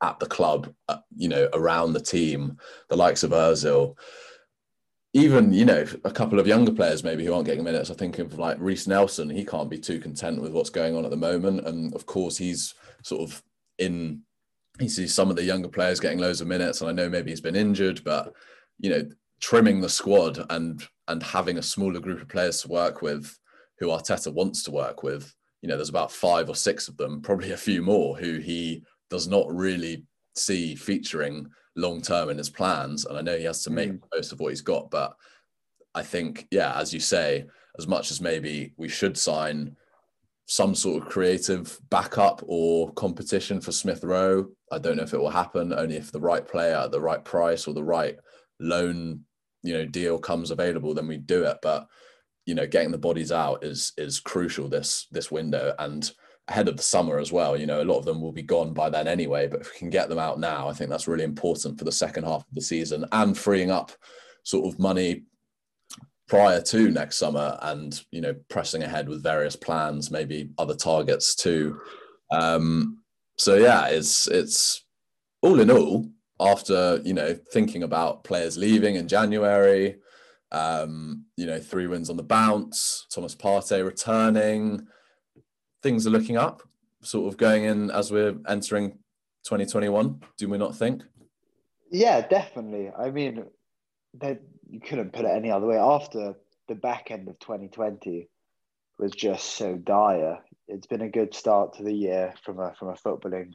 at 0.02 0.20
the 0.20 0.26
club, 0.26 0.74
uh, 0.90 0.98
you 1.16 1.28
know, 1.28 1.50
around 1.54 1.94
the 1.94 2.00
team, 2.00 2.58
the 2.90 2.96
likes 2.96 3.24
of 3.24 3.32
Ozil, 3.32 3.96
even 5.14 5.52
you 5.52 5.66
know 5.66 5.86
a 6.04 6.12
couple 6.12 6.40
of 6.40 6.48
younger 6.48 6.72
players 6.72 7.04
maybe 7.04 7.26
who 7.26 7.34
aren't 7.34 7.48
getting 7.48 7.64
minutes. 7.64 7.90
I 7.90 7.96
think 7.96 8.20
of 8.20 8.38
like 8.38 8.58
Reiss 8.60 8.88
Nelson. 8.88 9.30
He 9.30 9.46
can't 9.46 9.70
be 9.70 9.80
too 9.80 10.00
content 10.00 10.42
with 10.42 10.52
what's 10.52 10.70
going 10.70 10.96
on 10.96 11.06
at 11.06 11.12
the 11.12 11.18
moment, 11.18 11.66
and 11.66 11.94
of 11.96 12.06
course 12.06 12.38
he's 12.38 12.76
sort 13.04 13.22
of 13.30 13.42
in. 13.78 14.22
He 14.80 14.88
sees 14.88 15.16
some 15.16 15.32
of 15.32 15.36
the 15.36 15.44
younger 15.44 15.70
players 15.70 16.00
getting 16.00 16.20
loads 16.20 16.40
of 16.40 16.48
minutes, 16.48 16.82
and 16.82 16.90
I 16.90 16.94
know 16.94 17.10
maybe 17.10 17.32
he's 17.32 17.42
been 17.42 17.56
injured, 17.56 18.04
but 18.04 18.34
you 18.80 18.92
know, 18.92 19.10
trimming 19.42 19.82
the 19.82 19.90
squad 19.90 20.46
and 20.52 20.86
and 21.08 21.24
having 21.24 21.58
a 21.58 21.64
smaller 21.64 22.00
group 22.00 22.22
of 22.22 22.28
players 22.28 22.62
to 22.62 22.68
work 22.68 23.02
with, 23.02 23.36
who 23.80 23.88
Arteta 23.88 24.32
wants 24.32 24.64
to 24.64 24.72
work 24.72 25.02
with. 25.02 25.34
You 25.62 25.70
know, 25.70 25.78
there's 25.78 25.90
about 25.90 26.12
five 26.12 26.48
or 26.50 26.56
six 26.56 26.88
of 26.88 26.98
them, 26.98 27.22
probably 27.22 27.54
a 27.54 27.58
few 27.58 27.82
more, 27.82 28.16
who 28.16 28.38
he 28.38 28.84
does 29.10 29.28
not 29.28 29.54
really 29.54 30.04
see 30.36 30.76
featuring 30.76 31.48
long 31.76 32.02
term 32.02 32.30
in 32.30 32.38
his 32.38 32.50
plans. 32.50 33.06
And 33.06 33.18
I 33.18 33.22
know 33.22 33.38
he 33.38 33.46
has 33.46 33.64
to 33.64 33.70
make 33.70 33.92
mm. 33.92 34.02
most 34.14 34.32
of 34.32 34.40
what 34.40 34.50
he's 34.50 34.62
got, 34.62 34.90
but 34.90 35.16
I 35.96 36.04
think, 36.04 36.48
yeah, 36.52 36.78
as 36.80 36.94
you 36.94 37.00
say, 37.00 37.46
as 37.78 37.88
much 37.88 38.12
as 38.12 38.22
maybe 38.22 38.74
we 38.78 38.90
should 38.90 39.18
sign 39.18 39.76
some 40.46 40.74
sort 40.74 41.04
of 41.04 41.10
creative 41.10 41.80
backup 41.90 42.42
or 42.48 42.92
competition 42.94 43.60
for 43.60 43.72
Smith 43.72 44.04
Rowe, 44.04 44.48
I 44.72 44.80
don't 44.80 44.98
know 44.98 45.04
if 45.04 45.14
it 45.14 45.20
will 45.20 45.30
happen. 45.30 45.74
Only 45.74 45.98
if 45.98 46.12
the 46.12 46.22
right 46.22 46.46
player 46.48 46.76
at 46.76 46.92
the 46.92 47.02
right 47.02 47.24
price 47.24 47.68
or 47.68 47.74
the 47.74 47.84
right 47.84 48.18
loan, 48.60 49.22
you 49.64 49.74
know, 49.74 49.86
deal 49.86 50.18
comes 50.18 50.52
available, 50.52 50.94
then 50.94 51.08
we 51.08 51.18
do 51.18 51.44
it. 51.44 51.58
But 51.62 51.88
you 52.46 52.56
know, 52.56 52.66
getting 52.66 52.92
the 52.92 52.98
bodies 52.98 53.32
out 53.32 53.64
is 53.64 53.92
is 53.98 54.20
crucial 54.20 54.70
this 54.70 55.08
this 55.12 55.30
window 55.30 55.74
and 55.80 56.10
ahead 56.48 56.68
of 56.68 56.78
the 56.78 56.84
summer 56.84 57.20
as 57.20 57.32
well. 57.32 57.58
You 57.58 57.66
know, 57.66 57.82
a 57.82 57.86
lot 57.86 57.98
of 57.98 58.06
them 58.06 58.22
will 58.22 58.32
be 58.32 58.42
gone 58.42 58.74
by 58.74 58.90
then 58.90 59.08
anyway, 59.08 59.48
but 59.48 59.62
if 59.62 59.74
we 59.74 59.80
can 59.80 59.90
get 59.90 60.10
them 60.10 60.20
out 60.20 60.40
now, 60.40 60.68
I 60.68 60.74
think 60.74 60.90
that's 60.90 61.08
really 61.08 61.24
important 61.24 61.78
for 61.78 61.86
the 61.86 61.92
second 61.92 62.24
half 62.24 62.42
of 62.42 62.54
the 62.54 62.62
season 62.62 63.06
and 63.12 63.38
freeing 63.38 63.72
up 63.72 63.92
sort 64.44 64.74
of 64.74 64.80
money 64.80 65.24
prior 66.28 66.62
to 66.62 66.92
next 66.92 67.18
summer 67.18 67.58
and 67.62 68.04
you 68.12 68.22
know 68.22 68.36
pressing 68.50 68.84
ahead 68.84 69.08
with 69.08 69.24
various 69.24 69.56
plans 69.56 70.12
maybe 70.12 70.50
other 70.58 70.76
targets 70.76 71.36
too 71.36 71.80
um 72.32 72.98
so 73.38 73.56
yeah 73.56 73.88
it's 73.88 74.28
it's 74.28 74.86
all 75.42 75.60
in 75.60 75.72
all 75.72 76.06
after 76.40 77.02
you 77.04 77.14
know 77.14 77.34
thinking 77.54 77.84
about 77.84 78.24
players 78.24 78.58
leaving 78.58 78.96
in 78.96 79.08
january 79.08 79.96
um 80.52 81.26
you 81.38 81.46
know 81.46 81.60
three 81.60 81.88
wins 81.88 82.10
on 82.10 82.18
the 82.18 82.24
bounce 82.24 83.06
thomas 83.10 83.36
partey 83.36 83.86
returning 83.86 84.86
things 85.88 86.06
are 86.06 86.12
looking 86.12 86.38
up 86.38 86.62
sort 87.02 87.32
of 87.32 87.38
going 87.38 87.64
in 87.64 87.90
as 87.92 88.12
we're 88.12 88.36
entering 88.48 88.92
2021 89.44 90.20
do 90.38 90.50
we 90.50 90.58
not 90.58 90.76
think 90.76 91.04
yeah 91.92 92.20
definitely 92.28 92.92
i 92.98 93.10
mean 93.10 93.46
you 94.70 94.80
couldn't 94.80 95.14
put 95.14 95.26
it 95.26 95.32
any 95.32 95.52
other 95.52 95.66
way. 95.66 95.78
After 95.78 96.36
the 96.68 96.76
back 96.76 97.12
end 97.12 97.28
of 97.28 97.40
2020 97.40 98.30
was 99.00 99.12
just 99.12 99.46
so 99.46 99.76
dire, 99.76 100.40
it's 100.68 100.88
been 100.88 101.02
a 101.02 101.10
good 101.10 101.34
start 101.34 101.78
to 101.78 101.84
the 101.84 101.94
year 101.94 102.34
from 102.44 102.60
a 102.60 102.74
from 102.78 102.90
a 102.90 102.94
footballing 102.94 103.54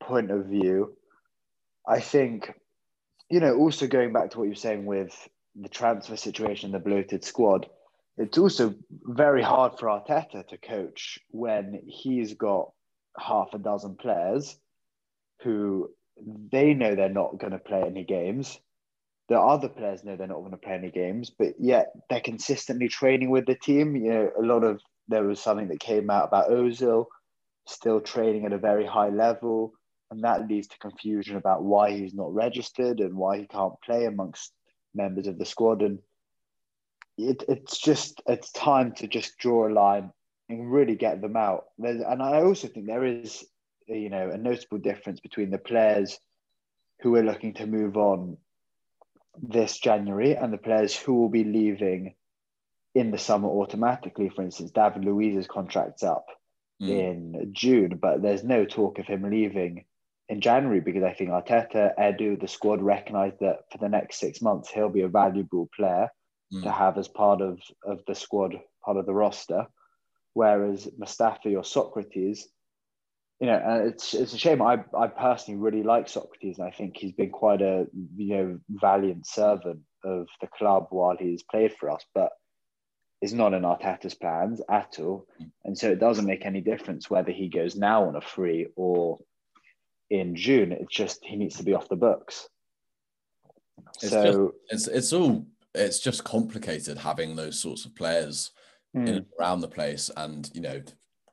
point 0.00 0.30
of 0.30 0.46
view. 0.46 0.96
I 1.86 2.00
think, 2.00 2.52
you 3.28 3.40
know, 3.40 3.56
also 3.56 3.86
going 3.86 4.12
back 4.12 4.30
to 4.30 4.38
what 4.38 4.44
you're 4.44 4.54
saying 4.54 4.86
with 4.86 5.16
the 5.60 5.68
transfer 5.68 6.16
situation, 6.16 6.72
the 6.72 6.78
bloated 6.78 7.24
squad, 7.24 7.68
it's 8.18 8.38
also 8.38 8.74
very 8.90 9.42
hard 9.42 9.78
for 9.78 9.86
Arteta 9.86 10.46
to 10.48 10.58
coach 10.58 11.18
when 11.30 11.80
he's 11.86 12.34
got 12.34 12.70
half 13.18 13.54
a 13.54 13.58
dozen 13.58 13.96
players 13.96 14.56
who 15.42 15.90
they 16.50 16.74
know 16.74 16.94
they're 16.94 17.08
not 17.08 17.38
going 17.38 17.52
to 17.52 17.58
play 17.58 17.82
any 17.82 18.04
games 18.04 18.58
the 19.32 19.40
other 19.40 19.68
players 19.68 20.04
know 20.04 20.14
they're 20.14 20.26
not 20.26 20.40
going 20.40 20.50
to 20.50 20.56
play 20.58 20.74
any 20.74 20.90
games, 20.90 21.30
but 21.30 21.54
yet 21.58 21.92
they're 22.10 22.20
consistently 22.20 22.88
training 22.88 23.30
with 23.30 23.46
the 23.46 23.54
team. 23.54 23.96
You 23.96 24.10
know, 24.10 24.30
a 24.38 24.42
lot 24.42 24.62
of 24.62 24.82
there 25.08 25.24
was 25.24 25.40
something 25.40 25.68
that 25.68 25.80
came 25.80 26.10
out 26.10 26.28
about 26.28 26.50
Ozil 26.50 27.06
still 27.66 28.00
training 28.00 28.44
at 28.44 28.52
a 28.52 28.58
very 28.58 28.84
high 28.84 29.08
level, 29.08 29.72
and 30.10 30.22
that 30.22 30.48
leads 30.48 30.66
to 30.68 30.78
confusion 30.78 31.36
about 31.36 31.62
why 31.62 31.92
he's 31.92 32.12
not 32.12 32.34
registered 32.34 33.00
and 33.00 33.16
why 33.16 33.38
he 33.38 33.46
can't 33.46 33.80
play 33.84 34.04
amongst 34.04 34.52
members 34.94 35.26
of 35.26 35.38
the 35.38 35.46
squad. 35.46 35.80
And 35.80 36.00
it, 37.18 37.44
it's 37.48 37.78
just 37.78 38.22
it's 38.26 38.50
time 38.52 38.92
to 38.96 39.06
just 39.06 39.38
draw 39.38 39.68
a 39.68 39.72
line 39.72 40.12
and 40.48 40.72
really 40.72 40.96
get 40.96 41.20
them 41.20 41.36
out. 41.36 41.64
There's, 41.78 42.02
and 42.02 42.22
I 42.22 42.42
also 42.42 42.68
think 42.68 42.86
there 42.86 43.04
is, 43.04 43.44
you 43.86 44.10
know, 44.10 44.30
a 44.30 44.38
notable 44.38 44.78
difference 44.78 45.20
between 45.20 45.50
the 45.50 45.58
players 45.58 46.18
who 47.00 47.14
are 47.16 47.22
looking 47.22 47.54
to 47.54 47.66
move 47.66 47.96
on 47.96 48.36
this 49.40 49.78
January 49.78 50.36
and 50.36 50.52
the 50.52 50.58
players 50.58 50.96
who 50.96 51.14
will 51.14 51.28
be 51.28 51.44
leaving 51.44 52.14
in 52.94 53.10
the 53.10 53.18
summer 53.18 53.48
automatically. 53.48 54.28
For 54.28 54.42
instance, 54.42 54.70
David 54.70 55.04
Luiz's 55.04 55.46
contract's 55.46 56.02
up 56.02 56.26
mm. 56.80 56.88
in 56.88 57.50
June, 57.52 57.98
but 58.00 58.22
there's 58.22 58.44
no 58.44 58.64
talk 58.64 58.98
of 58.98 59.06
him 59.06 59.28
leaving 59.28 59.84
in 60.28 60.40
January 60.40 60.80
because 60.80 61.02
I 61.02 61.12
think 61.12 61.30
Arteta, 61.30 61.96
Edu, 61.98 62.40
the 62.40 62.48
squad 62.48 62.82
recognise 62.82 63.32
that 63.40 63.60
for 63.70 63.78
the 63.78 63.88
next 63.88 64.18
six 64.18 64.40
months 64.40 64.70
he'll 64.70 64.88
be 64.88 65.02
a 65.02 65.08
valuable 65.08 65.68
player 65.74 66.10
mm. 66.52 66.62
to 66.62 66.70
have 66.70 66.98
as 66.98 67.08
part 67.08 67.40
of, 67.40 67.60
of 67.84 68.00
the 68.06 68.14
squad, 68.14 68.60
part 68.84 68.96
of 68.96 69.06
the 69.06 69.14
roster. 69.14 69.66
Whereas 70.34 70.88
Mustafi 70.98 71.56
or 71.56 71.62
Sokratis, 71.62 72.40
you 73.40 73.48
know, 73.48 73.82
it's 73.86 74.14
it's 74.14 74.32
a 74.32 74.38
shame. 74.38 74.62
I 74.62 74.84
I 74.96 75.08
personally 75.08 75.60
really 75.60 75.82
like 75.82 76.06
Sokratis, 76.06 76.58
and 76.58 76.66
I 76.66 76.70
think 76.70 76.96
he's 76.96 77.12
been 77.12 77.30
quite 77.30 77.60
a 77.60 77.86
you 78.16 78.36
know 78.36 78.58
valiant 78.68 79.26
servant 79.26 79.80
of 80.04 80.28
the 80.40 80.46
club 80.46 80.86
while 80.90 81.16
he's 81.18 81.42
played 81.42 81.74
for 81.74 81.90
us. 81.90 82.04
But 82.14 82.30
it's 83.20 83.32
not 83.32 83.52
in 83.52 83.62
Arteta's 83.62 84.14
plans 84.14 84.62
at 84.70 84.98
all, 85.00 85.26
and 85.64 85.76
so 85.76 85.90
it 85.90 85.98
doesn't 85.98 86.24
make 86.24 86.46
any 86.46 86.60
difference 86.60 87.10
whether 87.10 87.32
he 87.32 87.48
goes 87.48 87.74
now 87.74 88.04
on 88.06 88.16
a 88.16 88.20
free 88.20 88.68
or 88.76 89.18
in 90.08 90.36
June. 90.36 90.72
It's 90.72 90.94
just 90.94 91.24
he 91.24 91.36
needs 91.36 91.56
to 91.56 91.64
be 91.64 91.74
off 91.74 91.88
the 91.88 91.96
books. 91.96 92.48
It's 94.02 94.10
so 94.10 94.52
just, 94.70 94.88
it's 94.88 94.88
it's 94.88 95.12
all 95.12 95.46
it's 95.74 96.00
just 96.00 96.24
complicated 96.24 96.98
having 96.98 97.34
those 97.34 97.58
sorts 97.58 97.84
of 97.84 97.94
players 97.94 98.50
mm. 98.96 99.08
in 99.08 99.26
around 99.38 99.60
the 99.60 99.68
place, 99.68 100.10
and 100.16 100.50
you 100.54 100.60
know 100.60 100.82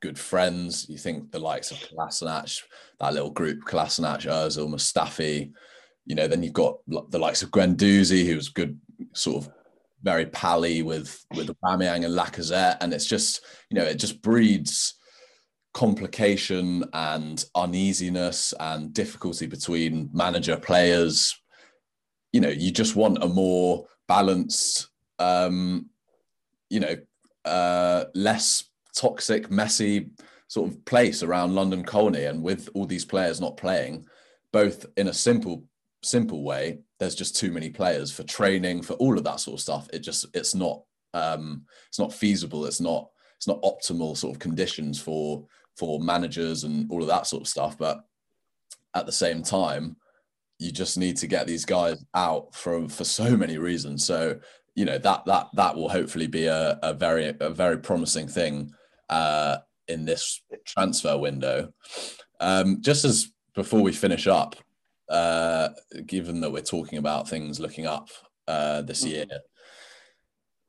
good 0.01 0.17
friends. 0.17 0.87
You 0.89 0.97
think 0.97 1.31
the 1.31 1.39
likes 1.39 1.71
of 1.71 1.77
Kolasinac, 1.77 2.61
that 2.99 3.13
little 3.13 3.31
group, 3.31 3.63
Kolasinac, 3.65 4.25
Ozil, 4.25 4.69
Mustafi. 4.69 5.51
You 6.05 6.15
know, 6.15 6.27
then 6.27 6.41
you've 6.41 6.53
got 6.53 6.77
the 6.87 7.19
likes 7.19 7.43
of 7.43 7.51
Guendouzi, 7.51 8.25
who's 8.25 8.49
good, 8.49 8.79
sort 9.13 9.45
of 9.45 9.53
very 10.01 10.25
pally 10.27 10.81
with 10.81 11.25
with 11.35 11.47
Aubameyang 11.47 12.05
and 12.05 12.15
Lacazette, 12.15 12.77
and 12.81 12.93
it's 12.93 13.05
just 13.05 13.41
you 13.69 13.75
know 13.75 13.85
it 13.85 13.95
just 13.95 14.21
breeds 14.21 14.95
complication 15.73 16.83
and 16.93 17.45
uneasiness 17.55 18.53
and 18.59 18.93
difficulty 18.93 19.45
between 19.45 20.09
manager 20.13 20.57
players. 20.57 21.39
You 22.31 22.41
know, 22.41 22.49
you 22.49 22.71
just 22.71 22.95
want 22.95 23.23
a 23.23 23.27
more 23.27 23.85
balanced, 24.09 24.89
um, 25.19 25.85
you 26.69 26.81
know, 26.81 26.97
uh, 27.45 28.05
less 28.15 28.65
toxic, 28.95 29.49
messy 29.49 30.09
sort 30.47 30.69
of 30.69 30.83
place 30.83 31.23
around 31.23 31.55
London 31.55 31.85
Colney, 31.85 32.25
and 32.25 32.43
with 32.43 32.67
all 32.73 32.85
these 32.85 33.05
players 33.05 33.39
not 33.39 33.55
playing, 33.55 34.05
both 34.51 34.85
in 34.97 35.07
a 35.07 35.13
simple 35.13 35.63
simple 36.01 36.43
way, 36.43 36.79
there's 36.97 37.15
just 37.15 37.35
too 37.35 37.51
many 37.51 37.69
players 37.69 38.11
for 38.11 38.23
training 38.23 38.81
for 38.81 38.93
all 38.93 39.17
of 39.17 39.23
that 39.23 39.39
sort 39.39 39.55
of 39.55 39.61
stuff. 39.61 39.87
It 39.93 39.99
just 39.99 40.25
it's 40.33 40.55
not 40.55 40.81
um, 41.13 41.63
it's 41.87 41.99
not 41.99 42.13
feasible. 42.13 42.65
It's 42.65 42.81
not 42.81 43.09
it's 43.37 43.47
not 43.47 43.61
optimal 43.61 44.17
sort 44.17 44.35
of 44.35 44.39
conditions 44.39 44.99
for 44.99 45.45
for 45.77 45.99
managers 45.99 46.65
and 46.65 46.91
all 46.91 47.01
of 47.01 47.07
that 47.07 47.27
sort 47.27 47.41
of 47.41 47.47
stuff. 47.47 47.77
But 47.77 48.01
at 48.95 49.05
the 49.05 49.11
same 49.11 49.43
time, 49.43 49.95
you 50.59 50.71
just 50.71 50.97
need 50.97 51.15
to 51.17 51.27
get 51.27 51.47
these 51.47 51.65
guys 51.65 52.03
out 52.13 52.53
from 52.53 52.89
for 52.89 53.05
so 53.05 53.35
many 53.35 53.57
reasons. 53.57 54.05
So 54.05 54.39
you 54.75 54.85
know 54.85 54.97
that 54.97 55.25
that 55.25 55.47
that 55.53 55.75
will 55.75 55.89
hopefully 55.89 56.27
be 56.27 56.45
a, 56.45 56.77
a 56.83 56.93
very 56.93 57.33
a 57.39 57.49
very 57.49 57.79
promising 57.79 58.27
thing 58.27 58.71
uh, 59.09 59.57
in 59.87 60.05
this 60.05 60.41
transfer 60.65 61.17
window. 61.17 61.73
Um, 62.39 62.81
just 62.81 63.05
as 63.05 63.31
before 63.55 63.81
we 63.81 63.93
finish 63.93 64.27
up, 64.27 64.55
uh, 65.09 65.69
given 66.05 66.41
that 66.41 66.51
we're 66.51 66.61
talking 66.61 66.99
about 66.99 67.27
things 67.27 67.59
looking 67.59 67.87
up 67.87 68.09
uh, 68.47 68.81
this 68.81 69.03
mm-hmm. 69.03 69.15
year, 69.15 69.25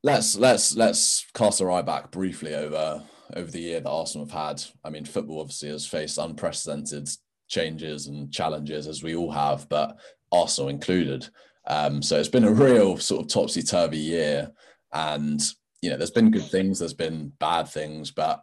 let's 0.02 0.36
let's 0.36 0.74
let's 0.76 1.26
cast 1.34 1.60
our 1.60 1.70
eye 1.70 1.82
back 1.82 2.12
briefly 2.12 2.54
over 2.54 3.02
over 3.34 3.50
the 3.50 3.60
year 3.60 3.80
that 3.80 3.90
Arsenal 3.90 4.26
have 4.26 4.48
had. 4.48 4.62
I 4.84 4.90
mean, 4.90 5.04
football 5.04 5.40
obviously 5.40 5.68
has 5.68 5.86
faced 5.86 6.18
unprecedented 6.18 7.08
changes 7.50 8.06
and 8.06 8.32
challenges 8.32 8.86
as 8.86 9.02
we 9.02 9.14
all 9.14 9.30
have, 9.30 9.68
but 9.68 9.98
Arsenal 10.32 10.70
included. 10.70 11.28
Um, 11.66 12.00
so 12.00 12.18
it's 12.18 12.28
been 12.28 12.44
a 12.44 12.52
real 12.52 12.96
sort 12.96 13.22
of 13.22 13.28
topsy 13.28 13.62
turvy 13.62 13.98
year, 13.98 14.50
and 14.92 15.40
you 15.82 15.90
know, 15.90 15.98
there's 15.98 16.10
been 16.10 16.30
good 16.30 16.46
things, 16.46 16.78
there's 16.78 16.94
been 16.94 17.32
bad 17.38 17.68
things, 17.68 18.10
but 18.10 18.42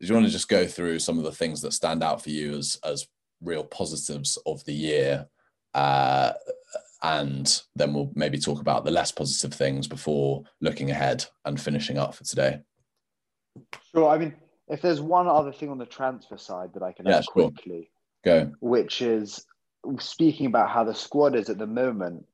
do 0.00 0.06
you 0.06 0.14
want 0.14 0.26
to 0.26 0.32
just 0.32 0.48
go 0.48 0.66
through 0.66 0.98
some 0.98 1.18
of 1.18 1.24
the 1.24 1.32
things 1.32 1.60
that 1.60 1.72
stand 1.72 2.02
out 2.02 2.22
for 2.22 2.30
you 2.30 2.56
as 2.56 2.78
as 2.84 3.06
real 3.40 3.62
positives 3.64 4.38
of 4.46 4.64
the 4.64 4.74
year? 4.74 5.28
Uh, 5.74 6.32
and 7.02 7.62
then 7.76 7.94
we'll 7.94 8.10
maybe 8.14 8.38
talk 8.38 8.60
about 8.60 8.84
the 8.84 8.90
less 8.90 9.12
positive 9.12 9.54
things 9.54 9.86
before 9.86 10.42
looking 10.60 10.90
ahead 10.90 11.24
and 11.44 11.60
finishing 11.60 11.96
up 11.96 12.14
for 12.14 12.24
today. 12.24 12.60
Sure. 13.94 14.08
I 14.08 14.18
mean, 14.18 14.34
if 14.68 14.82
there's 14.82 15.00
one 15.00 15.28
other 15.28 15.52
thing 15.52 15.70
on 15.70 15.78
the 15.78 15.86
transfer 15.86 16.36
side 16.36 16.70
that 16.74 16.82
I 16.82 16.92
can 16.92 17.06
yeah, 17.06 17.18
add 17.18 17.24
sure. 17.24 17.50
quickly, 17.50 17.90
go. 18.24 18.52
Which 18.60 19.02
is 19.02 19.44
speaking 19.98 20.46
about 20.46 20.70
how 20.70 20.84
the 20.84 20.94
squad 20.94 21.34
is 21.36 21.48
at 21.48 21.58
the 21.58 21.66
moment 21.66 22.26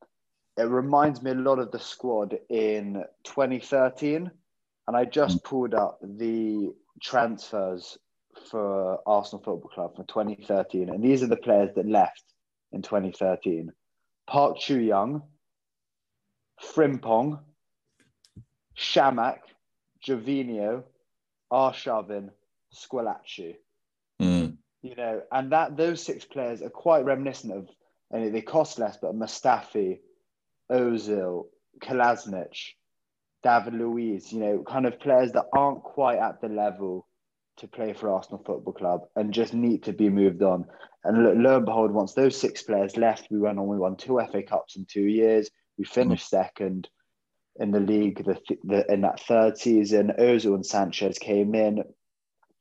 it 0.57 0.69
reminds 0.69 1.23
me 1.23 1.33
a 1.33 1.35
lot 1.35 1.59
of 1.59 1.73
the 1.73 1.81
squad 1.81 2.39
in 2.49 3.05
2013. 3.25 4.31
And 4.87 4.97
I 4.97 5.05
just 5.05 5.39
mm. 5.39 5.45
pulled 5.45 5.75
up 5.75 5.99
the 6.03 6.73
transfers 7.03 7.99
for 8.51 9.01
Arsenal 9.07 9.43
Football 9.43 9.71
Club 9.71 9.97
for 9.97 10.05
2013. 10.05 10.91
And 10.91 11.03
these 11.03 11.23
are 11.23 11.29
the 11.29 11.37
players 11.37 11.71
that 11.75 11.89
left 11.89 12.23
in 12.73 12.83
2013 12.83 13.73
Park 14.27 14.59
Chu 14.59 14.79
Young, 14.79 15.23
Frimpong, 16.63 17.41
Chamakh, 18.79 19.41
Gervinho, 20.07 20.85
Arshavin, 21.53 22.31
Squillaci. 22.73 23.57
You 24.85 24.95
know, 24.97 25.23
and 25.33 25.51
that 25.53 25.79
those 25.79 26.03
six 26.03 26.27
players 26.27 26.61
are 26.61 26.69
quite 26.69 27.07
reminiscent 27.07 27.55
of, 27.55 27.69
and 28.11 28.35
they 28.35 28.43
cost 28.43 28.79
less, 28.79 28.99
but 29.01 29.15
Mustafi, 29.15 30.01
Ozil, 30.71 31.47
Kolasinac, 31.83 32.55
David 33.43 33.73
Luiz, 33.73 34.31
you 34.31 34.41
know, 34.41 34.63
kind 34.63 34.85
of 34.85 35.01
players 35.01 35.33
that 35.33 35.47
aren't 35.57 35.83
quite 35.83 36.19
at 36.19 36.43
the 36.43 36.49
level 36.49 37.09
to 37.57 37.67
play 37.67 37.95
for 37.95 38.11
Arsenal 38.11 38.43
Football 38.45 38.75
Club 38.75 39.01
and 39.17 39.33
just 39.33 39.55
need 39.55 39.85
to 39.85 39.95
be 39.95 40.11
moved 40.11 40.43
on. 40.43 40.67
And 41.03 41.25
lo, 41.25 41.33
lo 41.33 41.57
and 41.57 41.65
behold, 41.65 41.91
once 41.91 42.13
those 42.13 42.39
six 42.39 42.63
players 42.63 42.99
left, 42.99 43.29
we 43.31 43.39
went 43.39 43.59
on, 43.59 43.67
we 43.67 43.79
won 43.79 43.97
two 43.97 44.21
FA 44.31 44.43
Cups 44.43 44.77
in 44.77 44.85
two 44.85 45.07
years, 45.07 45.49
we 45.79 45.85
finished 45.87 46.27
mm. 46.27 46.29
second. 46.29 46.91
in 47.57 47.71
the 47.71 47.81
league 47.81 48.23
the, 48.23 48.39
the, 48.65 48.93
in 48.93 49.01
that 49.01 49.21
third 49.21 49.57
season. 49.57 50.13
Ozil 50.19 50.57
and 50.57 50.67
Sanchez 50.67 51.19
came 51.19 51.55
in. 51.55 51.83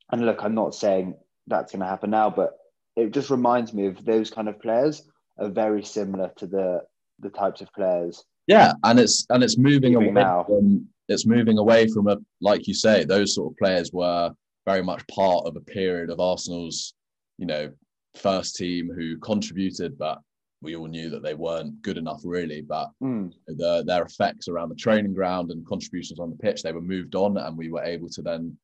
And 0.10 0.26
look, 0.26 0.42
I'm 0.42 0.56
not 0.56 0.74
saying 0.74 1.16
that's 1.48 1.72
going 1.72 1.82
to 1.82 1.88
happen 1.88 2.12
now, 2.12 2.30
but 2.30 2.58
it 2.96 3.12
just 3.12 3.30
reminds 3.30 3.74
me 3.74 3.88
of 3.88 4.04
those 4.06 4.30
kind 4.30 4.48
of 4.48 4.62
players 4.62 5.04
are 5.38 5.50
very 5.50 5.84
similar 5.84 6.32
to 6.38 6.48
the 6.48 6.82
the 7.20 7.30
types 7.30 7.62
of 7.62 7.72
players. 7.74 8.24
Yeah, 8.48 8.74
and 8.84 9.00
it's 9.00 9.26
and 9.30 9.44
it's 9.44 9.58
moving 9.58 9.96
away 9.96 10.12
now. 10.12 10.44
from 10.44 10.88
it's 11.10 11.26
moving 11.26 11.58
away 11.58 11.88
from 11.88 12.08
a 12.08 12.18
like 12.42 12.68
you 12.68 12.74
say 12.74 13.04
those 13.04 13.36
sort 13.36 13.52
of 13.52 13.58
players 13.58 13.92
were 13.92 14.32
very 14.66 14.84
much 14.84 15.06
part 15.08 15.46
of 15.46 15.56
a 15.56 15.62
period 15.62 16.10
of 16.10 16.20
Arsenal's 16.20 16.94
you 17.38 17.46
know 17.46 17.72
first 18.16 18.56
team 18.56 18.92
who 18.94 19.18
contributed, 19.18 19.98
but 19.98 20.20
we 20.62 20.76
all 20.76 20.88
knew 20.88 21.10
that 21.10 21.24
they 21.24 21.34
weren't 21.34 21.82
good 21.82 21.98
enough 21.98 22.22
really. 22.24 22.62
But 22.62 22.90
mm. 23.02 23.32
the, 23.48 23.84
their 23.86 24.04
effects 24.04 24.48
around 24.48 24.70
the 24.70 24.76
training 24.76 25.14
ground 25.14 25.52
and 25.52 25.66
contributions 25.66 26.20
on 26.20 26.30
the 26.30 26.38
pitch, 26.38 26.62
they 26.62 26.72
were 26.72 26.82
moved 26.82 27.16
on, 27.16 27.38
and 27.38 27.58
we 27.58 27.70
were 27.70 27.84
able 27.84 28.10
to 28.10 28.22
then 28.22 28.58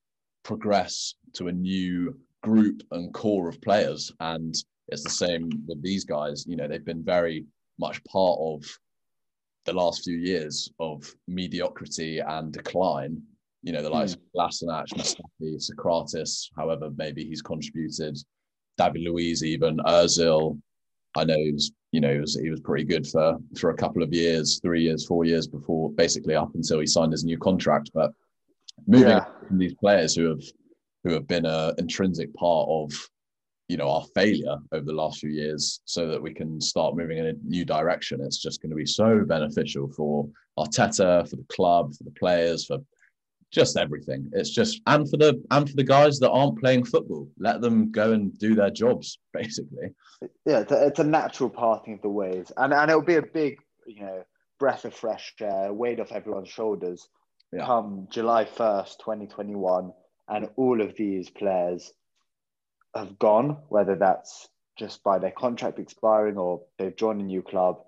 progress 0.43 1.15
to 1.33 1.47
a 1.47 1.51
new 1.51 2.17
group 2.41 2.81
and 2.91 3.13
core 3.13 3.49
of 3.49 3.61
players. 3.61 4.11
And 4.19 4.55
it's 4.87 5.03
the 5.03 5.09
same 5.09 5.49
with 5.67 5.81
these 5.81 6.05
guys. 6.05 6.45
You 6.47 6.55
know, 6.55 6.67
they've 6.67 6.85
been 6.85 7.03
very 7.03 7.45
much 7.77 8.03
part 8.05 8.39
of 8.41 8.63
the 9.65 9.73
last 9.73 10.03
few 10.03 10.17
years 10.17 10.71
of 10.79 11.03
mediocrity 11.27 12.19
and 12.19 12.51
decline. 12.51 13.21
You 13.61 13.73
know, 13.73 13.81
the 13.81 13.89
likes 13.89 14.15
mm. 14.15 14.15
of 14.15 14.21
Kolasinac, 14.35 14.87
Mustafi, 14.95 15.57
Sokratis, 15.57 16.49
however, 16.55 16.89
maybe 16.95 17.25
he's 17.25 17.41
contributed, 17.41 18.17
David 18.77 19.01
Luiz, 19.01 19.43
even 19.43 19.77
Ozil, 19.79 20.59
I 21.15 21.23
know 21.23 21.35
he 21.35 21.51
was, 21.51 21.71
you 21.91 22.01
know, 22.01 22.13
he 22.13 22.19
was, 22.19 22.35
he 22.35 22.49
was 22.49 22.59
pretty 22.61 22.83
good 22.83 23.07
for 23.07 23.37
for 23.57 23.71
a 23.71 23.75
couple 23.75 24.03
of 24.03 24.13
years, 24.13 24.59
three 24.61 24.83
years, 24.83 25.05
four 25.05 25.25
years 25.25 25.47
before, 25.47 25.91
basically 25.91 26.35
up 26.35 26.53
until 26.53 26.79
he 26.79 26.85
signed 26.85 27.11
his 27.11 27.25
new 27.25 27.37
contract. 27.37 27.89
But 27.93 28.11
moving 28.87 29.09
yeah. 29.09 29.25
from 29.47 29.57
these 29.57 29.73
players 29.75 30.15
who 30.15 30.29
have 30.29 30.43
who 31.09 31.15
have 31.15 31.27
been 31.27 31.45
an 31.45 31.73
intrinsic 31.79 32.33
part 32.35 32.67
of, 32.69 32.91
you 33.67 33.77
know, 33.77 33.89
our 33.89 34.03
failure 34.13 34.57
over 34.71 34.85
the 34.85 34.93
last 34.93 35.19
few 35.19 35.29
years, 35.29 35.81
so 35.85 36.07
that 36.07 36.21
we 36.21 36.33
can 36.33 36.61
start 36.61 36.95
moving 36.95 37.17
in 37.17 37.25
a 37.27 37.33
new 37.43 37.65
direction. 37.65 38.21
It's 38.21 38.41
just 38.41 38.61
going 38.61 38.69
to 38.69 38.75
be 38.75 38.85
so 38.85 39.25
beneficial 39.25 39.91
for 39.91 40.27
Arteta, 40.57 41.27
for 41.27 41.35
the 41.35 41.45
club, 41.49 41.95
for 41.95 42.03
the 42.03 42.11
players, 42.11 42.65
for 42.65 42.77
just 43.51 43.77
everything. 43.77 44.29
It's 44.33 44.51
just 44.51 44.81
and 44.85 45.09
for 45.09 45.17
the 45.17 45.41
and 45.49 45.67
for 45.67 45.75
the 45.75 45.83
guys 45.83 46.19
that 46.19 46.29
aren't 46.29 46.59
playing 46.59 46.85
football, 46.85 47.27
let 47.39 47.61
them 47.61 47.91
go 47.91 48.11
and 48.11 48.37
do 48.37 48.53
their 48.53 48.69
jobs, 48.69 49.17
basically. 49.33 49.95
Yeah, 50.45 50.59
it's 50.59 50.71
a, 50.71 50.87
it's 50.87 50.99
a 50.99 51.03
natural 51.03 51.49
parting 51.49 51.95
of 51.95 52.01
the 52.01 52.09
ways, 52.09 52.51
and 52.57 52.73
and 52.73 52.91
it'll 52.91 53.01
be 53.01 53.15
a 53.15 53.21
big, 53.23 53.57
you 53.87 54.01
know, 54.01 54.23
breath 54.59 54.85
of 54.85 54.93
fresh 54.93 55.33
air, 55.41 55.73
weight 55.73 55.99
off 55.99 56.11
everyone's 56.11 56.49
shoulders. 56.49 57.07
Yeah. 57.51 57.65
Come 57.65 58.07
July 58.11 58.45
first, 58.45 58.99
twenty 58.99 59.25
twenty 59.25 59.55
one, 59.55 59.91
and 60.29 60.49
all 60.55 60.81
of 60.81 60.95
these 60.95 61.29
players 61.29 61.91
have 62.95 63.19
gone, 63.19 63.57
whether 63.69 63.95
that's 63.95 64.47
just 64.77 65.03
by 65.03 65.19
their 65.19 65.31
contract 65.31 65.79
expiring 65.79 66.37
or 66.37 66.61
they've 66.77 66.95
joined 66.95 67.21
a 67.21 67.25
new 67.25 67.41
club 67.41 67.79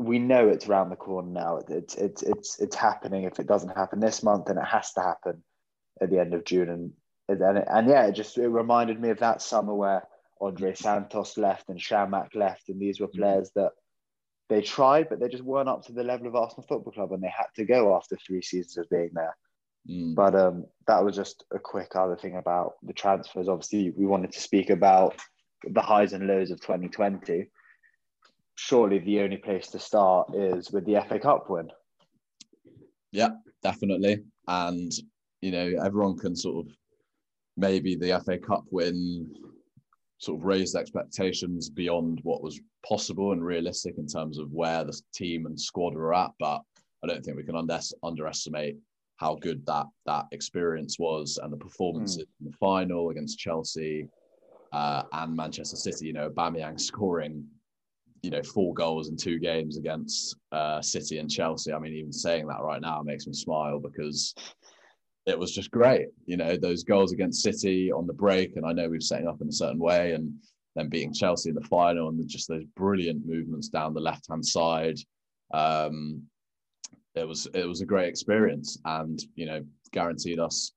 we 0.00 0.18
know 0.18 0.48
it's 0.48 0.66
around 0.66 0.88
the 0.88 0.96
corner 0.96 1.28
now. 1.28 1.60
It's 1.68 1.94
it's 1.94 2.22
it's 2.22 2.58
it's 2.58 2.74
happening. 2.74 3.24
If 3.24 3.38
it 3.38 3.46
doesn't 3.46 3.76
happen 3.76 4.00
this 4.00 4.22
month, 4.22 4.46
then 4.46 4.56
it 4.56 4.64
has 4.64 4.92
to 4.94 5.02
happen 5.02 5.42
at 6.00 6.08
the 6.08 6.18
end 6.18 6.32
of 6.32 6.46
June. 6.46 6.70
And 6.70 6.92
and, 7.28 7.58
and 7.58 7.88
yeah, 7.88 8.06
it 8.06 8.12
just 8.12 8.38
it 8.38 8.48
reminded 8.48 8.98
me 8.98 9.10
of 9.10 9.18
that 9.18 9.42
summer 9.42 9.74
where 9.74 10.02
Andre 10.40 10.74
Santos 10.74 11.36
left 11.36 11.68
and 11.68 11.78
Chamakh 11.78 12.34
left, 12.34 12.70
and 12.70 12.80
these 12.80 12.98
were 12.98 13.08
mm-hmm. 13.08 13.20
players 13.20 13.50
that 13.56 13.72
they 14.48 14.62
tried, 14.62 15.10
but 15.10 15.20
they 15.20 15.28
just 15.28 15.44
weren't 15.44 15.68
up 15.68 15.84
to 15.84 15.92
the 15.92 16.02
level 16.02 16.26
of 16.26 16.34
Arsenal 16.34 16.66
Football 16.66 16.94
Club, 16.94 17.12
and 17.12 17.22
they 17.22 17.32
had 17.36 17.48
to 17.56 17.66
go 17.66 17.94
after 17.94 18.16
three 18.16 18.40
seasons 18.40 18.78
of 18.78 18.88
being 18.88 19.10
there. 19.12 19.36
Mm. 19.88 20.14
But 20.14 20.34
um, 20.34 20.66
that 20.86 21.04
was 21.04 21.16
just 21.16 21.44
a 21.52 21.58
quick 21.58 21.96
other 21.96 22.16
thing 22.16 22.36
about 22.36 22.74
the 22.82 22.92
transfers. 22.92 23.48
Obviously, 23.48 23.90
we 23.90 24.06
wanted 24.06 24.32
to 24.32 24.40
speak 24.40 24.70
about 24.70 25.16
the 25.64 25.82
highs 25.82 26.12
and 26.12 26.26
lows 26.26 26.50
of 26.50 26.60
2020 26.60 27.48
surely 28.60 28.98
the 28.98 29.20
only 29.20 29.38
place 29.38 29.68
to 29.68 29.78
start 29.78 30.34
is 30.34 30.70
with 30.70 30.84
the 30.84 31.02
FA 31.08 31.18
Cup 31.18 31.48
win. 31.48 31.70
Yeah, 33.10 33.30
definitely. 33.62 34.22
And, 34.46 34.92
you 35.40 35.50
know, 35.50 35.72
everyone 35.82 36.18
can 36.18 36.36
sort 36.36 36.66
of 36.66 36.72
maybe 37.56 37.96
the 37.96 38.20
FA 38.20 38.36
Cup 38.38 38.64
win 38.70 39.34
sort 40.18 40.38
of 40.38 40.44
raised 40.44 40.76
expectations 40.76 41.70
beyond 41.70 42.20
what 42.22 42.42
was 42.42 42.60
possible 42.86 43.32
and 43.32 43.42
realistic 43.42 43.94
in 43.96 44.06
terms 44.06 44.38
of 44.38 44.52
where 44.52 44.84
the 44.84 45.00
team 45.14 45.46
and 45.46 45.58
squad 45.58 45.94
were 45.94 46.12
at. 46.12 46.30
But 46.38 46.60
I 47.02 47.06
don't 47.06 47.24
think 47.24 47.38
we 47.38 47.44
can 47.44 47.56
under- 47.56 47.80
underestimate 48.02 48.76
how 49.20 49.34
good 49.36 49.64
that 49.66 49.86
that 50.06 50.26
experience 50.32 50.98
was 50.98 51.38
and 51.42 51.52
the 51.52 51.56
performances 51.56 52.24
mm. 52.24 52.40
in 52.40 52.50
the 52.50 52.56
final 52.56 53.10
against 53.10 53.38
Chelsea 53.38 54.08
uh, 54.72 55.02
and 55.12 55.36
Manchester 55.36 55.76
City. 55.76 56.06
You 56.06 56.14
know, 56.14 56.30
Aubameyang 56.30 56.80
scoring 56.80 57.46
you 58.22 58.30
know, 58.30 58.42
four 58.42 58.74
goals 58.74 59.08
in 59.08 59.16
two 59.16 59.38
games 59.38 59.78
against 59.78 60.36
uh, 60.52 60.82
City 60.82 61.18
and 61.18 61.30
Chelsea. 61.30 61.72
I 61.72 61.78
mean, 61.78 61.94
even 61.94 62.12
saying 62.12 62.46
that 62.48 62.62
right 62.62 62.80
now 62.80 63.02
makes 63.02 63.26
me 63.26 63.32
smile 63.32 63.78
because 63.78 64.34
it 65.26 65.38
was 65.38 65.54
just 65.54 65.70
great. 65.70 66.08
You 66.26 66.36
know, 66.36 66.56
those 66.56 66.84
goals 66.84 67.12
against 67.12 67.42
City 67.42 67.90
on 67.90 68.06
the 68.06 68.12
break, 68.12 68.56
and 68.56 68.66
I 68.66 68.72
know 68.72 68.88
we've 68.88 69.02
set 69.02 69.26
up 69.26 69.40
in 69.40 69.48
a 69.48 69.52
certain 69.52 69.78
way, 69.78 70.12
and 70.12 70.34
then 70.76 70.88
beating 70.88 71.14
Chelsea 71.14 71.48
in 71.48 71.54
the 71.54 71.62
final, 71.62 72.08
and 72.08 72.28
just 72.28 72.48
those 72.48 72.64
brilliant 72.76 73.26
movements 73.26 73.68
down 73.68 73.94
the 73.94 74.00
left 74.00 74.26
hand 74.28 74.44
side. 74.44 74.98
Um, 75.52 76.22
it 77.14 77.26
was 77.26 77.48
it 77.54 77.66
was 77.66 77.80
a 77.80 77.86
great 77.86 78.08
experience, 78.08 78.78
and 78.84 79.20
you 79.34 79.46
know, 79.46 79.64
guaranteed 79.92 80.38
us 80.38 80.72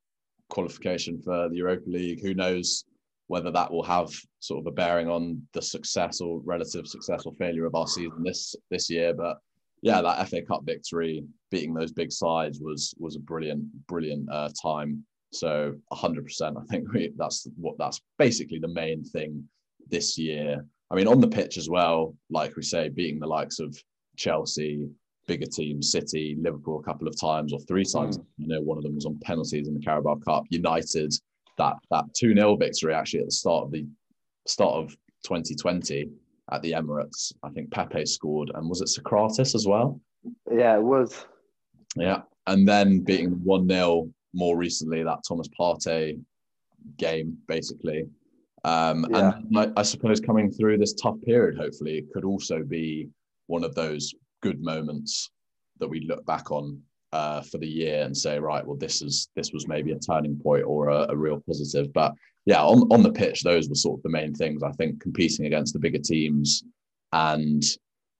qualification 0.50 1.22
for 1.22 1.50
the 1.50 1.58
Europa 1.58 1.90
League. 1.90 2.22
Who 2.22 2.34
knows 2.34 2.86
whether 3.28 3.52
that 3.52 3.72
will 3.72 3.84
have 3.84 4.10
sort 4.40 4.60
of 4.60 4.68
a 4.68 4.72
bearing 4.72 5.10
on 5.10 5.42
the 5.54 5.62
success 5.62 6.22
or 6.22 6.42
relative 6.44 6.88
success 6.88 7.26
or 7.26 7.34
failure 7.34 7.66
of 7.66 7.76
our 7.76 7.88
season 7.88 8.24
this 8.24 8.56
this 8.70 8.90
year. 8.90 9.14
But 9.14 9.38
yeah, 9.82 10.02
that 10.02 10.28
FA 10.30 10.42
Cup 10.42 10.64
victory, 10.66 11.24
beating 11.52 11.74
those 11.74 11.92
big 11.92 12.12
sides, 12.12 12.60
was 12.60 12.94
was 12.98 13.16
a 13.16 13.20
brilliant 13.20 13.66
brilliant 13.88 14.30
uh, 14.32 14.50
time. 14.62 15.04
So 15.32 15.74
100%, 15.92 16.62
I 16.62 16.66
think 16.70 16.94
we, 16.94 17.12
that's 17.18 17.48
what 17.58 17.78
that's 17.80 18.00
basically 18.20 18.60
the 18.60 18.68
main 18.68 19.04
thing 19.04 19.44
this 19.90 20.18
year. 20.18 20.64
I 20.92 20.96
mean, 20.96 21.08
on 21.08 21.20
the 21.20 21.28
pitch 21.28 21.58
as 21.58 21.70
well, 21.70 22.16
like 22.30 22.56
we 22.56 22.62
say, 22.62 22.90
beating 22.90 23.20
the 23.20 23.26
likes 23.28 23.60
of 23.60 23.76
Chelsea, 24.16 24.88
bigger 25.28 25.46
teams, 25.46 25.92
City, 25.92 26.38
Liverpool 26.40 26.80
a 26.80 26.84
couple 26.84 27.08
of 27.08 27.20
times 27.20 27.54
or 27.54 27.60
three 27.62 27.86
times. 27.86 28.18
Mm. 28.18 28.26
You 28.38 28.48
know, 28.48 28.62
one 28.62 28.78
of 28.78 28.84
them 28.84 28.96
was 28.96 29.06
on 29.06 29.20
penalties 29.24 29.68
in 29.68 29.74
the 29.74 29.80
Carabao 29.80 30.16
Cup. 30.16 30.46
United, 30.50 31.14
that 31.58 31.76
that 31.92 32.06
2 32.16 32.34
0 32.34 32.56
victory 32.56 32.94
actually 32.94 33.22
at 33.22 33.28
the 33.28 33.32
start 33.32 33.66
of 33.66 33.72
the 33.72 33.86
start 34.48 34.76
of 34.76 34.90
2020 35.24 36.10
at 36.52 36.62
the 36.62 36.74
Emirates. 36.74 37.34
I 37.44 37.50
think 37.50 37.72
Pepe 37.72 38.06
scored, 38.06 38.52
and 38.54 38.70
was 38.70 38.82
it 38.82 38.90
Sokratis 38.90 39.56
as 39.56 39.66
well? 39.68 40.00
Yeah, 40.52 40.76
it 40.76 40.84
was. 40.84 41.26
Yeah, 41.96 42.22
and 42.48 42.68
then 42.68 43.00
beating 43.00 43.40
one 43.44 43.68
0 43.68 44.10
more 44.34 44.58
recently 44.58 45.04
that 45.04 45.20
Thomas 45.28 45.48
Partey 45.60 46.20
game, 46.98 47.38
basically. 47.48 48.08
Um, 48.66 49.06
yeah. 49.10 49.34
And 49.36 49.58
I, 49.58 49.72
I 49.78 49.84
suppose 49.84 50.20
coming 50.20 50.52
through 50.52 50.78
this 50.78 50.94
tough 50.94 51.22
period, 51.22 51.58
hopefully, 51.58 51.98
it 51.98 52.12
could 52.14 52.26
also 52.26 52.64
be 52.64 53.10
one 53.48 53.64
of 53.64 53.76
those 53.76 54.14
good 54.44 54.62
moments 54.62 55.32
that 55.80 55.88
we 55.88 56.02
look 56.02 56.26
back 56.26 56.52
on 56.52 56.80
uh, 57.14 57.42
for 57.42 57.58
the 57.58 57.68
year 57.68 58.04
and 58.04 58.16
say, 58.16 58.40
right, 58.40 58.66
well, 58.66 58.76
this 58.76 59.02
is 59.02 59.30
this 59.36 59.52
was 59.54 59.68
maybe 59.68 59.92
a 59.92 60.00
turning 60.00 60.36
point 60.36 60.66
or 60.66 60.90
a, 60.90 61.08
a, 61.10 61.16
real 61.16 61.42
positive. 61.48 61.94
But 61.94 62.14
yeah, 62.46 62.64
on 62.64 62.82
on 62.92 63.04
the 63.04 63.12
pitch, 63.12 63.42
those 63.44 63.70
were 63.70 63.76
sort 63.76 64.00
of 64.00 64.04
the 64.04 64.10
main 64.10 64.34
things. 64.34 64.64
I 64.64 64.72
think 64.72 65.00
competing 65.00 65.46
against 65.46 65.74
the 65.74 65.80
bigger 65.80 66.00
teams 66.00 66.64
and 67.14 67.64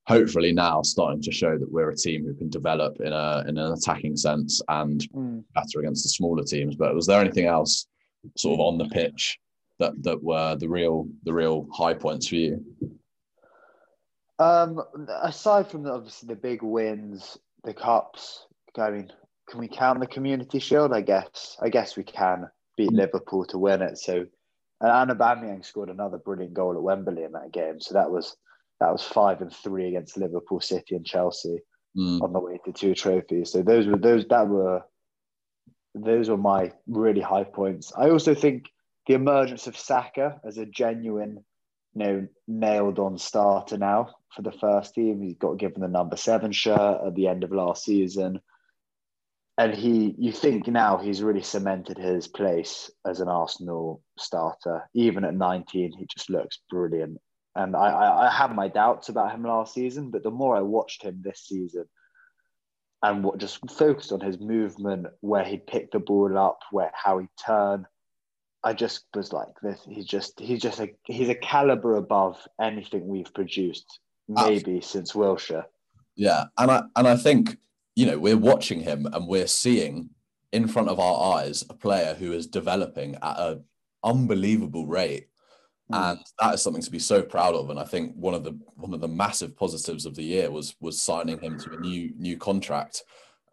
hopefully 0.06 0.52
now 0.52 0.82
starting 0.84 1.22
to 1.24 1.32
show 1.32 1.58
that 1.58 1.72
we're 1.72 1.90
a 1.90 1.96
team 1.96 2.26
who 2.26 2.36
can 2.36 2.50
develop 2.50 3.00
in 3.00 3.14
a 3.14 3.44
in 3.48 3.58
an 3.58 3.74
attacking 3.74 4.16
sense 4.16 4.62
and 4.70 5.02
mm. 5.16 5.44
better 5.56 5.80
against 5.80 6.04
the 6.04 6.10
smaller 6.10 6.44
teams. 6.44 6.76
But 6.76 6.96
was 6.96 7.08
there 7.08 7.22
anything 7.22 7.46
else 7.46 7.88
sort 8.38 8.60
of 8.60 8.66
on 8.66 8.78
the 8.78 8.90
pitch 8.90 9.40
that 9.80 9.94
that 10.04 10.22
were 10.22 10.56
the 10.56 10.70
real 10.70 11.08
the 11.24 11.34
real 11.34 11.68
high 11.74 11.96
points 11.96 12.28
for 12.28 12.36
you? 12.36 12.64
Um, 14.40 14.82
aside 15.22 15.70
from 15.70 15.84
the, 15.84 15.92
obviously 15.92 16.28
the 16.28 16.36
big 16.36 16.64
wins, 16.64 17.38
the 17.64 17.74
cups, 17.74 18.46
I 18.78 18.90
mean, 18.90 19.12
can 19.50 19.60
we 19.60 19.68
count 19.68 20.00
the 20.00 20.08
Community 20.08 20.60
Shield? 20.60 20.94
I 20.94 21.02
guess. 21.02 21.58
I 21.62 21.70
guess 21.70 21.96
we 21.96 22.04
can 22.04 22.50
beat 22.78 22.90
mm. 22.90 22.98
Liverpool 22.98 23.46
to 23.46 23.58
win 23.58 23.82
it. 23.82 23.98
So, 23.98 24.26
and 24.82 24.92
Anna 24.92 25.16
Aubameyang 25.16 25.66
scored 25.66 25.90
another 25.90 26.18
brilliant 26.18 26.54
goal 26.54 26.76
at 26.76 26.82
Wembley 26.82 27.24
in 27.24 27.34
that 27.34 27.52
game. 27.52 27.80
So 27.80 27.94
that 27.94 28.10
was 28.10 28.36
that 28.80 28.92
was 28.92 29.04
five 29.04 29.42
and 29.42 29.54
three 29.54 29.90
against 29.90 30.18
Liverpool, 30.18 30.60
City, 30.60 30.96
and 30.96 31.06
Chelsea 31.06 31.60
mm. 31.98 32.22
on 32.22 32.34
the 32.34 32.40
way 32.40 32.60
to 32.66 32.72
two 32.72 32.96
trophies. 32.96 33.52
So 33.52 33.62
those 33.62 33.86
were 33.88 33.98
those 33.98 34.26
that 34.28 34.48
were 34.48 34.82
those 35.96 36.30
were 36.30 36.38
my 36.38 36.72
really 36.88 37.22
high 37.22 37.44
points. 37.44 37.94
I 37.96 38.10
also 38.10 38.34
think 38.34 38.66
the 39.08 39.14
emergence 39.14 39.68
of 39.68 39.78
Saka 39.78 40.40
as 40.46 40.58
a 40.58 40.66
genuine 40.66 41.44
you 41.96 42.04
know, 42.04 42.28
nailed 42.48 43.00
on 43.00 43.18
starter 43.18 43.78
now 43.78 44.10
for 44.36 44.42
the 44.42 44.52
first 44.52 44.96
team. 44.96 45.22
He 45.22 45.34
got 45.34 45.58
given 45.58 45.82
the 45.82 45.88
number 45.88 46.16
seven 46.16 46.52
shirt 46.52 47.02
at 47.06 47.16
the 47.16 47.28
end 47.28 47.44
of 47.44 47.52
last 47.52 47.84
season. 47.84 48.42
And 49.58 49.74
he, 49.74 50.16
you 50.18 50.32
think 50.32 50.68
now 50.68 50.98
he's 50.98 51.22
really 51.22 51.44
cemented 51.44 51.98
his 51.98 52.28
place 52.28 52.90
as 53.06 53.20
an 53.20 53.28
Arsenal 53.28 54.02
starter. 54.18 54.90
Even 54.96 55.24
at 55.24 55.36
19, 55.36 55.94
he 55.98 56.08
just 56.12 56.30
looks 56.30 56.60
brilliant. 56.72 57.20
And 57.56 57.76
I, 57.76 57.90
I, 57.90 58.46
I 58.46 58.54
my 58.54 58.68
doubts 58.68 59.10
about 59.10 59.32
him 59.32 59.44
last 59.44 59.76
season, 59.76 60.10
but 60.10 60.24
the 60.24 60.32
more 60.32 60.56
I 60.56 60.62
watched 60.62 61.04
him 61.04 61.22
this 61.22 61.44
season, 61.46 61.86
and 63.04 63.24
what 63.24 63.38
just 63.38 63.60
focused 63.70 64.12
on 64.12 64.22
his 64.22 64.40
movement, 64.40 65.08
where 65.20 65.44
he'd 65.44 65.68
pick 65.68 65.92
the 65.92 66.00
ball 66.00 66.36
up, 66.36 66.60
where 66.72 66.90
how 66.96 67.20
he'd 67.20 67.30
turn, 67.46 67.86
I 68.64 68.74
just 68.74 69.06
was 69.14 69.34
like 69.34 69.60
this. 69.62 69.82
He's 69.88 70.06
just 70.06 70.40
he's 70.40 70.62
just 70.62 70.80
a 70.80 70.90
he's 71.04 71.30
a 71.30 71.36
caliber 71.36 71.98
above 71.98 72.38
anything 72.62 73.08
we've 73.08 73.34
produced, 73.34 74.00
maybe 74.28 74.80
since 74.82 75.12
Wilshere. 75.12 75.66
Yeah, 76.16 76.46
and 76.58 76.72
I 76.72 76.84
and 76.96 77.08
I 77.08 77.18
think 77.18 77.58
you 77.96 78.06
know 78.06 78.18
we're 78.18 78.38
watching 78.38 78.82
him 78.82 79.06
and 79.12 79.28
we're 79.28 79.48
seeing 79.48 80.10
in 80.52 80.68
front 80.68 80.90
of 80.90 81.00
our 81.00 81.38
eyes 81.38 81.64
a 81.70 81.74
player 81.74 82.14
who 82.14 82.32
is 82.32 82.48
developing 82.48 83.16
at 83.16 83.40
an 83.40 83.64
unbelievable 84.04 84.88
rate, 84.88 85.28
mm. 85.92 86.12
and 86.12 86.20
that 86.40 86.54
is 86.54 86.62
something 86.62 86.84
to 86.84 86.92
be 86.92 87.00
so 87.00 87.22
proud 87.22 87.56
of. 87.56 87.70
And 87.70 87.80
I 87.80 87.84
think 87.84 88.14
one 88.16 88.34
of 88.34 88.46
the 88.46 88.58
one 88.76 88.94
of 88.94 89.02
the 89.02 89.08
massive 89.10 89.58
positives 89.58 90.06
of 90.06 90.16
the 90.16 90.24
year 90.24 90.50
was 90.50 90.76
was 90.80 91.02
signing 91.02 91.40
him 91.40 91.60
to 91.60 91.74
a 91.74 91.78
new 91.78 92.14
new 92.18 92.38
contract. 92.38 93.04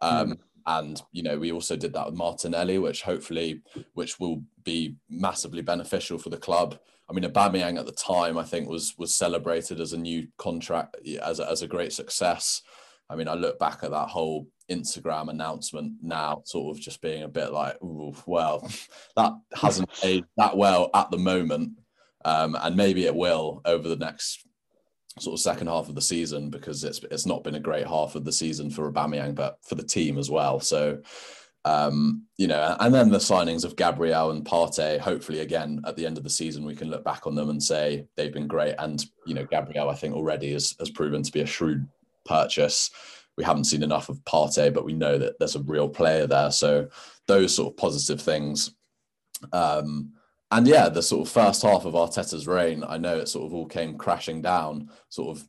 Um, 0.02 0.30
mm 0.32 0.38
and 0.66 1.00
you 1.12 1.22
know 1.22 1.38
we 1.38 1.52
also 1.52 1.76
did 1.76 1.92
that 1.92 2.06
with 2.06 2.14
Martinelli, 2.14 2.78
which 2.78 3.02
hopefully 3.02 3.62
which 3.94 4.18
will 4.20 4.42
be 4.64 4.96
massively 5.08 5.62
beneficial 5.62 6.18
for 6.18 6.30
the 6.30 6.36
club. 6.36 6.78
I 7.08 7.12
mean, 7.12 7.24
Aubameyang 7.24 7.78
at 7.78 7.86
the 7.86 7.92
time 7.92 8.38
I 8.38 8.44
think 8.44 8.68
was 8.68 8.94
was 8.98 9.14
celebrated 9.14 9.80
as 9.80 9.92
a 9.92 9.98
new 9.98 10.28
contract 10.38 10.96
as 11.22 11.40
a, 11.40 11.50
as 11.50 11.62
a 11.62 11.68
great 11.68 11.92
success. 11.92 12.62
I 13.08 13.16
mean, 13.16 13.26
I 13.26 13.34
look 13.34 13.58
back 13.58 13.82
at 13.82 13.90
that 13.90 14.08
whole 14.08 14.46
Instagram 14.70 15.30
announcement 15.30 15.94
now, 16.00 16.42
sort 16.44 16.76
of 16.76 16.80
just 16.80 17.02
being 17.02 17.24
a 17.24 17.28
bit 17.28 17.52
like, 17.52 17.76
well, 17.80 18.70
that 19.16 19.32
hasn't 19.52 19.90
aged 20.04 20.26
that 20.36 20.56
well 20.56 20.90
at 20.94 21.10
the 21.10 21.18
moment, 21.18 21.72
um, 22.24 22.56
and 22.60 22.76
maybe 22.76 23.06
it 23.06 23.14
will 23.14 23.62
over 23.64 23.88
the 23.88 23.96
next 23.96 24.46
sort 25.18 25.34
of 25.34 25.40
second 25.40 25.66
half 25.66 25.88
of 25.88 25.94
the 25.94 26.00
season 26.00 26.50
because 26.50 26.84
it's 26.84 27.00
it's 27.10 27.26
not 27.26 27.42
been 27.42 27.56
a 27.56 27.60
great 27.60 27.86
half 27.86 28.14
of 28.14 28.24
the 28.24 28.32
season 28.32 28.70
for 28.70 28.90
Aubameyang, 28.90 29.34
but 29.34 29.58
for 29.62 29.74
the 29.74 29.82
team 29.82 30.18
as 30.18 30.30
well. 30.30 30.60
So, 30.60 31.00
um, 31.64 32.26
you 32.36 32.46
know, 32.46 32.76
and 32.78 32.94
then 32.94 33.10
the 33.10 33.18
signings 33.18 33.64
of 33.64 33.76
Gabriel 33.76 34.30
and 34.30 34.44
Partey. 34.44 34.98
Hopefully, 34.98 35.40
again 35.40 35.80
at 35.86 35.96
the 35.96 36.06
end 36.06 36.16
of 36.16 36.24
the 36.24 36.30
season, 36.30 36.64
we 36.64 36.76
can 36.76 36.90
look 36.90 37.04
back 37.04 37.26
on 37.26 37.34
them 37.34 37.50
and 37.50 37.62
say 37.62 38.06
they've 38.16 38.32
been 38.32 38.46
great. 38.46 38.76
And 38.78 39.04
you 39.26 39.34
know, 39.34 39.44
Gabriel, 39.44 39.90
I 39.90 39.94
think 39.94 40.14
already 40.14 40.52
has 40.52 40.74
has 40.78 40.90
proven 40.90 41.22
to 41.22 41.32
be 41.32 41.40
a 41.40 41.46
shrewd 41.46 41.86
purchase. 42.24 42.90
We 43.36 43.44
haven't 43.44 43.64
seen 43.64 43.82
enough 43.82 44.08
of 44.08 44.18
Partey, 44.24 44.72
but 44.72 44.84
we 44.84 44.92
know 44.92 45.18
that 45.18 45.38
there's 45.38 45.56
a 45.56 45.62
real 45.62 45.88
player 45.88 46.26
there. 46.26 46.50
So 46.50 46.88
those 47.26 47.54
sort 47.54 47.72
of 47.72 47.76
positive 47.76 48.20
things. 48.20 48.74
Um, 49.52 50.12
and 50.50 50.66
yeah, 50.66 50.88
the 50.88 51.02
sort 51.02 51.26
of 51.26 51.32
first 51.32 51.62
half 51.62 51.84
of 51.84 51.94
Arteta's 51.94 52.46
reign, 52.46 52.82
I 52.86 52.98
know 52.98 53.18
it 53.18 53.28
sort 53.28 53.46
of 53.46 53.54
all 53.54 53.66
came 53.66 53.96
crashing 53.96 54.42
down 54.42 54.90
sort 55.08 55.36
of 55.36 55.46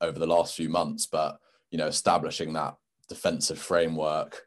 over 0.00 0.18
the 0.18 0.26
last 0.26 0.54
few 0.54 0.68
months, 0.68 1.06
but 1.06 1.38
you 1.70 1.78
know, 1.78 1.88
establishing 1.88 2.52
that 2.52 2.76
defensive 3.08 3.58
framework, 3.58 4.42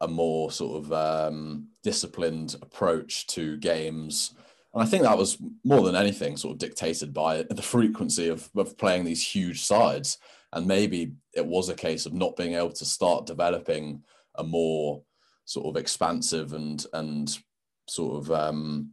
a 0.00 0.08
more 0.08 0.50
sort 0.50 0.84
of 0.84 0.92
um, 0.92 1.68
disciplined 1.82 2.56
approach 2.60 3.26
to 3.28 3.56
games. 3.56 4.34
And 4.74 4.82
I 4.82 4.86
think 4.86 5.04
that 5.04 5.16
was 5.16 5.38
more 5.64 5.82
than 5.82 5.96
anything 5.96 6.36
sort 6.36 6.52
of 6.52 6.58
dictated 6.58 7.14
by 7.14 7.44
the 7.44 7.62
frequency 7.62 8.28
of, 8.28 8.50
of 8.54 8.76
playing 8.76 9.04
these 9.04 9.26
huge 9.26 9.62
sides. 9.62 10.18
And 10.52 10.66
maybe 10.66 11.12
it 11.34 11.46
was 11.46 11.70
a 11.70 11.74
case 11.74 12.04
of 12.04 12.12
not 12.12 12.36
being 12.36 12.54
able 12.54 12.72
to 12.72 12.84
start 12.84 13.26
developing 13.26 14.02
a 14.34 14.44
more 14.44 15.02
sort 15.46 15.66
of 15.66 15.80
expansive 15.80 16.52
and 16.52 16.84
and 16.92 17.38
sort 17.88 18.22
of 18.22 18.30
um, 18.30 18.90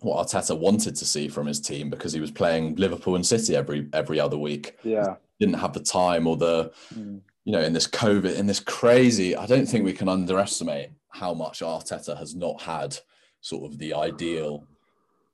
what 0.00 0.26
Arteta 0.26 0.58
wanted 0.58 0.94
to 0.96 1.04
see 1.04 1.28
from 1.28 1.46
his 1.46 1.60
team 1.60 1.90
because 1.90 2.12
he 2.12 2.20
was 2.20 2.30
playing 2.30 2.76
Liverpool 2.76 3.16
and 3.16 3.26
City 3.26 3.56
every 3.56 3.88
every 3.92 4.20
other 4.20 4.38
week. 4.38 4.76
Yeah, 4.82 5.16
didn't 5.40 5.54
have 5.54 5.72
the 5.72 5.80
time 5.80 6.26
or 6.26 6.36
the 6.36 6.72
mm. 6.94 7.20
you 7.44 7.52
know 7.52 7.60
in 7.60 7.72
this 7.72 7.88
COVID 7.88 8.36
in 8.36 8.46
this 8.46 8.60
crazy. 8.60 9.36
I 9.36 9.46
don't 9.46 9.66
think 9.66 9.84
we 9.84 9.92
can 9.92 10.08
underestimate 10.08 10.90
how 11.10 11.34
much 11.34 11.60
Arteta 11.60 12.16
has 12.16 12.34
not 12.34 12.62
had 12.62 12.96
sort 13.40 13.70
of 13.70 13.78
the 13.78 13.94
ideal 13.94 14.64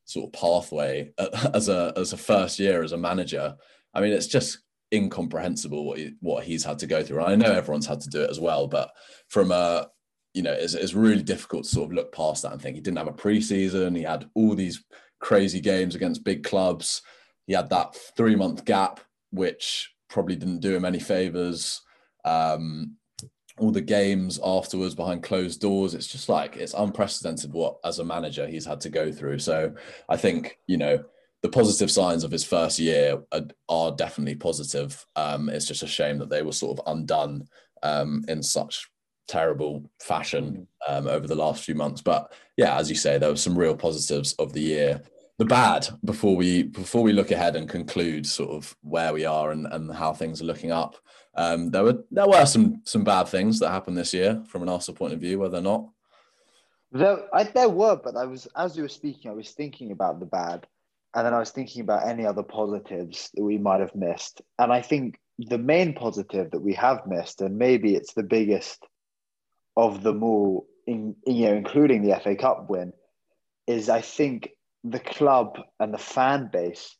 sort 0.04 0.26
of 0.26 0.40
pathway 0.40 1.12
as 1.54 1.68
a 1.68 1.92
as 1.96 2.12
a 2.12 2.16
first 2.16 2.58
year 2.58 2.82
as 2.82 2.92
a 2.92 2.96
manager. 2.96 3.56
I 3.92 4.00
mean, 4.00 4.12
it's 4.12 4.26
just 4.26 4.58
incomprehensible 4.92 5.84
what 5.84 5.98
he, 5.98 6.14
what 6.20 6.44
he's 6.44 6.64
had 6.64 6.78
to 6.78 6.86
go 6.86 7.02
through. 7.02 7.24
And 7.24 7.26
I 7.26 7.34
know 7.34 7.52
everyone's 7.52 7.86
had 7.86 8.00
to 8.02 8.10
do 8.10 8.22
it 8.22 8.30
as 8.30 8.40
well, 8.40 8.66
but 8.66 8.90
from 9.28 9.50
a 9.50 9.88
you 10.34 10.42
know, 10.42 10.52
it's, 10.52 10.74
it's 10.74 10.94
really 10.94 11.22
difficult 11.22 11.64
to 11.64 11.70
sort 11.70 11.86
of 11.86 11.94
look 11.94 12.12
past 12.12 12.42
that 12.42 12.52
and 12.52 12.60
think 12.60 12.74
he 12.74 12.82
didn't 12.82 12.98
have 12.98 13.06
a 13.06 13.12
preseason. 13.12 13.96
He 13.96 14.02
had 14.02 14.28
all 14.34 14.54
these 14.54 14.84
crazy 15.20 15.60
games 15.60 15.94
against 15.94 16.24
big 16.24 16.42
clubs. 16.42 17.02
He 17.46 17.54
had 17.54 17.70
that 17.70 17.96
three 18.16 18.34
month 18.34 18.64
gap, 18.64 19.00
which 19.30 19.94
probably 20.10 20.36
didn't 20.36 20.60
do 20.60 20.74
him 20.74 20.84
any 20.84 20.98
favors. 20.98 21.80
Um, 22.24 22.96
all 23.58 23.70
the 23.70 23.80
games 23.80 24.40
afterwards 24.44 24.96
behind 24.96 25.22
closed 25.22 25.60
doors, 25.60 25.94
it's 25.94 26.08
just 26.08 26.28
like 26.28 26.56
it's 26.56 26.74
unprecedented 26.74 27.52
what, 27.52 27.76
as 27.84 28.00
a 28.00 28.04
manager, 28.04 28.48
he's 28.48 28.66
had 28.66 28.80
to 28.80 28.90
go 28.90 29.12
through. 29.12 29.38
So 29.38 29.72
I 30.08 30.16
think, 30.16 30.58
you 30.66 30.76
know, 30.76 31.04
the 31.42 31.48
positive 31.48 31.90
signs 31.90 32.24
of 32.24 32.32
his 32.32 32.42
first 32.42 32.80
year 32.80 33.22
are, 33.30 33.42
are 33.68 33.92
definitely 33.92 34.34
positive. 34.34 35.06
Um, 35.14 35.48
it's 35.48 35.66
just 35.66 35.84
a 35.84 35.86
shame 35.86 36.18
that 36.18 36.30
they 36.30 36.42
were 36.42 36.52
sort 36.52 36.80
of 36.80 36.92
undone 36.92 37.46
um, 37.84 38.24
in 38.26 38.42
such 38.42 38.88
terrible 39.26 39.90
fashion 40.00 40.66
mm. 40.88 40.92
um, 40.92 41.06
over 41.06 41.26
the 41.26 41.34
last 41.34 41.64
few 41.64 41.74
months. 41.74 42.00
But 42.00 42.32
yeah, 42.56 42.76
as 42.78 42.90
you 42.90 42.96
say, 42.96 43.18
there 43.18 43.30
were 43.30 43.36
some 43.36 43.58
real 43.58 43.76
positives 43.76 44.32
of 44.34 44.52
the 44.52 44.60
year. 44.60 45.02
The 45.38 45.44
bad 45.44 45.88
before 46.04 46.36
we 46.36 46.62
before 46.62 47.02
we 47.02 47.12
look 47.12 47.32
ahead 47.32 47.56
and 47.56 47.68
conclude 47.68 48.24
sort 48.24 48.50
of 48.50 48.76
where 48.82 49.12
we 49.12 49.24
are 49.24 49.50
and, 49.50 49.66
and 49.66 49.92
how 49.92 50.12
things 50.12 50.40
are 50.40 50.46
looking 50.46 50.70
up. 50.70 50.96
Um, 51.36 51.70
there 51.70 51.82
were 51.82 52.04
there 52.12 52.28
were 52.28 52.46
some 52.46 52.82
some 52.84 53.02
bad 53.02 53.24
things 53.24 53.58
that 53.58 53.70
happened 53.70 53.98
this 53.98 54.14
year 54.14 54.42
from 54.46 54.62
an 54.62 54.68
Arsenal 54.68 54.96
point 54.96 55.12
of 55.12 55.20
view, 55.20 55.40
whether 55.40 55.58
or 55.58 55.62
not. 55.62 55.88
There, 56.92 57.18
I, 57.34 57.42
there 57.42 57.68
were, 57.68 57.96
but 57.96 58.16
I 58.16 58.26
was 58.26 58.46
as 58.54 58.76
you 58.76 58.84
were 58.84 58.88
speaking, 58.88 59.28
I 59.28 59.34
was 59.34 59.50
thinking 59.50 59.90
about 59.90 60.20
the 60.20 60.26
bad, 60.26 60.68
and 61.14 61.26
then 61.26 61.34
I 61.34 61.40
was 61.40 61.50
thinking 61.50 61.82
about 61.82 62.06
any 62.06 62.24
other 62.24 62.44
positives 62.44 63.30
that 63.34 63.42
we 63.42 63.58
might 63.58 63.80
have 63.80 63.96
missed. 63.96 64.42
And 64.60 64.72
I 64.72 64.82
think 64.82 65.18
the 65.38 65.58
main 65.58 65.94
positive 65.94 66.52
that 66.52 66.60
we 66.60 66.74
have 66.74 67.06
missed, 67.08 67.40
and 67.40 67.58
maybe 67.58 67.96
it's 67.96 68.14
the 68.14 68.22
biggest 68.22 68.86
of 69.76 70.02
them 70.02 70.22
all, 70.22 70.66
in, 70.86 71.16
you 71.26 71.46
know, 71.46 71.54
including 71.54 72.02
the 72.02 72.18
FA 72.20 72.36
Cup 72.36 72.68
win, 72.68 72.92
is 73.66 73.88
I 73.88 74.00
think 74.00 74.50
the 74.82 75.00
club 75.00 75.58
and 75.80 75.92
the 75.92 75.98
fan 75.98 76.50
base 76.52 76.96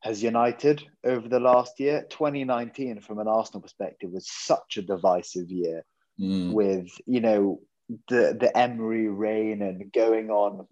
has 0.00 0.22
united 0.22 0.82
over 1.04 1.28
the 1.28 1.40
last 1.40 1.80
year. 1.80 2.06
2019, 2.10 3.00
from 3.00 3.18
an 3.18 3.28
Arsenal 3.28 3.62
perspective, 3.62 4.10
was 4.10 4.30
such 4.30 4.76
a 4.76 4.82
divisive 4.82 5.50
year 5.50 5.84
mm. 6.20 6.52
with, 6.52 6.88
you 7.06 7.20
know, 7.20 7.60
the, 8.08 8.36
the 8.38 8.56
Emery 8.56 9.08
reign 9.08 9.62
and 9.62 9.92
going 9.92 10.30
on 10.30 10.66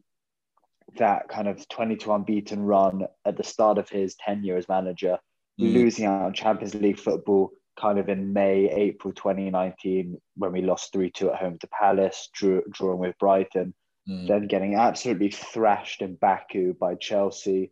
that 0.99 1.29
kind 1.29 1.49
of 1.49 1.67
22 1.69 2.13
unbeaten 2.13 2.63
run 2.63 3.07
at 3.25 3.37
the 3.37 3.45
start 3.45 3.79
of 3.79 3.89
his 3.89 4.15
tenure 4.15 4.57
as 4.57 4.69
manager, 4.69 5.19
mm. 5.61 5.73
losing 5.73 6.05
out 6.05 6.23
on 6.23 6.35
Champions 6.35 6.75
League 6.75 6.99
football, 6.99 7.51
kind 7.79 7.99
of 7.99 8.09
in 8.09 8.33
May, 8.33 8.71
April 8.71 9.13
2019 9.13 10.21
when 10.37 10.53
we 10.53 10.63
lost 10.63 10.93
3 10.93 11.11
2 11.11 11.31
at 11.31 11.39
home 11.39 11.59
to 11.59 11.69
Palace, 11.69 12.29
drew, 12.33 12.63
drawing 12.71 12.99
with 12.99 13.19
Brighton, 13.19 13.75
mm. 14.09 14.29
then 14.29 14.47
getting 14.47 14.75
absolutely 14.75 15.31
thrashed 15.31 16.03
in 16.03 16.17
Baku 16.17 16.75
by 16.75 16.95
Chelsea, 16.95 17.71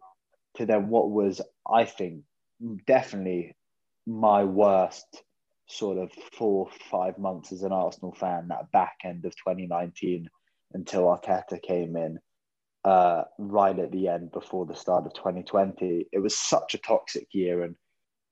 to 0.57 0.67
then 0.67 0.89
what 0.89 1.11
was, 1.11 1.41
I 1.71 1.85
think, 1.85 2.23
definitely 2.87 3.57
my 4.07 4.45
worst 4.45 5.23
sort 5.67 5.99
of 5.99 6.11
four, 6.33 6.69
five 6.91 7.17
months 7.19 7.53
as 7.53 7.63
an 7.63 7.73
Arsenal 7.73 8.13
fan, 8.13 8.49
that 8.49 8.71
back 8.73 8.97
end 9.05 9.25
of 9.25 9.33
2019 9.37 10.29
until 10.73 11.03
Arteta 11.03 11.61
came 11.63 11.97
in. 11.97 12.19
Uh, 12.83 13.25
right 13.39 13.79
at 13.79 13.93
the 13.93 14.09
end 14.09 14.33
before 14.33 14.65
the 14.65 14.75
start 14.75 15.05
of 15.05 15.13
2020, 15.13 16.07
it 16.11 16.19
was 16.19 16.37
such 16.37 16.75
a 16.75 16.79
toxic 16.79 17.29
year, 17.33 17.63
and 17.63 17.77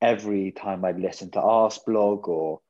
every 0.00 0.52
time 0.52 0.84
I 0.84 0.92
listen 0.92 1.30
to 1.32 1.40
Arseblog 1.40 2.28
or 2.28 2.60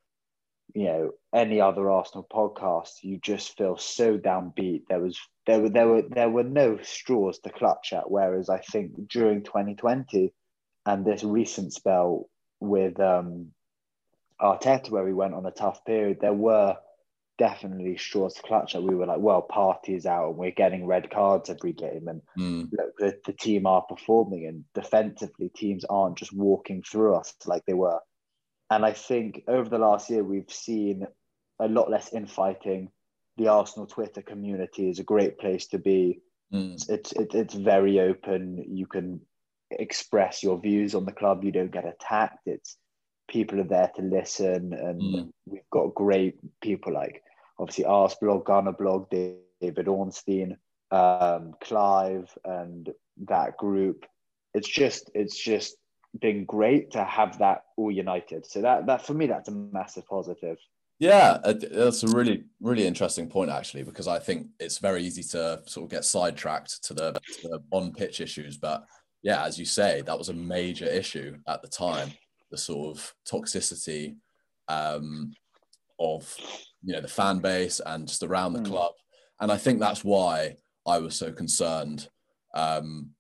you 0.75 0.85
know 0.85 1.11
any 1.35 1.61
other 1.61 1.91
Arsenal 1.91 2.27
podcast, 2.31 3.03
you 3.03 3.19
just 3.19 3.57
feel 3.57 3.77
so 3.77 4.19
downbeat. 4.19 4.83
There 4.89 5.01
was 5.01 5.19
there 5.47 5.61
were 5.61 5.69
there 5.69 5.89
were 5.89 6.03
there 6.03 6.31
were 6.31 6.45
no 6.45 6.79
straws 6.83 7.39
to 7.41 7.51
clutch 7.51 7.93
at. 7.93 8.11
Whereas 8.11 8.49
I 8.49 8.59
think 8.59 9.09
during 9.09 9.43
2020 9.43 10.33
and 10.87 11.05
this 11.05 11.25
recent 11.25 11.73
spell 11.73 12.29
with 12.61 12.99
um, 13.01 13.49
Arteta, 14.41 14.91
where 14.91 15.05
we 15.05 15.15
went 15.15 15.35
on 15.35 15.47
a 15.47 15.51
tough 15.51 15.85
period, 15.85 16.19
there 16.21 16.33
were 16.33 16.77
definitely 17.39 17.97
straws 17.97 18.35
to 18.35 18.43
clutch 18.43 18.73
that 18.73 18.83
we 18.83 18.95
were 18.95 19.07
like, 19.07 19.21
well, 19.21 19.47
Partey's 19.49 20.07
out 20.07 20.29
and 20.31 20.37
we're 20.37 20.51
getting 20.51 20.87
red 20.87 21.11
cards 21.11 21.49
every 21.49 21.73
game. 21.73 22.09
And 22.09 22.21
Mm. 22.37 22.69
look, 22.73 22.97
the, 22.99 23.19
the 23.25 23.33
team 23.33 23.67
are 23.67 23.83
performing 23.83 24.47
and 24.47 24.65
defensively, 24.75 25.49
teams 25.49 25.85
aren't 25.85 26.19
just 26.19 26.33
walking 26.33 26.83
through 26.83 27.15
us 27.15 27.35
like 27.47 27.65
they 27.65 27.75
were. 27.75 28.01
And 28.71 28.85
I 28.85 28.93
think 28.93 29.45
over 29.49 29.69
the 29.69 29.79
last 29.79 30.11
year, 30.11 30.23
we've 30.23 30.51
seen 30.51 31.07
a 31.59 31.69
lot 31.69 31.91
less 31.91 32.13
infighting. 32.13 32.91
The 33.37 33.49
Arsenal 33.49 33.87
Twitter 33.87 34.21
community 34.21 34.91
is 34.91 34.99
a 34.99 35.05
great 35.05 35.39
place 35.39 35.69
to 35.69 35.79
be. 35.79 36.21
Mm. 36.53 36.75
It's 36.89 37.13
it's 37.13 37.35
it's 37.35 37.55
very 37.55 38.01
open. 38.01 38.65
You 38.69 38.87
can 38.87 39.21
express 39.71 40.43
your 40.43 40.61
views 40.61 40.95
on 40.95 41.05
the 41.05 41.13
club. 41.13 41.45
You 41.45 41.53
don't 41.53 41.71
get 41.71 41.87
attacked. 41.87 42.47
It's 42.47 42.77
people 43.29 43.61
are 43.61 43.65
there 43.65 43.91
to 43.97 44.03
listen, 44.03 44.73
and 44.73 45.01
Mm. 45.01 45.33
we've 45.47 45.71
got 45.71 45.95
great 45.95 46.39
people 46.61 46.93
like 46.93 47.23
obviously 47.59 47.85
Arseblog, 47.85 48.47
Ghana 48.47 48.73
blog, 48.73 49.11
David 49.11 49.89
Ornstein, 49.89 50.57
um, 50.91 51.55
Clive, 51.61 52.31
and 52.45 52.91
that 53.27 53.57
group. 53.57 54.07
It's 54.55 54.69
just 54.69 55.11
it's 55.15 55.39
just 55.39 55.77
been 56.19 56.45
great 56.45 56.93
to 56.93 57.05
have 57.05 57.39
that 57.39 57.65
all 57.77 57.91
united. 57.91 58.47
So 58.47 58.63
that 58.63 58.87
that 58.87 59.05
for 59.07 59.15
me 59.15 59.27
that's 59.27 59.49
a 59.49 59.53
massive 59.53 60.07
positive. 60.07 60.57
Yeah, 60.99 61.39
uh, 61.45 61.55
that's 61.71 62.03
a 62.03 62.09
really, 62.09 62.45
really 62.61 62.85
interesting 62.85 63.29
point 63.29 63.51
actually, 63.51 63.85
because 63.85 64.09
I 64.09 64.19
think 64.19 64.49
it's 64.59 64.79
very 64.79 65.05
easy 65.05 65.23
to 65.23 65.63
sort 65.65 65.85
of 65.85 65.91
get 65.91 66.05
sidetracked 66.05 66.83
to 66.85 66.95
the, 66.95 67.13
to 67.13 67.49
the 67.49 67.63
on-pitch 67.71 68.21
issues. 68.21 68.57
But 68.57 68.85
yeah, 69.23 69.45
as 69.45 69.61
you 69.61 69.65
say, 69.65 70.03
that 70.03 70.19
was 70.19 70.29
a 70.29 70.35
major 70.35 70.87
issue 70.87 71.37
at 71.47 71.63
the 71.63 71.69
time. 71.69 72.11
The 72.51 72.59
sort 72.59 72.97
of 72.97 73.15
toxicity 73.31 74.17
um, 74.67 75.33
of 75.99 76.35
you 76.83 76.93
know 76.95 77.01
the 77.01 77.09
fan 77.09 77.39
base 77.39 77.81
and 77.85 78.07
just 78.07 78.23
around 78.23 78.53
the 78.53 78.61
Mm. 78.61 78.67
club, 78.67 78.93
and 79.41 79.51
I 79.51 79.57
think 79.57 79.81
that's 79.81 80.05
why 80.05 80.57
I 80.87 80.99
was 80.99 81.17
so 81.17 81.33
concerned. 81.33 82.09
Um, 82.55 83.11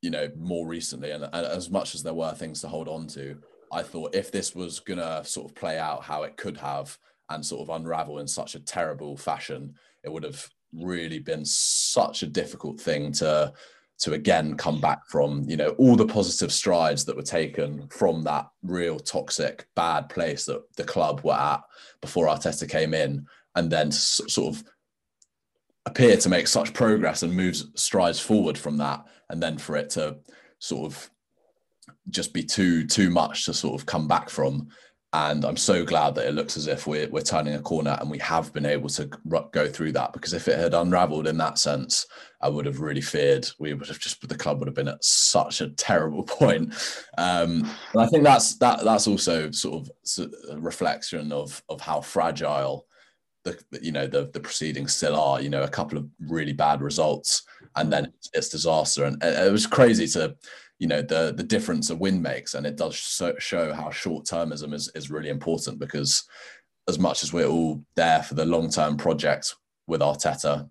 you 0.00 0.10
know, 0.10 0.30
more 0.36 0.66
recently, 0.66 1.10
and, 1.10 1.24
and 1.24 1.34
as 1.46 1.70
much 1.70 1.94
as 1.96 2.02
there 2.04 2.14
were 2.14 2.32
things 2.32 2.60
to 2.60 2.68
hold 2.68 2.88
on 2.88 3.08
to, 3.08 3.36
I 3.72 3.82
thought 3.82 4.14
if 4.14 4.30
this 4.30 4.54
was 4.54 4.78
gonna 4.78 5.24
sort 5.24 5.50
of 5.50 5.56
play 5.56 5.76
out 5.78 6.04
how 6.04 6.22
it 6.22 6.36
could 6.36 6.56
have 6.58 6.96
and 7.30 7.44
sort 7.44 7.68
of 7.68 7.74
unravel 7.74 8.20
in 8.20 8.28
such 8.28 8.54
a 8.54 8.60
terrible 8.60 9.16
fashion, 9.16 9.74
it 10.04 10.12
would 10.12 10.22
have 10.22 10.48
really 10.72 11.18
been 11.18 11.44
such 11.44 12.22
a 12.22 12.26
difficult 12.28 12.80
thing 12.80 13.10
to 13.12 13.52
to 13.98 14.12
again 14.12 14.56
come 14.56 14.80
back 14.80 15.06
from. 15.08 15.44
You 15.48 15.56
know, 15.56 15.70
all 15.78 15.96
the 15.96 16.06
positive 16.06 16.52
strides 16.52 17.04
that 17.04 17.16
were 17.16 17.22
taken 17.22 17.88
from 17.88 18.22
that 18.22 18.48
real 18.62 18.98
toxic, 18.98 19.66
bad 19.74 20.08
place 20.08 20.44
that 20.46 20.62
the 20.76 20.84
club 20.84 21.22
were 21.22 21.34
at 21.34 21.60
before 22.00 22.26
Arteta 22.26 22.68
came 22.68 22.94
in, 22.94 23.26
and 23.54 23.70
then 23.70 23.90
sort 23.90 24.54
of 24.56 24.64
appear 25.86 26.16
to 26.18 26.28
make 26.28 26.46
such 26.46 26.74
progress 26.74 27.22
and 27.22 27.32
moves 27.32 27.66
strides 27.74 28.20
forward 28.20 28.58
from 28.58 28.76
that, 28.78 29.04
and 29.30 29.42
then 29.42 29.58
for 29.58 29.76
it 29.76 29.90
to 29.90 30.18
sort 30.58 30.92
of 30.92 31.10
just 32.10 32.32
be 32.32 32.42
too 32.42 32.86
too 32.86 33.10
much 33.10 33.44
to 33.44 33.54
sort 33.54 33.78
of 33.78 33.86
come 33.86 34.08
back 34.08 34.30
from 34.30 34.68
and 35.14 35.44
I'm 35.44 35.56
so 35.56 35.84
glad 35.84 36.14
that 36.14 36.26
it 36.26 36.34
looks 36.34 36.56
as 36.58 36.66
if 36.66 36.86
we're 36.86 37.08
we're 37.08 37.22
turning 37.22 37.54
a 37.54 37.60
corner 37.60 37.96
and 37.98 38.10
we 38.10 38.18
have 38.18 38.52
been 38.52 38.66
able 38.66 38.90
to 38.90 39.08
go 39.52 39.66
through 39.66 39.92
that 39.92 40.12
because 40.12 40.34
if 40.34 40.48
it 40.48 40.58
had 40.58 40.74
unravelled 40.74 41.26
in 41.26 41.38
that 41.38 41.58
sense, 41.58 42.06
I 42.42 42.50
would 42.50 42.66
have 42.66 42.80
really 42.80 43.00
feared 43.00 43.48
we 43.58 43.72
would 43.72 43.88
have 43.88 43.98
just 43.98 44.26
the 44.28 44.36
club 44.36 44.58
would 44.58 44.68
have 44.68 44.74
been 44.74 44.88
at 44.88 45.02
such 45.02 45.62
a 45.62 45.70
terrible 45.70 46.22
point. 46.24 46.74
Um, 47.16 47.70
and 47.94 48.02
I 48.02 48.06
think 48.06 48.22
that's 48.22 48.58
that 48.58 48.84
that's 48.84 49.06
also 49.06 49.50
sort 49.50 49.88
of 49.88 50.28
a 50.50 50.60
reflection 50.60 51.32
of 51.32 51.62
of 51.70 51.80
how 51.80 52.02
fragile 52.02 52.86
the 53.44 53.58
you 53.80 53.92
know 53.92 54.06
the 54.06 54.30
the 54.34 54.40
proceedings 54.40 54.94
still 54.94 55.16
are. 55.16 55.40
You 55.40 55.48
know, 55.48 55.62
a 55.62 55.68
couple 55.68 55.96
of 55.96 56.06
really 56.20 56.52
bad 56.52 56.82
results 56.82 57.44
and 57.76 57.92
then 57.92 58.12
it's, 58.32 58.48
disaster, 58.48 59.04
and 59.04 59.22
it 59.22 59.52
was 59.52 59.66
crazy 59.66 60.06
to 60.08 60.36
you 60.78 60.86
know 60.86 61.02
the 61.02 61.34
the 61.36 61.42
difference 61.42 61.90
a 61.90 61.96
win 61.96 62.22
makes 62.22 62.54
and 62.54 62.66
it 62.66 62.76
does 62.76 62.98
so, 62.98 63.34
show 63.38 63.72
how 63.72 63.90
short 63.90 64.24
termism 64.24 64.72
is, 64.72 64.90
is 64.94 65.10
really 65.10 65.28
important 65.28 65.78
because 65.78 66.24
as 66.88 66.98
much 66.98 67.22
as 67.22 67.32
we're 67.32 67.46
all 67.46 67.82
there 67.96 68.22
for 68.22 68.34
the 68.34 68.44
long 68.44 68.70
term 68.70 68.96
project 68.96 69.54
with 69.86 70.00
Arteta 70.00 70.68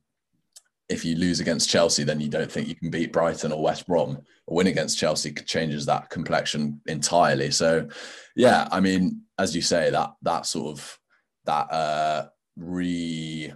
if 0.90 1.04
you 1.04 1.16
lose 1.16 1.40
against 1.42 1.70
Chelsea 1.70 2.04
then 2.04 2.22
you 2.22 2.30
don't 2.30 2.52
think 2.52 2.68
you 2.68 2.76
can 2.76 2.90
beat 2.90 3.12
Brighton 3.12 3.52
or 3.52 3.62
West 3.62 3.86
Brom. 3.88 4.18
A 4.48 4.54
win 4.54 4.68
against 4.68 4.98
Chelsea 4.98 5.34
changes 5.34 5.86
that 5.86 6.10
complexion 6.10 6.80
entirely. 6.86 7.52
So 7.52 7.88
yeah 8.36 8.68
I 8.72 8.80
mean 8.80 9.24
as 9.38 9.56
you 9.56 9.62
say 9.62 9.90
that 9.90 10.14
that 10.22 10.46
sort 10.46 10.78
of 10.78 11.00
that 11.46 11.72
uh 11.72 12.28
re 12.56 13.54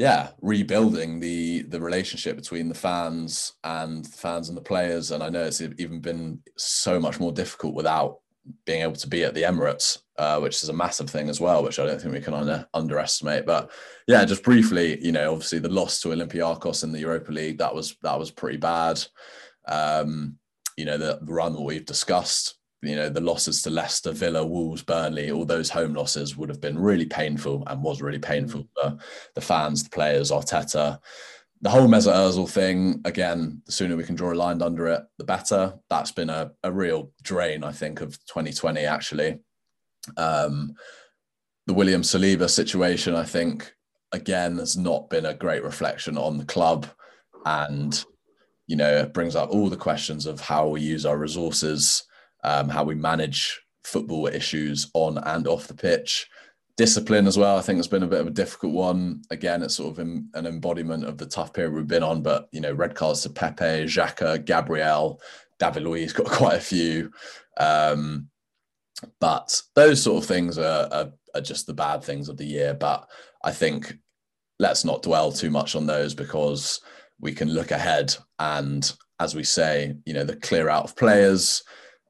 yeah 0.00 0.30
rebuilding 0.40 1.20
the 1.20 1.60
the 1.64 1.78
relationship 1.78 2.34
between 2.34 2.70
the 2.70 2.74
fans 2.74 3.52
and 3.64 4.06
the 4.06 4.16
fans 4.16 4.48
and 4.48 4.56
the 4.56 4.62
players. 4.62 5.10
And 5.10 5.22
i 5.22 5.28
know 5.28 5.44
it's 5.44 5.60
even 5.60 6.00
been 6.00 6.40
so 6.56 6.98
much 6.98 7.20
more 7.20 7.32
difficult 7.32 7.74
without 7.74 8.20
being 8.64 8.80
able 8.80 8.94
to 8.94 9.06
be 9.06 9.24
at 9.24 9.34
the 9.34 9.42
emirates 9.42 9.98
uh, 10.18 10.40
which 10.40 10.62
is 10.62 10.70
a 10.70 10.72
massive 10.72 11.10
thing 11.10 11.28
as 11.28 11.38
well 11.38 11.62
which 11.62 11.78
i 11.78 11.84
don't 11.84 12.00
think 12.00 12.14
we 12.14 12.20
can 12.20 12.32
under, 12.32 12.66
underestimate. 12.72 13.44
But 13.44 13.70
yeah 14.08 14.24
just 14.24 14.42
briefly 14.42 14.98
you 15.04 15.12
know 15.12 15.32
obviously 15.32 15.58
the 15.58 15.68
loss 15.68 16.00
to 16.00 16.08
olympiacos 16.08 16.82
in 16.82 16.92
the 16.92 17.00
europa 17.00 17.30
league 17.30 17.58
that 17.58 17.74
was 17.74 17.96
that 18.02 18.18
was 18.18 18.30
pretty 18.30 18.58
bad. 18.58 19.04
Um 19.68 20.38
you 20.78 20.86
know 20.86 20.96
the 20.96 21.18
run 21.24 21.52
that 21.52 21.60
we've 21.60 21.84
discussed 21.84 22.54
you 22.82 22.96
know 22.96 23.08
the 23.08 23.20
losses 23.20 23.62
to 23.62 23.70
Leicester, 23.70 24.12
Villa, 24.12 24.44
Wolves, 24.44 24.82
Burnley, 24.82 25.30
all 25.30 25.44
those 25.44 25.68
home 25.68 25.94
losses 25.94 26.36
would 26.36 26.48
have 26.48 26.60
been 26.60 26.78
really 26.78 27.06
painful 27.06 27.62
and 27.66 27.82
was 27.82 28.00
really 28.00 28.18
painful 28.18 28.66
for 28.74 28.98
the 29.34 29.40
fans, 29.40 29.84
the 29.84 29.90
players, 29.90 30.30
Arteta. 30.30 30.98
The 31.62 31.68
whole 31.68 31.88
Mesut 31.88 32.14
Ozil 32.14 32.48
thing, 32.48 33.02
again, 33.04 33.60
the 33.66 33.72
sooner 33.72 33.94
we 33.94 34.04
can 34.04 34.14
draw 34.14 34.32
a 34.32 34.34
line 34.34 34.62
under 34.62 34.86
it, 34.88 35.02
the 35.18 35.24
better. 35.24 35.74
That's 35.90 36.10
been 36.10 36.30
a, 36.30 36.52
a 36.62 36.72
real 36.72 37.12
drain, 37.22 37.64
I 37.64 37.72
think, 37.72 38.00
of 38.00 38.12
2020, 38.26 38.86
actually. 38.86 39.40
Um, 40.16 40.72
the 41.66 41.74
William 41.74 42.00
Saliba 42.00 42.48
situation, 42.48 43.14
I 43.14 43.24
think, 43.24 43.74
again, 44.12 44.56
has 44.56 44.78
not 44.78 45.10
been 45.10 45.26
a 45.26 45.34
great 45.34 45.62
reflection 45.62 46.16
on 46.16 46.38
the 46.38 46.46
club. 46.46 46.86
And, 47.44 48.02
you 48.66 48.76
know, 48.76 48.90
it 48.96 49.12
brings 49.12 49.36
up 49.36 49.50
all 49.50 49.68
the 49.68 49.76
questions 49.76 50.24
of 50.24 50.40
how 50.40 50.66
we 50.68 50.80
use 50.80 51.04
our 51.04 51.18
resources 51.18 52.04
um, 52.44 52.68
how 52.68 52.84
we 52.84 52.94
manage 52.94 53.60
football 53.84 54.26
issues 54.26 54.90
on 54.94 55.18
and 55.18 55.46
off 55.46 55.66
the 55.66 55.74
pitch. 55.74 56.28
Discipline 56.76 57.26
as 57.26 57.36
well, 57.36 57.58
I 57.58 57.60
think, 57.60 57.78
it's 57.78 57.88
been 57.88 58.02
a 58.02 58.08
bit 58.08 58.20
of 58.20 58.26
a 58.26 58.30
difficult 58.30 58.72
one. 58.72 59.22
Again, 59.30 59.62
it's 59.62 59.74
sort 59.74 59.92
of 59.92 59.98
an 59.98 60.30
embodiment 60.34 61.04
of 61.04 61.18
the 61.18 61.26
tough 61.26 61.52
period 61.52 61.74
we've 61.74 61.86
been 61.86 62.02
on. 62.02 62.22
But 62.22 62.48
you 62.52 62.60
know, 62.60 62.72
red 62.72 62.94
cards 62.94 63.22
to 63.22 63.30
Pepe, 63.30 63.84
Xhaka, 63.84 64.44
Gabriel, 64.44 65.20
David 65.58 65.82
Luiz 65.82 66.12
got 66.12 66.26
quite 66.30 66.56
a 66.56 66.60
few. 66.60 67.10
Um, 67.58 68.28
but 69.18 69.60
those 69.74 70.02
sort 70.02 70.22
of 70.22 70.28
things 70.28 70.58
are, 70.58 70.88
are, 70.90 71.12
are 71.34 71.40
just 71.40 71.66
the 71.66 71.74
bad 71.74 72.02
things 72.02 72.28
of 72.28 72.36
the 72.36 72.46
year. 72.46 72.74
But 72.74 73.08
I 73.44 73.52
think 73.52 73.94
let's 74.58 74.84
not 74.84 75.02
dwell 75.02 75.32
too 75.32 75.50
much 75.50 75.74
on 75.74 75.86
those 75.86 76.14
because 76.14 76.80
we 77.20 77.32
can 77.32 77.50
look 77.50 77.70
ahead 77.70 78.14
and, 78.38 78.90
as 79.18 79.34
we 79.34 79.44
say, 79.44 79.94
you 80.06 80.14
know, 80.14 80.24
the 80.24 80.36
clear 80.36 80.68
out 80.68 80.84
of 80.84 80.96
players 80.96 81.62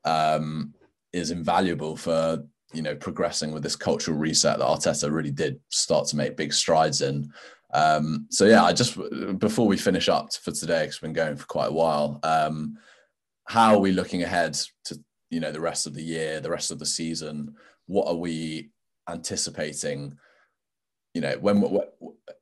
um, 0.04 0.74
is 1.12 1.30
invaluable 1.30 1.96
for 1.96 2.44
you 2.72 2.82
know 2.82 2.94
progressing 2.94 3.52
with 3.52 3.62
this 3.62 3.76
cultural 3.76 4.16
reset 4.16 4.58
that 4.58 4.66
Arteta 4.66 5.12
really 5.12 5.30
did 5.30 5.58
start 5.70 6.06
to 6.08 6.16
make 6.16 6.36
big 6.36 6.52
strides 6.52 7.02
in. 7.02 7.32
Um, 7.72 8.26
so 8.30 8.46
yeah, 8.46 8.64
I 8.64 8.72
just 8.72 8.98
before 9.38 9.66
we 9.66 9.76
finish 9.76 10.08
up 10.08 10.32
for 10.34 10.52
today, 10.52 10.82
because 10.82 11.00
we've 11.00 11.12
been 11.12 11.24
going 11.24 11.36
for 11.36 11.46
quite 11.46 11.70
a 11.70 11.72
while. 11.72 12.20
Um, 12.22 12.78
how 13.46 13.74
are 13.74 13.80
we 13.80 13.92
looking 13.92 14.22
ahead 14.22 14.56
to 14.84 14.98
you 15.30 15.40
know 15.40 15.52
the 15.52 15.60
rest 15.60 15.86
of 15.86 15.94
the 15.94 16.02
year, 16.02 16.40
the 16.40 16.50
rest 16.50 16.70
of 16.70 16.78
the 16.78 16.86
season? 16.86 17.54
What 17.86 18.08
are 18.08 18.16
we 18.16 18.70
anticipating? 19.08 20.16
You 21.14 21.20
know, 21.20 21.36
when 21.40 21.60
we're 21.60 21.88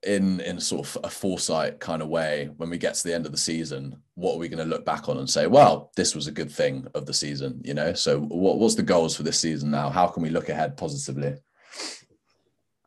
in 0.03 0.41
in 0.41 0.61
sort 0.61 0.87
of 0.87 1.05
a 1.05 1.11
foresight 1.11 1.81
kind 1.81 2.03
of 2.03 2.09
way, 2.09 2.51
when 2.57 2.71
we 2.71 2.79
get 2.79 2.95
to 2.95 3.05
the 3.05 3.15
end 3.15 3.25
of 3.25 3.33
the 3.33 3.39
season, 3.39 4.03
what 4.15 4.35
are 4.35 4.39
we 4.39 4.49
going 4.49 4.63
to 4.63 4.69
look 4.69 4.85
back 4.85 5.09
on 5.09 5.19
and 5.19 5.29
say, 5.29 5.47
well, 5.47 5.91
this 5.97 6.15
was 6.15 6.27
a 6.27 6.33
good 6.33 6.51
thing 6.51 6.87
of 6.95 7.07
the 7.07 7.15
season? 7.15 7.61
You 7.65 7.75
know, 7.75 7.95
so 7.95 8.21
what 8.21 8.59
what's 8.59 8.75
the 8.75 8.83
goals 8.83 9.17
for 9.17 9.23
this 9.23 9.39
season 9.39 9.71
now? 9.71 9.89
How 9.89 10.07
can 10.07 10.23
we 10.23 10.31
look 10.31 10.49
ahead 10.49 10.77
positively? 10.77 11.37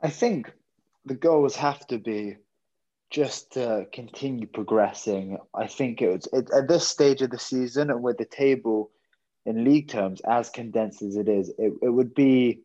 I 0.04 0.10
think 0.10 0.52
the 1.06 1.16
goals 1.16 1.56
have 1.56 1.86
to 1.88 1.98
be 1.98 2.38
just 3.10 3.54
to 3.54 3.86
continue 3.92 4.48
progressing. 4.48 5.38
I 5.54 5.68
think 5.68 6.02
it 6.02 6.10
was 6.10 6.28
it, 6.32 6.50
at 6.52 6.68
this 6.68 6.88
stage 6.88 7.22
of 7.22 7.30
the 7.30 7.40
season 7.40 7.90
and 7.90 8.02
with 8.02 8.18
the 8.18 8.26
table 8.26 8.92
in 9.46 9.64
league 9.64 9.90
terms 9.90 10.22
as 10.22 10.50
condensed 10.50 11.02
as 11.02 11.18
it 11.18 11.28
is, 11.28 11.50
it, 11.58 11.74
it 11.82 11.90
would 11.90 12.16
be 12.16 12.62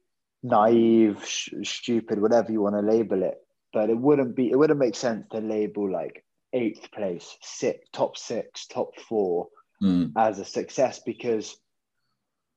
naive, 0.46 1.24
sh- 1.26 1.50
stupid, 1.62 2.20
whatever 2.20 2.52
you 2.52 2.60
want 2.60 2.76
to 2.76 2.80
label 2.80 3.22
it. 3.22 3.38
But 3.72 3.90
it 3.90 3.98
wouldn't 3.98 4.36
be. 4.36 4.50
It 4.50 4.56
wouldn't 4.56 4.78
make 4.78 4.96
sense 4.96 5.26
to 5.32 5.38
label 5.38 5.90
like 5.90 6.24
eighth 6.52 6.90
place, 6.92 7.36
six, 7.42 7.86
top 7.92 8.16
six, 8.16 8.66
top 8.66 8.98
four 9.08 9.48
Mm, 9.82 10.12
as 10.16 10.38
a 10.38 10.44
success 10.46 11.02
because 11.04 11.54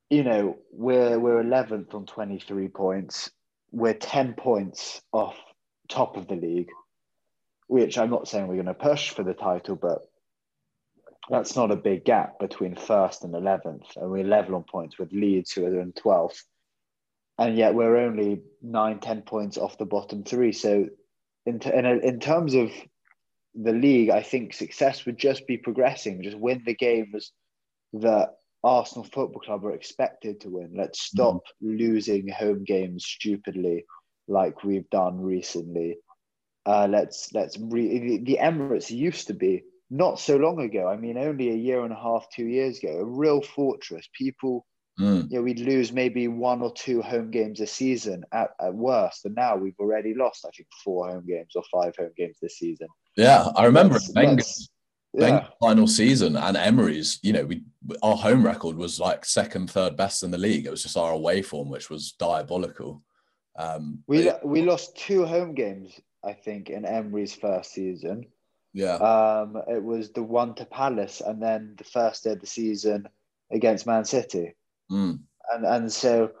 you 0.08 0.24
know 0.24 0.56
we're 0.72 1.18
we're 1.18 1.44
11th 1.44 1.94
on 1.94 2.06
23 2.06 2.68
points 2.68 3.30
we're 3.72 3.94
10 3.94 4.34
points 4.34 5.00
off 5.12 5.36
top 5.88 6.16
of 6.16 6.28
the 6.28 6.36
league, 6.36 6.70
which 7.66 7.98
I'm 7.98 8.10
not 8.10 8.28
saying 8.28 8.46
we're 8.46 8.54
going 8.54 8.66
to 8.66 8.74
push 8.74 9.10
for 9.10 9.22
the 9.22 9.34
title, 9.34 9.76
but 9.76 9.98
that's 11.28 11.54
not 11.54 11.70
a 11.70 11.76
big 11.76 12.04
gap 12.04 12.38
between 12.40 12.74
first 12.74 13.24
and 13.24 13.32
11th. 13.34 13.96
And 13.96 14.10
we're 14.10 14.24
level 14.24 14.56
on 14.56 14.64
points 14.64 14.98
with 14.98 15.12
Leeds, 15.12 15.52
who 15.52 15.66
are 15.66 15.80
in 15.80 15.92
12th. 15.92 16.42
And 17.40 17.56
yet 17.56 17.74
we're 17.74 17.96
only 17.96 18.42
nine, 18.62 19.00
ten 19.00 19.22
points 19.22 19.58
off 19.58 19.78
the 19.78 19.86
bottom 19.86 20.22
three. 20.22 20.52
So, 20.52 20.86
in, 21.46 21.58
t- 21.58 21.72
in, 21.74 21.86
a, 21.86 21.96
in 21.96 22.20
terms 22.20 22.54
of 22.54 22.70
the 23.54 23.72
league, 23.72 24.10
I 24.10 24.22
think 24.22 24.52
success 24.52 25.06
would 25.06 25.18
just 25.18 25.46
be 25.46 25.56
progressing, 25.56 26.22
just 26.22 26.38
win 26.38 26.62
the 26.64 26.74
games 26.74 27.32
that 27.94 28.34
Arsenal 28.62 29.04
Football 29.04 29.40
Club 29.40 29.64
are 29.64 29.72
expected 29.72 30.40
to 30.40 30.50
win. 30.50 30.74
Let's 30.76 31.02
stop 31.02 31.36
mm. 31.64 31.78
losing 31.78 32.28
home 32.28 32.62
games 32.64 33.06
stupidly 33.06 33.86
like 34.28 34.62
we've 34.62 34.88
done 34.90 35.20
recently. 35.20 35.96
Uh, 36.66 36.86
let's 36.90 37.32
let's 37.32 37.58
re- 37.58 38.18
the 38.18 38.38
Emirates 38.40 38.90
used 38.90 39.28
to 39.28 39.34
be 39.34 39.64
not 39.88 40.20
so 40.20 40.36
long 40.36 40.60
ago. 40.60 40.86
I 40.86 40.96
mean, 40.96 41.16
only 41.16 41.50
a 41.50 41.54
year 41.54 41.84
and 41.84 41.92
a 41.92 41.96
half, 41.96 42.26
two 42.34 42.44
years 42.44 42.78
ago, 42.78 42.98
a 42.98 43.04
real 43.04 43.40
fortress. 43.42 44.08
People, 44.12 44.66
mm. 45.00 45.30
you 45.30 45.36
know, 45.36 45.42
we'd 45.42 45.60
lose 45.60 45.92
maybe 45.92 46.28
one 46.28 46.62
or 46.62 46.72
two 46.72 47.00
home 47.02 47.30
games 47.30 47.60
a 47.60 47.66
season 47.66 48.24
at, 48.32 48.50
at 48.60 48.74
worst, 48.74 49.24
and 49.24 49.34
now 49.34 49.56
we've 49.56 49.78
already 49.80 50.14
lost, 50.14 50.44
I 50.44 50.50
think, 50.50 50.68
four 50.84 51.08
home 51.08 51.26
games 51.26 51.52
or 51.54 51.62
five 51.72 51.94
home 51.96 52.12
games 52.16 52.36
this 52.40 52.58
season. 52.58 52.88
Yeah, 53.16 53.48
I 53.56 53.64
remember 53.64 53.98
Wenger's 54.14 54.70
yeah. 55.12 55.46
final 55.60 55.86
season 55.86 56.36
and 56.36 56.56
Emery's. 56.56 57.18
You 57.22 57.32
know, 57.32 57.44
we 57.44 57.62
our 58.02 58.16
home 58.16 58.44
record 58.44 58.76
was 58.76 59.00
like 59.00 59.24
second, 59.24 59.70
third 59.70 59.96
best 59.96 60.22
in 60.22 60.30
the 60.30 60.38
league. 60.38 60.66
It 60.66 60.70
was 60.70 60.82
just 60.82 60.96
our 60.96 61.12
away 61.12 61.42
form, 61.42 61.68
which 61.70 61.90
was 61.90 62.12
diabolical. 62.12 63.02
Um, 63.58 64.02
we 64.06 64.24
but, 64.24 64.46
we 64.46 64.62
lost 64.62 64.96
two 64.96 65.26
home 65.26 65.54
games, 65.54 66.00
I 66.24 66.32
think, 66.32 66.70
in 66.70 66.84
Emery's 66.84 67.34
first 67.34 67.72
season. 67.72 68.26
Yeah. 68.72 68.94
Um, 68.94 69.60
it 69.68 69.82
was 69.82 70.12
the 70.12 70.22
one 70.22 70.54
to 70.54 70.64
Palace, 70.64 71.20
and 71.20 71.42
then 71.42 71.74
the 71.76 71.84
first 71.84 72.24
day 72.24 72.32
of 72.32 72.40
the 72.40 72.46
season 72.46 73.08
against 73.50 73.86
Man 73.86 74.04
City. 74.04 74.54
Mm. 74.90 75.20
And 75.52 75.64
and 75.64 75.92
so, 75.92 76.32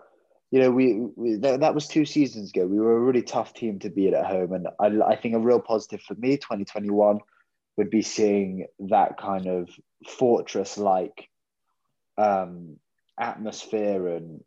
you 0.50 0.60
know, 0.60 0.70
we, 0.70 0.94
we 1.16 1.36
that, 1.36 1.60
that 1.60 1.74
was 1.74 1.86
two 1.86 2.04
seasons 2.04 2.50
ago. 2.50 2.66
We 2.66 2.80
were 2.80 2.96
a 2.96 3.00
really 3.00 3.22
tough 3.22 3.54
team 3.54 3.78
to 3.80 3.90
beat 3.90 4.14
at 4.14 4.26
home, 4.26 4.52
and 4.52 4.68
I 4.78 5.12
I 5.12 5.16
think 5.16 5.34
a 5.34 5.38
real 5.38 5.60
positive 5.60 6.02
for 6.02 6.14
me, 6.14 6.36
twenty 6.36 6.64
twenty 6.64 6.90
one, 6.90 7.20
would 7.76 7.90
be 7.90 8.02
seeing 8.02 8.66
that 8.88 9.18
kind 9.18 9.46
of 9.46 9.68
fortress 10.08 10.78
like 10.78 11.28
um, 12.18 12.76
atmosphere 13.18 14.08
and 14.08 14.42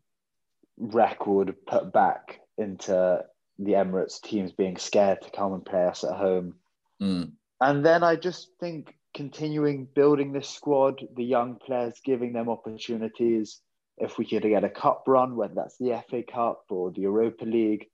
record 0.78 1.56
put 1.68 1.93
back 1.93 2.39
into 2.58 3.24
the 3.60 3.72
Emirates 3.72 4.22
teams 4.22 4.51
being 4.51 4.78
scared 4.78 5.22
to 5.22 5.30
come 5.30 5.54
and 5.54 5.66
play 5.66 5.86
us 5.86 6.04
at 6.04 6.16
home. 6.16 6.56
Mm. 7.01 7.32
And 7.62 7.86
then 7.86 8.04
I 8.04 8.16
just 8.16 8.49
think 8.60 8.95
continuing 9.14 9.88
building 9.93 10.34
this 10.34 10.49
squad, 10.49 11.08
the 11.16 11.24
young 11.24 11.56
players, 11.56 12.01
giving 12.04 12.34
them 12.34 12.49
opportunities. 12.49 13.62
If 13.98 14.18
we 14.18 14.26
could 14.26 14.44
get 14.44 14.64
a 14.64 14.70
cup 14.70 15.04
run, 15.08 15.36
whether 15.36 15.54
that's 15.54 15.78
the 15.78 16.04
FA 16.10 16.24
Cup 16.24 16.66
or 16.70 16.91
the 16.91 17.02
Europa 17.02 17.46
League, 17.46 17.88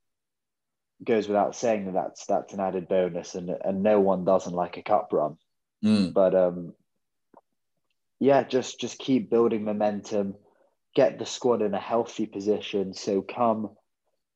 goes 1.04 1.28
without 1.28 1.54
saying 1.54 1.86
that 1.86 1.94
that's 1.94 2.26
that's 2.26 2.52
an 2.52 2.60
added 2.60 2.88
bonus, 2.88 3.34
and 3.34 3.50
and 3.50 3.82
no 3.82 4.00
one 4.00 4.24
doesn't 4.24 4.54
like 4.54 4.76
a 4.76 4.82
cup 4.82 5.10
run. 5.12 5.36
Mm. 5.84 6.12
But 6.12 6.34
um, 6.34 6.74
yeah, 8.18 8.42
just 8.44 8.80
just 8.80 8.98
keep 8.98 9.30
building 9.30 9.64
momentum, 9.64 10.36
get 10.94 11.18
the 11.18 11.26
squad 11.26 11.62
in 11.62 11.74
a 11.74 11.80
healthy 11.80 12.26
position. 12.26 12.94
So 12.94 13.22
come 13.22 13.70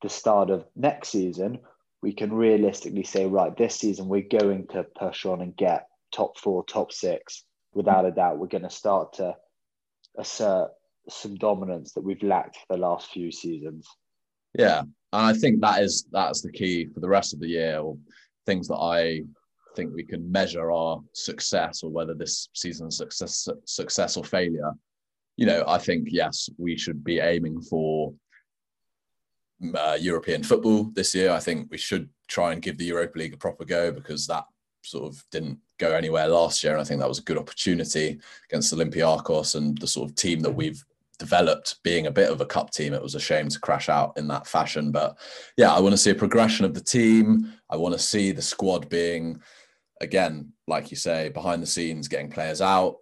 the 0.03 0.09
start 0.09 0.51
of 0.51 0.67
next 0.77 1.09
season, 1.09 1.61
we 2.03 2.13
can 2.13 2.33
realistically 2.33 3.05
say, 3.05 3.27
right, 3.27 3.57
this 3.57 3.77
season 3.77 4.09
we're 4.09 4.21
going 4.21 4.67
to 4.69 4.85
push 4.85 5.25
on 5.25 5.41
and 5.41 5.57
get 5.57 5.89
top 6.13 6.39
four, 6.39 6.65
top 6.65 6.93
six. 6.93 7.45
Without 7.73 8.05
a 8.05 8.11
doubt, 8.11 8.39
we're 8.39 8.47
going 8.47 8.63
to 8.63 8.71
start 8.71 9.15
to 9.15 9.35
assert 10.17 10.71
some 11.09 11.35
dominance 11.37 11.93
that 11.93 12.03
we've 12.03 12.23
lacked 12.23 12.57
for 12.57 12.77
the 12.77 12.81
last 12.81 13.11
few 13.11 13.31
seasons. 13.31 13.87
Yeah, 14.59 14.81
and 14.81 14.91
I 15.13 15.33
think 15.33 15.61
that 15.61 15.83
is 15.83 16.07
that's 16.13 16.43
the 16.43 16.53
key 16.53 16.87
for 16.87 17.01
the 17.01 17.09
rest 17.09 17.35
of 17.35 17.41
the 17.41 17.49
year, 17.49 17.79
or 17.79 17.97
things 18.47 18.69
that 18.69 18.77
I 18.77 19.23
think 19.75 19.93
we 19.93 20.05
can 20.05 20.31
measure 20.31 20.71
our 20.71 21.01
success 21.13 21.83
or 21.83 21.91
whether 21.91 22.15
this 22.15 22.49
season's 22.55 22.97
success 22.97 23.49
success 23.65 24.17
or 24.17 24.25
failure. 24.25 24.73
You 25.37 25.47
know, 25.47 25.65
I 25.67 25.79
think 25.79 26.09
yes, 26.11 26.49
we 26.59 26.77
should 26.79 27.03
be 27.03 27.19
aiming 27.19 27.61
for 27.63 28.15
uh, 29.75 29.99
European 30.01 30.43
football 30.43 30.85
this 30.95 31.15
year. 31.15 31.31
I 31.33 31.41
think 31.41 31.71
we 31.71 31.79
should 31.79 32.09
try 32.29 32.53
and 32.53 32.63
give 32.63 32.79
the 32.79 32.85
Europa 32.85 33.19
League 33.19 33.35
a 33.35 33.39
proper 33.39 33.65
go 33.65 33.91
because 33.91 34.27
that 34.27 34.45
sort 34.83 35.05
of 35.05 35.25
didn't 35.31 35.59
go 35.79 35.93
anywhere 35.93 36.29
last 36.29 36.63
year. 36.63 36.73
And 36.73 36.81
I 36.81 36.85
think 36.85 37.01
that 37.01 37.09
was 37.09 37.19
a 37.19 37.25
good 37.25 37.39
opportunity 37.39 38.19
against 38.49 38.73
Olympiacos 38.73 39.55
and 39.57 39.77
the 39.79 39.87
sort 39.87 40.11
of 40.11 40.17
team 40.17 40.41
that 40.41 40.53
we've 40.55 40.85
developed 41.19 41.83
being 41.83 42.07
a 42.07 42.11
bit 42.11 42.31
of 42.31 42.41
a 42.41 42.47
cup 42.47 42.71
team. 42.71 42.95
It 42.95 43.03
was 43.03 43.15
a 43.15 43.21
shame 43.21 43.49
to 43.49 43.61
crash 43.61 43.89
out 43.89 44.17
in 44.17 44.29
that 44.29 44.47
fashion. 44.47 44.91
But 44.91 45.19
yeah, 45.57 45.73
I 45.73 45.81
want 45.81 45.93
to 45.93 45.99
see 45.99 46.11
a 46.11 46.15
progression 46.15 46.65
of 46.65 46.75
the 46.75 46.81
team. 46.81 47.53
I 47.71 47.77
want 47.77 47.95
to 47.95 47.99
see 47.99 48.33
the 48.33 48.43
squad 48.43 48.89
being, 48.89 49.41
again, 50.01 50.53
like 50.67 50.91
you 50.91 50.97
say, 50.97 51.29
behind 51.29 51.63
the 51.63 51.67
scenes, 51.67 52.09
getting 52.09 52.31
players 52.31 52.61
out, 52.61 52.97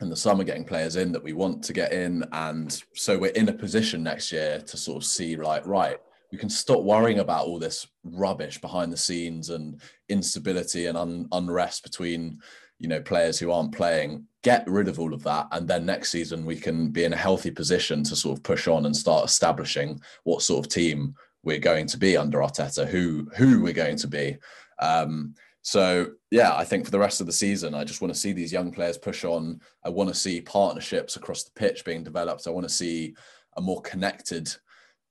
in 0.00 0.10
the 0.10 0.16
summer 0.16 0.44
getting 0.44 0.64
players 0.64 0.96
in 0.96 1.12
that 1.12 1.22
we 1.22 1.32
want 1.32 1.62
to 1.62 1.72
get 1.72 1.92
in 1.92 2.24
and 2.32 2.82
so 2.94 3.16
we're 3.16 3.30
in 3.32 3.48
a 3.48 3.52
position 3.52 4.02
next 4.02 4.32
year 4.32 4.60
to 4.60 4.76
sort 4.76 4.96
of 4.96 5.04
see 5.04 5.36
like 5.36 5.64
right 5.66 5.98
we 6.32 6.38
can 6.38 6.50
stop 6.50 6.82
worrying 6.82 7.20
about 7.20 7.46
all 7.46 7.60
this 7.60 7.86
rubbish 8.02 8.60
behind 8.60 8.92
the 8.92 8.96
scenes 8.96 9.50
and 9.50 9.80
instability 10.08 10.86
and 10.86 10.98
un- 10.98 11.28
unrest 11.30 11.84
between 11.84 12.38
you 12.80 12.88
know 12.88 13.00
players 13.00 13.38
who 13.38 13.52
aren't 13.52 13.74
playing 13.74 14.26
get 14.44 14.64
rid 14.68 14.86
of 14.86 15.00
all 15.00 15.12
of 15.12 15.24
that 15.24 15.48
and 15.50 15.66
then 15.66 15.84
next 15.84 16.10
season 16.10 16.44
we 16.44 16.56
can 16.56 16.90
be 16.90 17.02
in 17.02 17.12
a 17.12 17.16
healthy 17.16 17.50
position 17.50 18.04
to 18.04 18.14
sort 18.14 18.38
of 18.38 18.44
push 18.44 18.68
on 18.68 18.86
and 18.86 18.96
start 18.96 19.24
establishing 19.24 20.00
what 20.22 20.42
sort 20.42 20.64
of 20.64 20.70
team 20.70 21.14
we're 21.42 21.58
going 21.58 21.86
to 21.86 21.98
be 21.98 22.16
under 22.16 22.38
Arteta 22.38 22.86
who 22.86 23.28
who 23.36 23.60
we're 23.62 23.72
going 23.72 23.96
to 23.96 24.06
be 24.06 24.36
um, 24.78 25.34
so 25.62 26.10
yeah, 26.30 26.54
I 26.54 26.64
think 26.64 26.84
for 26.84 26.90
the 26.90 26.98
rest 26.98 27.22
of 27.22 27.26
the 27.26 27.32
season, 27.32 27.74
I 27.74 27.84
just 27.84 28.02
want 28.02 28.12
to 28.12 28.20
see 28.20 28.32
these 28.32 28.52
young 28.52 28.70
players 28.70 28.98
push 28.98 29.24
on. 29.24 29.60
I 29.82 29.88
want 29.88 30.10
to 30.10 30.14
see 30.14 30.42
partnerships 30.42 31.16
across 31.16 31.44
the 31.44 31.52
pitch 31.52 31.86
being 31.86 32.04
developed. 32.04 32.46
I 32.46 32.50
want 32.50 32.68
to 32.68 32.74
see 32.74 33.14
a 33.56 33.62
more 33.62 33.80
connected 33.80 34.54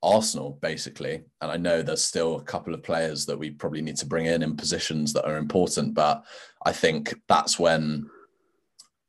Arsenal, 0.04 0.60
basically. 0.62 1.24
And 1.42 1.52
I 1.52 1.58
know 1.58 1.82
there's 1.82 2.04
still 2.04 2.36
a 2.36 2.44
couple 2.44 2.74
of 2.74 2.84
players 2.84 3.26
that 3.26 3.40
we 3.40 3.50
probably 3.50 3.82
need 3.82 3.96
to 3.98 4.06
bring 4.06 4.28
in 4.28 4.44
in 4.44 4.56
positions 4.56 5.14
that 5.14 5.26
are 5.26 5.38
important, 5.38 5.96
but 5.96 6.24
I 6.66 6.74
think 6.74 7.16
that's 7.28 7.58
when 7.58 8.10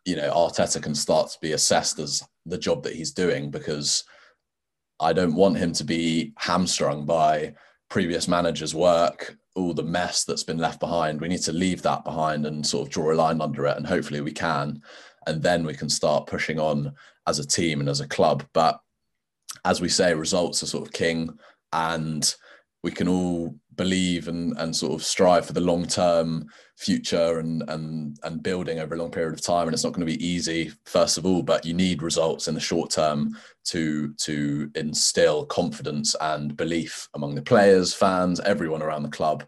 you 0.04 0.16
know 0.16 0.30
Arteta 0.32 0.82
can 0.82 0.94
start 0.94 1.30
to 1.30 1.38
be 1.40 1.52
assessed 1.52 1.98
as 1.98 2.22
the 2.46 2.58
job 2.58 2.82
that 2.82 2.94
he's 2.94 3.12
doing 3.12 3.50
because 3.50 4.04
I 5.00 5.12
don't 5.12 5.34
want 5.34 5.58
him 5.58 5.72
to 5.72 5.84
be 5.84 6.32
hamstrung 6.36 7.04
by 7.04 7.54
previous 7.88 8.28
managers' 8.28 8.74
work 8.74 9.36
all 9.54 9.72
the 9.72 9.82
mess 9.82 10.24
that's 10.24 10.42
been 10.42 10.58
left 10.58 10.80
behind. 10.80 11.20
We 11.20 11.28
need 11.28 11.42
to 11.42 11.52
leave 11.52 11.82
that 11.82 12.04
behind 12.04 12.46
and 12.46 12.66
sort 12.66 12.86
of 12.86 12.92
draw 12.92 13.12
a 13.12 13.14
line 13.14 13.40
under 13.40 13.66
it. 13.66 13.76
And 13.76 13.86
hopefully 13.86 14.20
we 14.20 14.32
can. 14.32 14.82
And 15.26 15.42
then 15.42 15.64
we 15.64 15.74
can 15.74 15.88
start 15.88 16.26
pushing 16.26 16.58
on 16.58 16.92
as 17.26 17.38
a 17.38 17.46
team 17.46 17.80
and 17.80 17.88
as 17.88 18.00
a 18.00 18.08
club. 18.08 18.44
But 18.52 18.80
as 19.64 19.80
we 19.80 19.88
say, 19.88 20.12
results 20.14 20.62
are 20.62 20.66
sort 20.66 20.86
of 20.86 20.92
king. 20.92 21.38
And 21.72 22.34
we 22.82 22.90
can 22.90 23.08
all 23.08 23.54
believe 23.76 24.28
and, 24.28 24.56
and 24.58 24.74
sort 24.74 24.92
of 24.92 25.04
strive 25.04 25.46
for 25.46 25.52
the 25.52 25.60
long 25.60 25.86
term 25.86 26.46
future 26.76 27.38
and 27.38 27.62
and 27.68 28.18
and 28.24 28.42
building 28.42 28.80
over 28.80 28.94
a 28.94 28.98
long 28.98 29.10
period 29.10 29.32
of 29.32 29.40
time 29.40 29.68
and 29.68 29.74
it's 29.74 29.84
not 29.84 29.92
going 29.92 30.06
to 30.06 30.12
be 30.12 30.26
easy 30.26 30.72
first 30.84 31.18
of 31.18 31.24
all 31.24 31.42
but 31.42 31.64
you 31.64 31.72
need 31.72 32.02
results 32.02 32.48
in 32.48 32.54
the 32.54 32.60
short 32.60 32.90
term 32.90 33.36
to 33.64 34.12
to 34.14 34.70
instill 34.74 35.46
confidence 35.46 36.16
and 36.20 36.56
belief 36.56 37.08
among 37.14 37.34
the 37.34 37.42
players 37.42 37.94
fans 37.94 38.40
everyone 38.40 38.82
around 38.82 39.02
the 39.02 39.08
club. 39.08 39.44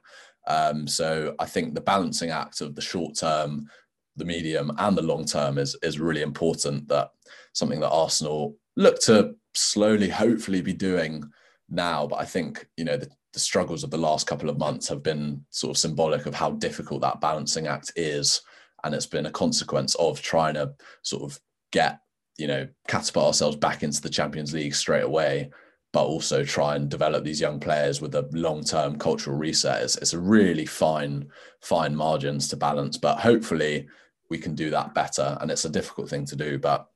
Um, 0.49 0.87
so 0.87 1.35
i 1.41 1.47
think 1.47 1.75
the 1.75 1.81
balancing 1.81 2.31
act 2.31 2.61
of 2.61 2.77
the 2.77 2.81
short 2.81 3.17
term 3.17 3.69
the 4.17 4.25
medium 4.25 4.71
and 4.79 4.97
the 4.97 5.03
long 5.03 5.25
term 5.25 5.59
is 5.59 5.77
is 5.83 5.99
really 5.99 6.23
important 6.23 6.89
that 6.89 7.11
something 7.53 7.81
that 7.81 7.91
arsenal 7.91 8.57
look 8.77 9.01
to 9.01 9.35
slowly 9.55 10.09
hopefully 10.09 10.61
be 10.61 10.73
doing 10.73 11.25
now. 11.69 12.07
But 12.07 12.21
i 12.21 12.25
think 12.25 12.67
you 12.77 12.85
know 12.85 12.97
the, 12.97 13.09
the 13.37 13.41
struggles 13.41 13.85
of 13.85 13.91
the 13.91 13.99
last 13.99 14.27
couple 14.27 14.49
of 14.49 14.57
months 14.57 14.89
have 14.89 15.03
been 15.03 15.45
sort 15.51 15.77
of 15.77 15.79
symbolic 15.79 16.25
of 16.25 16.35
how 16.35 16.53
difficult 16.53 17.03
that 17.03 17.21
balancing 17.21 17.67
act 17.67 17.93
is. 17.95 18.41
And 18.83 18.95
it's 18.95 19.05
been 19.05 19.27
a 19.27 19.31
consequence 19.31 19.95
of 19.97 20.23
trying 20.23 20.55
to 20.55 20.73
sort 21.03 21.23
of 21.23 21.39
get, 21.71 22.01
you 22.39 22.47
know, 22.47 22.67
catapult 22.89 23.27
ourselves 23.27 23.59
back 23.59 23.83
into 23.83 24.01
the 24.01 24.09
Champions 24.09 24.55
League 24.55 24.75
straight 24.75 25.05
away, 25.05 25.51
but 25.93 26.07
also 26.07 26.45
try 26.45 26.77
and 26.77 26.89
develop 26.89 27.25
these 27.25 27.39
young 27.39 27.61
players 27.61 28.01
with 28.01 28.15
a 28.15 28.27
long 28.33 28.65
term 28.65 28.97
cultural 28.97 29.37
reset. 29.37 29.83
It's, 29.83 29.97
it's 29.99 30.15
a 30.15 30.19
really 30.19 30.65
fine, 30.65 31.29
fine 31.61 31.95
margins 31.95 32.49
to 32.49 32.57
balance, 32.57 32.97
but 32.97 33.19
hopefully 33.19 33.87
we 34.31 34.39
can 34.39 34.55
do 34.55 34.71
that 34.71 34.95
better. 34.95 35.37
And 35.43 35.51
it's 35.51 35.67
a 35.67 35.71
difficult 35.71 36.09
thing 36.09 36.25
to 36.25 36.37
do, 36.37 36.59
but 36.59 36.89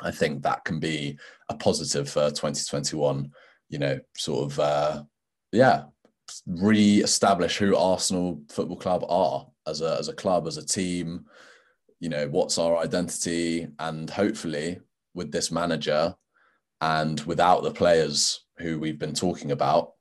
I 0.00 0.10
think 0.10 0.44
that 0.44 0.64
can 0.64 0.80
be 0.80 1.18
a 1.50 1.54
positive 1.54 2.08
for 2.08 2.30
2021, 2.30 3.30
you 3.68 3.78
know, 3.78 4.00
sort 4.16 4.50
of 4.50 4.58
uh, 4.58 5.02
yeah, 5.54 5.84
re-establish 6.46 7.58
who 7.58 7.76
Arsenal 7.76 8.40
Football 8.48 8.76
Club 8.76 9.04
are 9.08 9.46
as 9.66 9.80
a 9.80 9.96
as 9.98 10.08
a 10.08 10.14
club, 10.14 10.46
as 10.46 10.56
a 10.56 10.66
team. 10.66 11.26
You 12.00 12.08
know, 12.08 12.28
what's 12.28 12.58
our 12.58 12.76
identity, 12.76 13.68
and 13.78 14.10
hopefully 14.10 14.80
with 15.14 15.32
this 15.32 15.50
manager 15.50 16.14
and 16.80 17.20
without 17.20 17.62
the 17.62 17.70
players 17.70 18.44
who 18.58 18.78
we've 18.78 18.98
been 18.98 19.14
talking 19.14 19.52
about, 19.52 19.92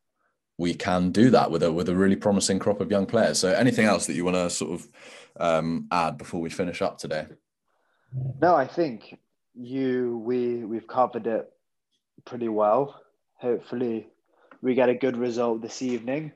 we 0.58 0.74
can 0.74 1.12
do 1.12 1.30
that 1.30 1.50
with 1.50 1.64
a 1.64 1.72
with 1.72 1.90
a 1.90 1.96
really 1.96 2.16
promising 2.16 2.60
crop 2.60 2.82
of 2.82 2.92
young 2.92 3.06
players. 3.06 3.40
So, 3.40 3.54
anything 3.54 3.86
else 3.86 4.06
that 4.08 4.14
you 4.14 4.26
want 4.26 4.36
to 4.36 4.50
sort 4.50 4.72
of 4.74 4.88
um, 5.40 5.88
add 5.92 6.18
before 6.18 6.42
we 6.42 6.50
finish 6.50 6.82
up 6.82 6.98
today? 6.98 7.28
No, 8.42 8.56
I 8.56 8.68
think 8.68 9.18
you 9.54 10.22
we 10.26 10.66
we've 10.66 10.88
covered 10.88 11.28
it 11.28 11.50
pretty 12.26 12.50
well. 12.50 13.02
Hopefully, 13.36 14.08
we 14.64 14.74
get 14.74 14.90
a 14.90 14.96
good 14.96 15.18
result 15.18 15.62
this 15.62 15.82
evening. 15.82 16.32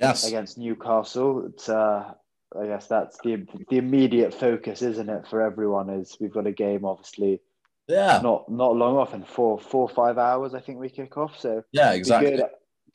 Yes, 0.00 0.26
against 0.26 0.56
Newcastle. 0.56 1.46
It's 1.46 1.68
uh, 1.68 2.12
I 2.58 2.66
guess 2.66 2.86
that's 2.86 3.18
the 3.18 3.44
the 3.68 3.78
immediate 3.78 4.32
focus, 4.32 4.80
isn't 4.80 5.10
it, 5.10 5.26
for 5.26 5.42
everyone? 5.42 5.90
Is 5.90 6.16
we've 6.20 6.32
got 6.32 6.46
a 6.46 6.52
game, 6.52 6.84
obviously. 6.84 7.42
Yeah. 7.88 8.20
Not 8.22 8.48
not 8.48 8.76
long 8.76 8.96
off 8.96 9.12
in 9.12 9.24
four 9.24 9.58
four 9.58 9.88
five 9.88 10.16
hours. 10.16 10.54
I 10.54 10.60
think 10.60 10.78
we 10.78 10.88
kick 10.88 11.16
off. 11.18 11.38
So 11.38 11.64
yeah, 11.72 11.92
exactly. 11.92 12.40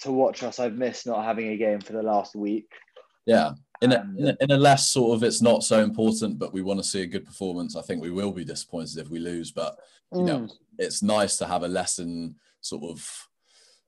to 0.01 0.11
watch 0.11 0.41
us. 0.43 0.59
I've 0.59 0.76
missed 0.76 1.05
not 1.05 1.26
having 1.26 1.49
a 1.49 1.57
game 1.57 1.82
for 1.82 1.93
the 1.93 2.03
last 2.03 2.36
week. 2.36 2.71
Yeah, 3.26 3.51
in 3.82 3.91
a, 3.91 4.07
in 4.17 4.28
a, 4.28 4.38
in 4.39 4.51
a 4.51 4.57
less 4.57 4.88
sort 4.88 5.15
of 5.15 5.24
it's 5.24 5.41
not 5.41 5.63
so 5.63 5.84
important, 5.84 6.39
but 6.39 6.53
we 6.53 6.61
want 6.61 6.80
to 6.80 6.84
see 6.84 7.01
a 7.01 7.07
good 7.07 7.26
performance. 7.26 7.76
I 7.76 7.82
think 7.82 8.01
we 8.01 8.11
will 8.11 8.32
be 8.32 8.45
disappointed 8.45 8.97
if 8.97 9.09
we 9.09 9.19
lose, 9.19 9.51
but 9.51 9.78
you 10.13 10.19
mm. 10.19 10.26
know 10.26 10.47
it's 10.78 11.03
nice 11.03 11.38
to 11.38 11.47
have 11.47 11.63
a 11.63 11.67
lesson 11.67 12.36
sort 12.61 12.84
of 12.84 13.28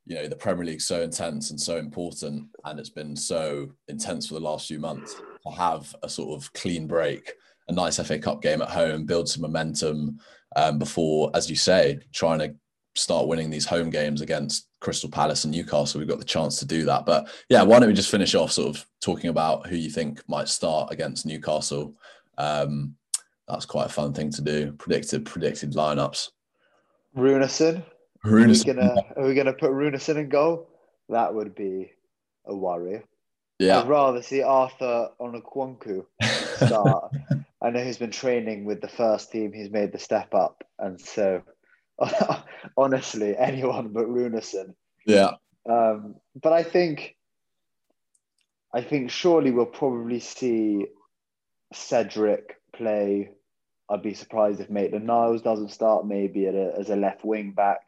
you 0.05 0.15
know 0.15 0.27
the 0.27 0.35
Premier 0.35 0.65
League's 0.65 0.85
so 0.85 1.01
intense 1.01 1.49
and 1.49 1.59
so 1.59 1.77
important, 1.77 2.47
and 2.63 2.79
it's 2.79 2.89
been 2.89 3.15
so 3.15 3.71
intense 3.87 4.27
for 4.27 4.35
the 4.35 4.39
last 4.39 4.67
few 4.67 4.79
months. 4.79 5.15
To 5.45 5.51
have 5.51 5.95
a 6.03 6.09
sort 6.09 6.39
of 6.39 6.51
clean 6.53 6.87
break, 6.87 7.33
a 7.67 7.73
nice 7.73 7.97
FA 7.97 8.19
Cup 8.19 8.41
game 8.41 8.61
at 8.61 8.69
home, 8.69 9.05
build 9.05 9.29
some 9.29 9.41
momentum 9.41 10.19
um, 10.55 10.79
before, 10.79 11.31
as 11.33 11.49
you 11.49 11.55
say, 11.55 11.99
trying 12.13 12.39
to 12.39 12.55
start 12.95 13.27
winning 13.27 13.49
these 13.49 13.65
home 13.65 13.89
games 13.89 14.21
against 14.21 14.67
Crystal 14.79 15.09
Palace 15.09 15.43
and 15.43 15.53
Newcastle. 15.53 15.99
We've 15.99 16.07
got 16.07 16.19
the 16.19 16.25
chance 16.25 16.57
to 16.59 16.65
do 16.65 16.85
that. 16.85 17.05
But 17.05 17.27
yeah, 17.49 17.61
why 17.61 17.79
don't 17.79 17.89
we 17.89 17.93
just 17.93 18.11
finish 18.11 18.35
off 18.35 18.51
sort 18.51 18.75
of 18.75 18.85
talking 19.01 19.29
about 19.29 19.67
who 19.67 19.75
you 19.75 19.89
think 19.89 20.27
might 20.29 20.47
start 20.47 20.91
against 20.91 21.25
Newcastle? 21.25 21.93
Um, 22.37 22.95
that's 23.47 23.65
quite 23.65 23.87
a 23.87 23.93
fun 23.93 24.13
thing 24.13 24.31
to 24.31 24.41
do. 24.41 24.71
Predicted 24.73 25.25
predicted 25.25 25.73
lineups. 25.73 26.29
Runarsson. 27.15 27.83
Are 28.25 28.73
we 28.73 28.73
gonna 28.73 28.95
are 29.17 29.25
we 29.25 29.33
gonna 29.35 29.53
put 29.53 29.71
Runarsson 29.71 30.17
in 30.17 30.29
goal? 30.29 30.67
That 31.09 31.33
would 31.33 31.55
be 31.55 31.91
a 32.45 32.55
worry. 32.55 33.03
Yeah. 33.59 33.79
I'd 33.79 33.87
rather 33.87 34.21
see 34.21 34.41
Arthur 34.41 35.09
Okonkwo 35.19 36.05
start. 36.65 37.13
I 37.61 37.69
know 37.69 37.83
he's 37.83 37.97
been 37.97 38.11
training 38.11 38.65
with 38.65 38.81
the 38.81 38.87
first 38.87 39.31
team. 39.31 39.53
He's 39.53 39.69
made 39.69 39.91
the 39.91 39.99
step 39.99 40.33
up, 40.33 40.63
and 40.77 40.99
so 40.99 41.41
honestly, 42.77 43.35
anyone 43.37 43.89
but 43.89 44.07
Runarsson. 44.07 44.73
Yeah. 45.05 45.31
Um, 45.67 46.15
but 46.41 46.53
I 46.53 46.63
think, 46.63 47.15
I 48.73 48.81
think 48.81 49.09
surely 49.09 49.51
we'll 49.51 49.65
probably 49.65 50.19
see 50.19 50.87
Cedric 51.73 52.57
play. 52.73 53.31
I'd 53.89 54.01
be 54.01 54.13
surprised 54.13 54.59
if 54.59 54.69
Maitland 54.69 55.05
Niles 55.05 55.41
doesn't 55.41 55.71
start. 55.71 56.05
Maybe 56.05 56.45
a, 56.45 56.73
as 56.77 56.89
a 56.89 56.95
left 56.95 57.23
wing 57.23 57.51
back. 57.51 57.81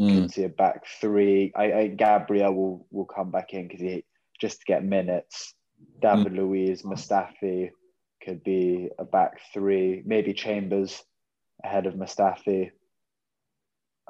Mm. 0.00 0.22
Could 0.22 0.32
see 0.32 0.44
a 0.44 0.48
back 0.48 0.86
three. 1.00 1.52
I, 1.54 1.72
I 1.72 1.86
Gabriel 1.88 2.52
will 2.52 2.86
will 2.90 3.04
come 3.04 3.30
back 3.30 3.54
in 3.54 3.68
because 3.68 3.80
he 3.80 4.04
just 4.40 4.60
to 4.60 4.66
get 4.66 4.84
minutes. 4.84 5.54
David 6.00 6.32
mm. 6.32 6.36
Luiz, 6.36 6.82
Mustafi 6.82 7.70
could 8.22 8.42
be 8.42 8.88
a 8.98 9.04
back 9.04 9.40
three. 9.52 10.02
Maybe 10.04 10.32
Chambers 10.32 11.02
ahead 11.62 11.86
of 11.86 11.94
Mustafi. 11.94 12.72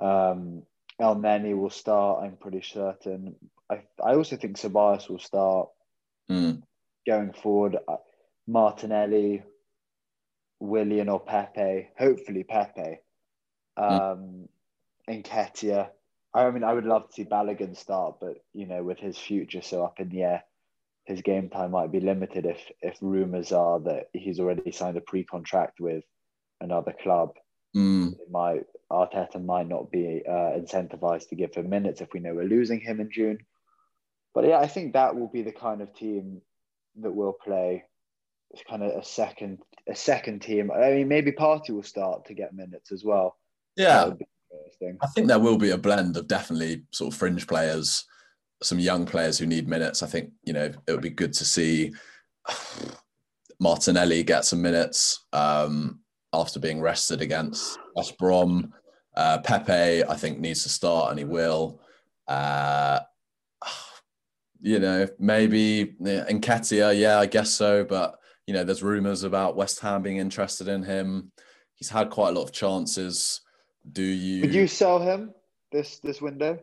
Um, 0.00 0.62
Elneny 1.00 1.56
will 1.56 1.70
start. 1.70 2.24
I'm 2.24 2.36
pretty 2.36 2.62
certain. 2.62 3.34
I 3.70 3.82
I 4.02 4.14
also 4.14 4.36
think 4.36 4.56
Ceballos 4.56 5.08
will 5.10 5.18
start 5.18 5.68
mm. 6.30 6.62
going 7.06 7.32
forward. 7.32 7.76
Uh, 7.86 7.96
Martinelli, 8.46 9.42
Willian 10.60 11.08
or 11.08 11.20
Pepe. 11.20 11.88
Hopefully 11.98 12.44
Pepe. 12.44 13.00
Hmm. 13.76 13.84
Um, 13.84 14.18
mm. 14.18 14.48
Nketiah. 15.08 15.88
I 16.32 16.50
mean, 16.50 16.64
I 16.64 16.72
would 16.72 16.84
love 16.84 17.08
to 17.08 17.12
see 17.12 17.24
Balogun 17.24 17.76
start, 17.76 18.16
but 18.20 18.36
you 18.52 18.66
know, 18.66 18.82
with 18.82 18.98
his 18.98 19.16
future 19.16 19.62
so 19.62 19.84
up 19.84 20.00
in 20.00 20.08
the 20.08 20.22
air, 20.22 20.44
his 21.04 21.22
game 21.22 21.48
time 21.48 21.70
might 21.70 21.92
be 21.92 22.00
limited 22.00 22.46
if 22.46 22.60
if 22.80 22.96
rumors 23.00 23.52
are 23.52 23.78
that 23.80 24.06
he's 24.12 24.40
already 24.40 24.72
signed 24.72 24.96
a 24.96 25.00
pre-contract 25.00 25.80
with 25.80 26.04
another 26.60 26.92
club. 26.92 27.34
Mm. 27.76 28.12
It 28.14 28.30
might 28.30 28.64
Arteta 28.90 29.44
might 29.44 29.68
not 29.68 29.90
be 29.90 30.22
uh, 30.28 30.58
incentivized 30.58 31.28
to 31.28 31.36
give 31.36 31.54
him 31.54 31.68
minutes 31.68 32.00
if 32.00 32.12
we 32.12 32.20
know 32.20 32.34
we're 32.34 32.44
losing 32.44 32.80
him 32.80 33.00
in 33.00 33.10
June. 33.10 33.38
But 34.34 34.46
yeah, 34.46 34.58
I 34.58 34.66
think 34.66 34.92
that 34.92 35.14
will 35.14 35.28
be 35.28 35.42
the 35.42 35.52
kind 35.52 35.80
of 35.80 35.94
team 35.94 36.40
that 37.00 37.14
will 37.14 37.32
play. 37.32 37.84
It's 38.50 38.62
kind 38.68 38.82
of 38.82 38.92
a 38.92 39.04
second 39.04 39.58
a 39.88 39.94
second 39.94 40.40
team. 40.40 40.70
I 40.70 40.90
mean, 40.90 41.08
maybe 41.08 41.32
Partey 41.32 41.70
will 41.70 41.82
start 41.82 42.26
to 42.26 42.34
get 42.34 42.54
minutes 42.54 42.92
as 42.92 43.04
well. 43.04 43.36
Yeah, 43.76 44.12
I 45.02 45.06
think 45.08 45.28
there 45.28 45.38
will 45.38 45.58
be 45.58 45.70
a 45.70 45.78
blend 45.78 46.16
of 46.16 46.28
definitely 46.28 46.82
sort 46.90 47.12
of 47.12 47.18
fringe 47.18 47.46
players, 47.46 48.04
some 48.62 48.78
young 48.78 49.06
players 49.06 49.38
who 49.38 49.46
need 49.46 49.68
minutes. 49.68 50.02
I 50.02 50.06
think 50.06 50.30
you 50.44 50.52
know 50.52 50.70
it 50.86 50.92
would 50.92 51.00
be 51.00 51.10
good 51.10 51.32
to 51.34 51.44
see 51.44 51.92
Martinelli 53.60 54.22
get 54.22 54.44
some 54.44 54.62
minutes. 54.62 55.26
Um, 55.32 56.00
after 56.34 56.58
being 56.58 56.80
rested 56.80 57.22
against 57.22 57.78
West 57.94 58.18
Brom. 58.18 58.72
Uh, 59.16 59.38
Pepe, 59.38 60.04
I 60.04 60.16
think, 60.16 60.40
needs 60.40 60.64
to 60.64 60.68
start, 60.68 61.10
and 61.10 61.18
he 61.18 61.24
will. 61.24 61.80
Uh, 62.26 63.00
you 64.60 64.78
know, 64.78 65.06
maybe 65.18 65.94
yeah, 66.00 66.90
yeah, 66.90 67.18
I 67.18 67.26
guess 67.26 67.50
so. 67.50 67.84
But 67.84 68.16
you 68.46 68.54
know, 68.54 68.64
there's 68.64 68.82
rumours 68.82 69.22
about 69.22 69.56
West 69.56 69.80
Ham 69.80 70.02
being 70.02 70.16
interested 70.16 70.68
in 70.68 70.82
him. 70.82 71.30
He's 71.74 71.90
had 71.90 72.10
quite 72.10 72.30
a 72.30 72.32
lot 72.32 72.44
of 72.44 72.52
chances. 72.52 73.40
Do 73.90 74.02
you? 74.02 74.42
Would 74.42 74.54
you 74.54 74.66
sell 74.66 74.98
him 74.98 75.34
this 75.72 75.98
this 75.98 76.20
window? 76.20 76.58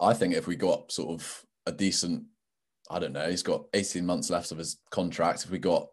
I 0.00 0.14
think 0.14 0.34
if 0.34 0.46
we 0.46 0.56
got 0.56 0.92
sort 0.92 1.10
of 1.10 1.44
a 1.66 1.72
decent, 1.72 2.24
I 2.90 2.98
don't 2.98 3.12
know, 3.12 3.28
he's 3.28 3.42
got 3.42 3.64
18 3.74 4.04
months 4.04 4.30
left 4.30 4.52
of 4.52 4.58
his 4.58 4.78
contract. 4.90 5.44
If 5.44 5.50
we 5.50 5.58
got 5.58 5.88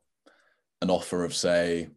an 0.81 0.89
offer 0.89 1.23
of 1.23 1.33
say 1.35 1.89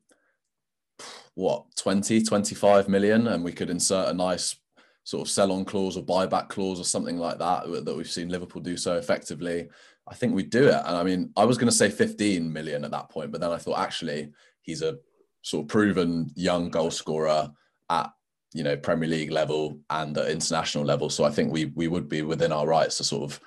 what 1.34 1.64
20 1.76 2.22
25 2.22 2.88
million 2.88 3.29
and 3.29 3.45
we 3.45 3.53
could 3.53 3.70
insert 3.70 4.08
a 4.08 4.12
nice 4.14 4.57
sort 5.04 5.26
of 5.26 5.30
sell 5.30 5.53
on 5.53 5.64
clause 5.64 5.96
or 5.96 6.03
buyback 6.03 6.49
clause 6.49 6.80
or 6.80 6.84
something 6.84 7.16
like 7.16 7.38
that 7.38 7.64
that 7.84 7.96
we've 7.96 8.11
seen 8.11 8.29
liverpool 8.29 8.61
do 8.61 8.76
so 8.76 8.96
effectively 8.96 9.68
i 10.08 10.14
think 10.14 10.34
we'd 10.34 10.50
do 10.50 10.66
it 10.66 10.83
and 10.84 10.96
i 10.96 11.03
mean 11.04 11.30
i 11.37 11.45
was 11.45 11.57
going 11.57 11.70
to 11.70 11.75
say 11.75 11.88
15 11.88 12.53
million 12.53 12.84
at 12.84 12.91
that 12.91 13.08
point 13.08 13.30
but 13.30 13.41
then 13.41 13.53
i 13.53 13.57
thought 13.57 13.79
actually 13.79 14.30
he's 14.62 14.83
a 14.83 14.96
sort 15.42 15.64
of 15.64 15.68
proven 15.68 16.29
young 16.34 16.70
goal 16.70 16.91
scorer 16.91 17.49
at 17.88 18.11
you 18.53 18.62
know 18.62 18.76
premier 18.76 19.08
league 19.08 19.30
level 19.30 19.79
and 19.91 20.16
at 20.16 20.30
international 20.30 20.84
level 20.84 21.11
so 21.11 21.25
i 21.25 21.30
think 21.30 21.53
we 21.53 21.66
we 21.75 21.87
would 21.87 22.08
be 22.08 22.22
within 22.22 22.53
our 22.53 22.66
rights 22.66 22.96
to 22.96 23.04
sort 23.04 23.30
of 23.30 23.41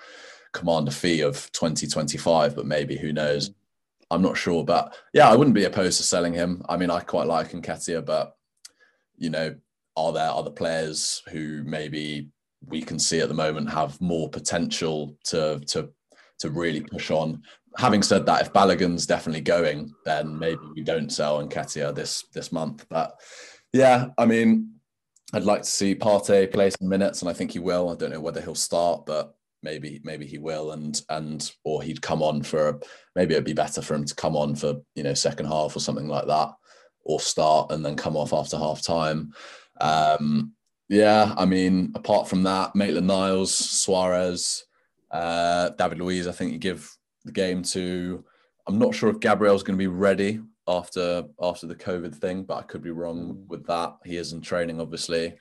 command 0.53 0.87
a 0.87 0.91
fee 0.91 1.21
of 1.21 1.51
20 1.53 1.87
25 1.87 2.55
but 2.55 2.65
maybe 2.65 2.97
who 2.97 3.11
knows 3.11 3.51
I'm 4.11 4.21
not 4.21 4.37
sure, 4.37 4.65
but 4.65 4.93
yeah, 5.13 5.29
I 5.29 5.35
wouldn't 5.37 5.55
be 5.55 5.63
opposed 5.63 5.97
to 5.97 6.03
selling 6.03 6.33
him. 6.33 6.63
I 6.67 6.75
mean, 6.75 6.91
I 6.91 6.99
quite 6.99 7.27
like 7.27 7.51
Nketiah, 7.51 8.05
but 8.05 8.35
you 9.17 9.29
know, 9.29 9.55
are 9.95 10.11
there 10.11 10.29
other 10.29 10.51
players 10.51 11.23
who 11.29 11.63
maybe 11.65 12.27
we 12.67 12.81
can 12.81 12.99
see 12.99 13.21
at 13.21 13.29
the 13.29 13.33
moment 13.33 13.71
have 13.71 13.99
more 14.01 14.29
potential 14.29 15.15
to 15.25 15.61
to 15.67 15.89
to 16.39 16.49
really 16.49 16.81
push 16.81 17.09
on? 17.09 17.41
Having 17.77 18.03
said 18.03 18.25
that, 18.25 18.41
if 18.41 18.51
Balogun's 18.51 19.05
definitely 19.05 19.41
going, 19.41 19.93
then 20.03 20.37
maybe 20.37 20.59
we 20.75 20.83
don't 20.83 21.09
sell 21.09 21.41
Nketiah 21.41 21.95
this 21.95 22.25
this 22.33 22.51
month. 22.51 22.85
But 22.89 23.17
yeah, 23.71 24.07
I 24.17 24.25
mean, 24.25 24.73
I'd 25.33 25.43
like 25.43 25.61
to 25.61 25.69
see 25.69 25.95
Partey 25.95 26.51
play 26.51 26.69
some 26.69 26.89
minutes, 26.89 27.21
and 27.21 27.29
I 27.29 27.33
think 27.33 27.51
he 27.51 27.59
will. 27.59 27.89
I 27.89 27.95
don't 27.95 28.11
know 28.11 28.19
whether 28.19 28.41
he'll 28.41 28.55
start, 28.55 29.05
but 29.05 29.33
maybe 29.63 30.01
maybe 30.03 30.25
he 30.25 30.37
will 30.37 30.71
and 30.71 31.01
and 31.09 31.51
or 31.63 31.83
he'd 31.83 32.01
come 32.01 32.21
on 32.21 32.41
for 32.41 32.79
maybe 33.15 33.33
it'd 33.33 33.45
be 33.45 33.53
better 33.53 33.81
for 33.81 33.93
him 33.93 34.05
to 34.05 34.15
come 34.15 34.35
on 34.35 34.55
for 34.55 34.75
you 34.95 35.03
know 35.03 35.13
second 35.13 35.45
half 35.45 35.75
or 35.75 35.79
something 35.79 36.07
like 36.07 36.25
that 36.27 36.49
or 37.03 37.19
start 37.19 37.71
and 37.71 37.85
then 37.85 37.95
come 37.95 38.15
off 38.15 38.33
after 38.33 38.57
half 38.57 38.81
time 38.81 39.31
um 39.79 40.53
yeah 40.89 41.33
i 41.37 41.45
mean 41.45 41.91
apart 41.95 42.27
from 42.27 42.43
that 42.43 42.75
maitland 42.75 43.07
niles 43.07 43.51
soares 43.53 44.63
uh 45.11 45.69
david 45.71 45.99
luiz 45.99 46.27
i 46.27 46.31
think 46.31 46.51
you 46.51 46.57
give 46.57 46.95
the 47.25 47.31
game 47.31 47.61
to 47.61 48.23
i'm 48.67 48.79
not 48.79 48.95
sure 48.95 49.09
if 49.09 49.19
gabriel's 49.19 49.63
going 49.63 49.77
to 49.77 49.81
be 49.81 49.87
ready 49.87 50.39
after 50.77 51.23
after 51.41 51.67
the 51.67 51.75
covid 51.75 52.13
thing 52.15 52.43
but 52.43 52.57
i 52.57 52.61
could 52.61 52.81
be 52.81 52.91
wrong 52.91 53.33
mm. 53.33 53.47
with 53.47 53.65
that 53.65 53.95
he 54.05 54.17
is 54.17 54.33
in 54.33 54.41
training 54.41 54.79
obviously 54.79 55.33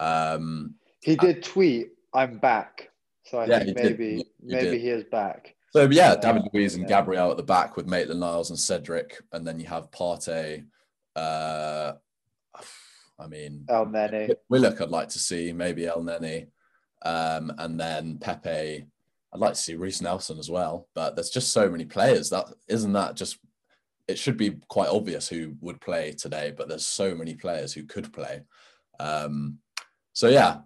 um 0.00 0.74
he 1.00 1.16
did 1.16 1.42
tweet 1.42 1.90
i'm 2.14 2.38
back 2.38 2.90
So 3.28 3.38
I 3.38 3.46
yeah, 3.46 3.58
think 3.58 3.76
maybe 3.76 4.16
he 4.16 4.26
maybe 4.42 4.78
he 4.78 4.88
is 4.88 5.04
back. 5.04 5.54
So 5.70 5.88
yeah, 5.90 6.12
uh, 6.12 6.16
David 6.16 6.48
Luiz 6.52 6.74
and 6.74 6.88
yeah. 6.88 7.00
Gabriel 7.00 7.30
at 7.30 7.36
the 7.36 7.42
back 7.42 7.76
with 7.76 7.86
Maitland 7.86 8.20
Niles 8.20 8.48
and 8.50 8.58
Cedric, 8.58 9.20
and 9.32 9.46
then 9.46 9.60
you 9.60 9.66
have 9.66 9.90
Partey. 9.90 10.64
Uh, 11.14 11.92
I 13.18 13.26
mean, 13.26 13.64
Elneny. 13.68 14.34
Willock, 14.48 14.80
I'd 14.80 14.88
like 14.88 15.08
to 15.10 15.18
see 15.18 15.52
maybe 15.52 15.82
Elneny, 15.82 16.46
um, 17.02 17.52
and 17.58 17.78
then 17.78 18.16
Pepe. 18.18 18.86
I'd 19.30 19.40
like 19.40 19.54
to 19.54 19.60
see 19.60 19.74
Reiss 19.74 20.00
Nelson 20.00 20.38
as 20.38 20.50
well, 20.50 20.88
but 20.94 21.14
there's 21.14 21.28
just 21.28 21.52
so 21.52 21.68
many 21.68 21.84
players 21.84 22.30
that 22.30 22.46
isn't 22.68 22.92
that 22.94 23.14
just. 23.14 23.38
It 24.08 24.18
should 24.18 24.36
be 24.36 24.56
quite 24.68 24.88
obvious 24.88 25.28
who 25.28 25.54
would 25.60 25.80
play 25.80 26.12
today, 26.12 26.52
but 26.56 26.68
there's 26.68 26.86
so 26.86 27.14
many 27.14 27.34
players 27.34 27.72
who 27.72 27.84
could 27.84 28.12
play. 28.12 28.40
Um, 28.98 29.58
so 30.14 30.28
yeah, 30.28 30.58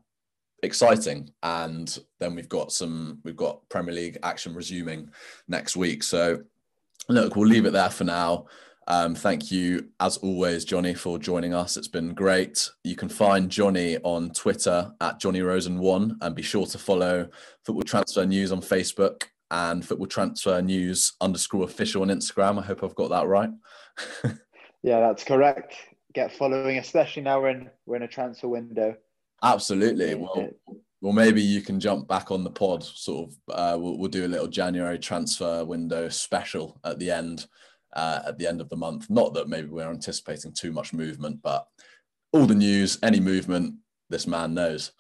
exciting. 0.62 1.31
And 1.43 1.98
then 2.20 2.35
we've 2.35 2.48
got 2.48 2.73
some, 2.73 3.19
we've 3.24 3.36
got 3.36 3.69
Premier 3.69 3.94
League 3.94 4.19
action 4.23 4.55
resuming 4.55 5.10
next 5.48 5.77
week. 5.77 6.02
So 6.02 6.43
look, 7.09 7.36
we'll 7.36 7.48
leave 7.48 7.66
it 7.66 7.73
there 7.73 7.90
for 7.90 8.05
now. 8.05 8.47
Um, 8.89 9.14
thank 9.14 9.52
you, 9.52 9.89
as 10.01 10.16
always, 10.19 10.64
Johnny, 10.64 10.94
for 10.94 11.19
joining 11.19 11.55
us. 11.55 11.77
It's 11.77 11.89
been 11.89 12.14
great. 12.14 12.69
You 12.82 12.97
can 12.97 13.09
find 13.09 13.48
Johnny 13.48 13.98
on 13.98 14.31
Twitter 14.31 14.93
at 15.01 15.20
Johnny 15.20 15.40
Rosen1 15.40 16.16
and 16.20 16.35
be 16.35 16.43
sure 16.43 16.66
to 16.66 16.78
follow 16.78 17.28
Football 17.64 17.85
Transfer 17.85 18.27
News 18.27 18.51
on 18.51 18.60
Facebook 18.60 19.24
and 19.53 19.87
Football 19.87 20.07
Transfer 20.07 20.62
News 20.62 21.12
underscore 21.20 21.65
official 21.65 22.03
on 22.03 22.09
Instagram. 22.09 22.59
I 22.59 22.62
hope 22.65 22.83
I've 22.83 22.95
got 22.95 23.11
that 23.11 23.29
right. 23.29 23.51
yeah, 24.83 25.01
that's 25.01 25.24
correct. 25.24 25.74
Get 26.15 26.33
following, 26.33 26.79
especially 26.79 27.23
now 27.23 27.41
we're 27.41 27.51
in, 27.51 27.70
we're 27.85 27.97
in 27.97 28.03
a 28.03 28.09
transfer 28.09 28.49
window. 28.49 28.97
Absolutely. 29.43 30.15
Well, 30.15 30.49
well, 31.03 31.12
maybe 31.12 31.43
you 31.43 31.61
can 31.61 31.79
jump 31.79 32.09
back 32.09 32.31
on 32.31 32.45
the 32.45 32.51
pod. 32.51 32.83
Sort 32.83 33.29
of, 33.29 33.37
uh, 33.55 33.79
we'll, 33.79 33.99
we'll 33.99 34.11
do 34.11 34.24
a 34.24 34.29
little 34.29 34.49
January 34.49 34.99
transfer 34.99 35.65
window 35.66 36.09
special 36.09 36.81
at 36.85 36.99
the 36.99 37.11
end, 37.11 37.47
uh, 37.93 38.20
at 38.27 38.39
the 38.39 38.47
end 38.47 38.62
of 38.62 38.70
the 38.70 38.77
month. 38.77 39.11
Not 39.11 39.35
that 39.35 39.51
maybe 39.51 39.69
we're 39.69 39.91
anticipating 39.91 40.55
too 40.55 40.73
much 40.73 40.95
movement, 40.95 41.41
but 41.43 41.66
all 42.33 42.47
the 42.47 42.55
news, 42.55 42.99
any 43.03 43.20
movement, 43.20 43.74
this 44.09 44.27
man 44.27 44.55
knows. 44.55 44.93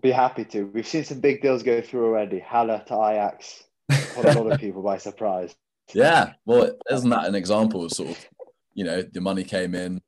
Be 0.00 0.10
happy 0.10 0.44
to. 0.46 0.64
We've 0.64 0.86
seen 0.86 1.04
some 1.04 1.20
big 1.20 1.42
deals 1.42 1.62
go 1.62 1.80
through 1.82 2.06
already. 2.06 2.40
Haller 2.40 2.82
to 2.86 2.94
Ajax, 2.94 3.64
caught 3.90 4.24
a 4.24 4.40
lot 4.40 4.52
of 4.52 4.60
people 4.60 4.82
by 4.82 4.98
surprise. 4.98 5.54
Yeah, 5.94 6.34
well, 6.46 6.70
isn't 6.90 7.10
that 7.10 7.26
an 7.26 7.34
example 7.34 7.84
of 7.84 7.90
sort 7.90 8.10
of, 8.10 8.28
you 8.72 8.84
know, 8.84 9.02
the 9.02 9.20
money 9.20 9.44
came 9.44 9.74
in, 9.74 10.00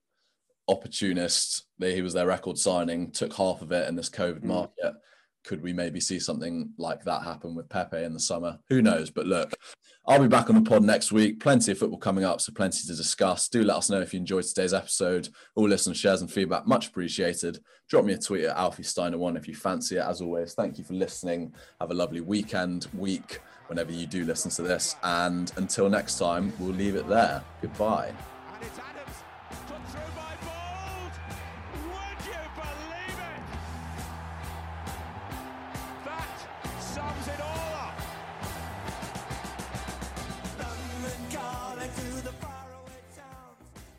opportunist. 0.69 1.67
He 1.79 2.01
was 2.01 2.15
their 2.15 2.29
record 2.29 2.57
signing, 2.57 3.11
took 3.11 3.35
half 3.35 3.61
of 3.61 3.73
it 3.73 3.89
in 3.89 3.97
this 3.97 4.09
COVID 4.09 4.41
mm. 4.41 4.45
market. 4.45 4.95
Could 5.45 5.63
we 5.63 5.73
maybe 5.73 6.01
see 6.01 6.19
something 6.21 6.71
like 6.79 7.05
that 7.05 7.23
happen 7.23 7.55
with 7.55 7.69
Pepe 7.69 8.03
in 8.03 8.15
the 8.15 8.21
summer? 8.21 8.59
Who 8.69 8.81
knows? 8.81 9.11
But 9.11 9.27
look, 9.27 9.53
I'll 10.07 10.21
be 10.21 10.29
back 10.29 10.51
on 10.51 10.63
the 10.63 10.69
pod 10.69 10.83
next 10.83 11.13
week. 11.13 11.41
Plenty 11.41 11.73
of 11.73 11.79
football 11.79 11.99
coming 11.99 12.25
up, 12.25 12.39
so 12.39 12.53
plenty 12.53 12.81
to 12.87 12.95
discuss. 12.95 13.49
Do 13.49 13.63
let 13.63 13.79
us 13.79 13.89
know 13.89 14.03
if 14.03 14.13
you 14.13 14.21
enjoyed 14.21 14.45
today's 14.45 14.75
episode. 14.75 15.31
All 15.55 15.67
listeners, 15.67 15.97
shares, 15.97 16.21
and 16.21 16.31
feedback 16.31 16.67
much 16.67 16.89
appreciated. 16.89 17.59
Drop 17.89 18.05
me 18.05 18.13
a 18.13 18.19
tweet 18.19 18.45
at 18.45 18.57
Alfie 18.57 18.83
Steiner 18.83 19.17
one 19.17 19.35
if 19.35 19.49
you 19.49 19.55
fancy 19.55 19.97
it. 19.97 20.01
As 20.01 20.21
always, 20.21 20.53
thank 20.53 20.77
you 20.77 20.85
for 20.85 20.93
listening. 20.93 21.55
Have 21.81 21.91
a 21.91 21.95
lovely 21.95 22.21
weekend, 22.21 22.87
week, 22.93 23.41
whenever 23.69 23.93
you 23.93 24.07
do 24.07 24.27
listen 24.27 24.51
to 24.51 24.63
this. 24.63 24.95
And 25.03 25.51
until 25.57 25.89
next 25.89 26.19
time, 26.19 26.53
we'll 26.59 26.75
leave 26.75 26.97
it 26.97 27.09
there. 27.09 27.43
Goodbye. 27.63 28.13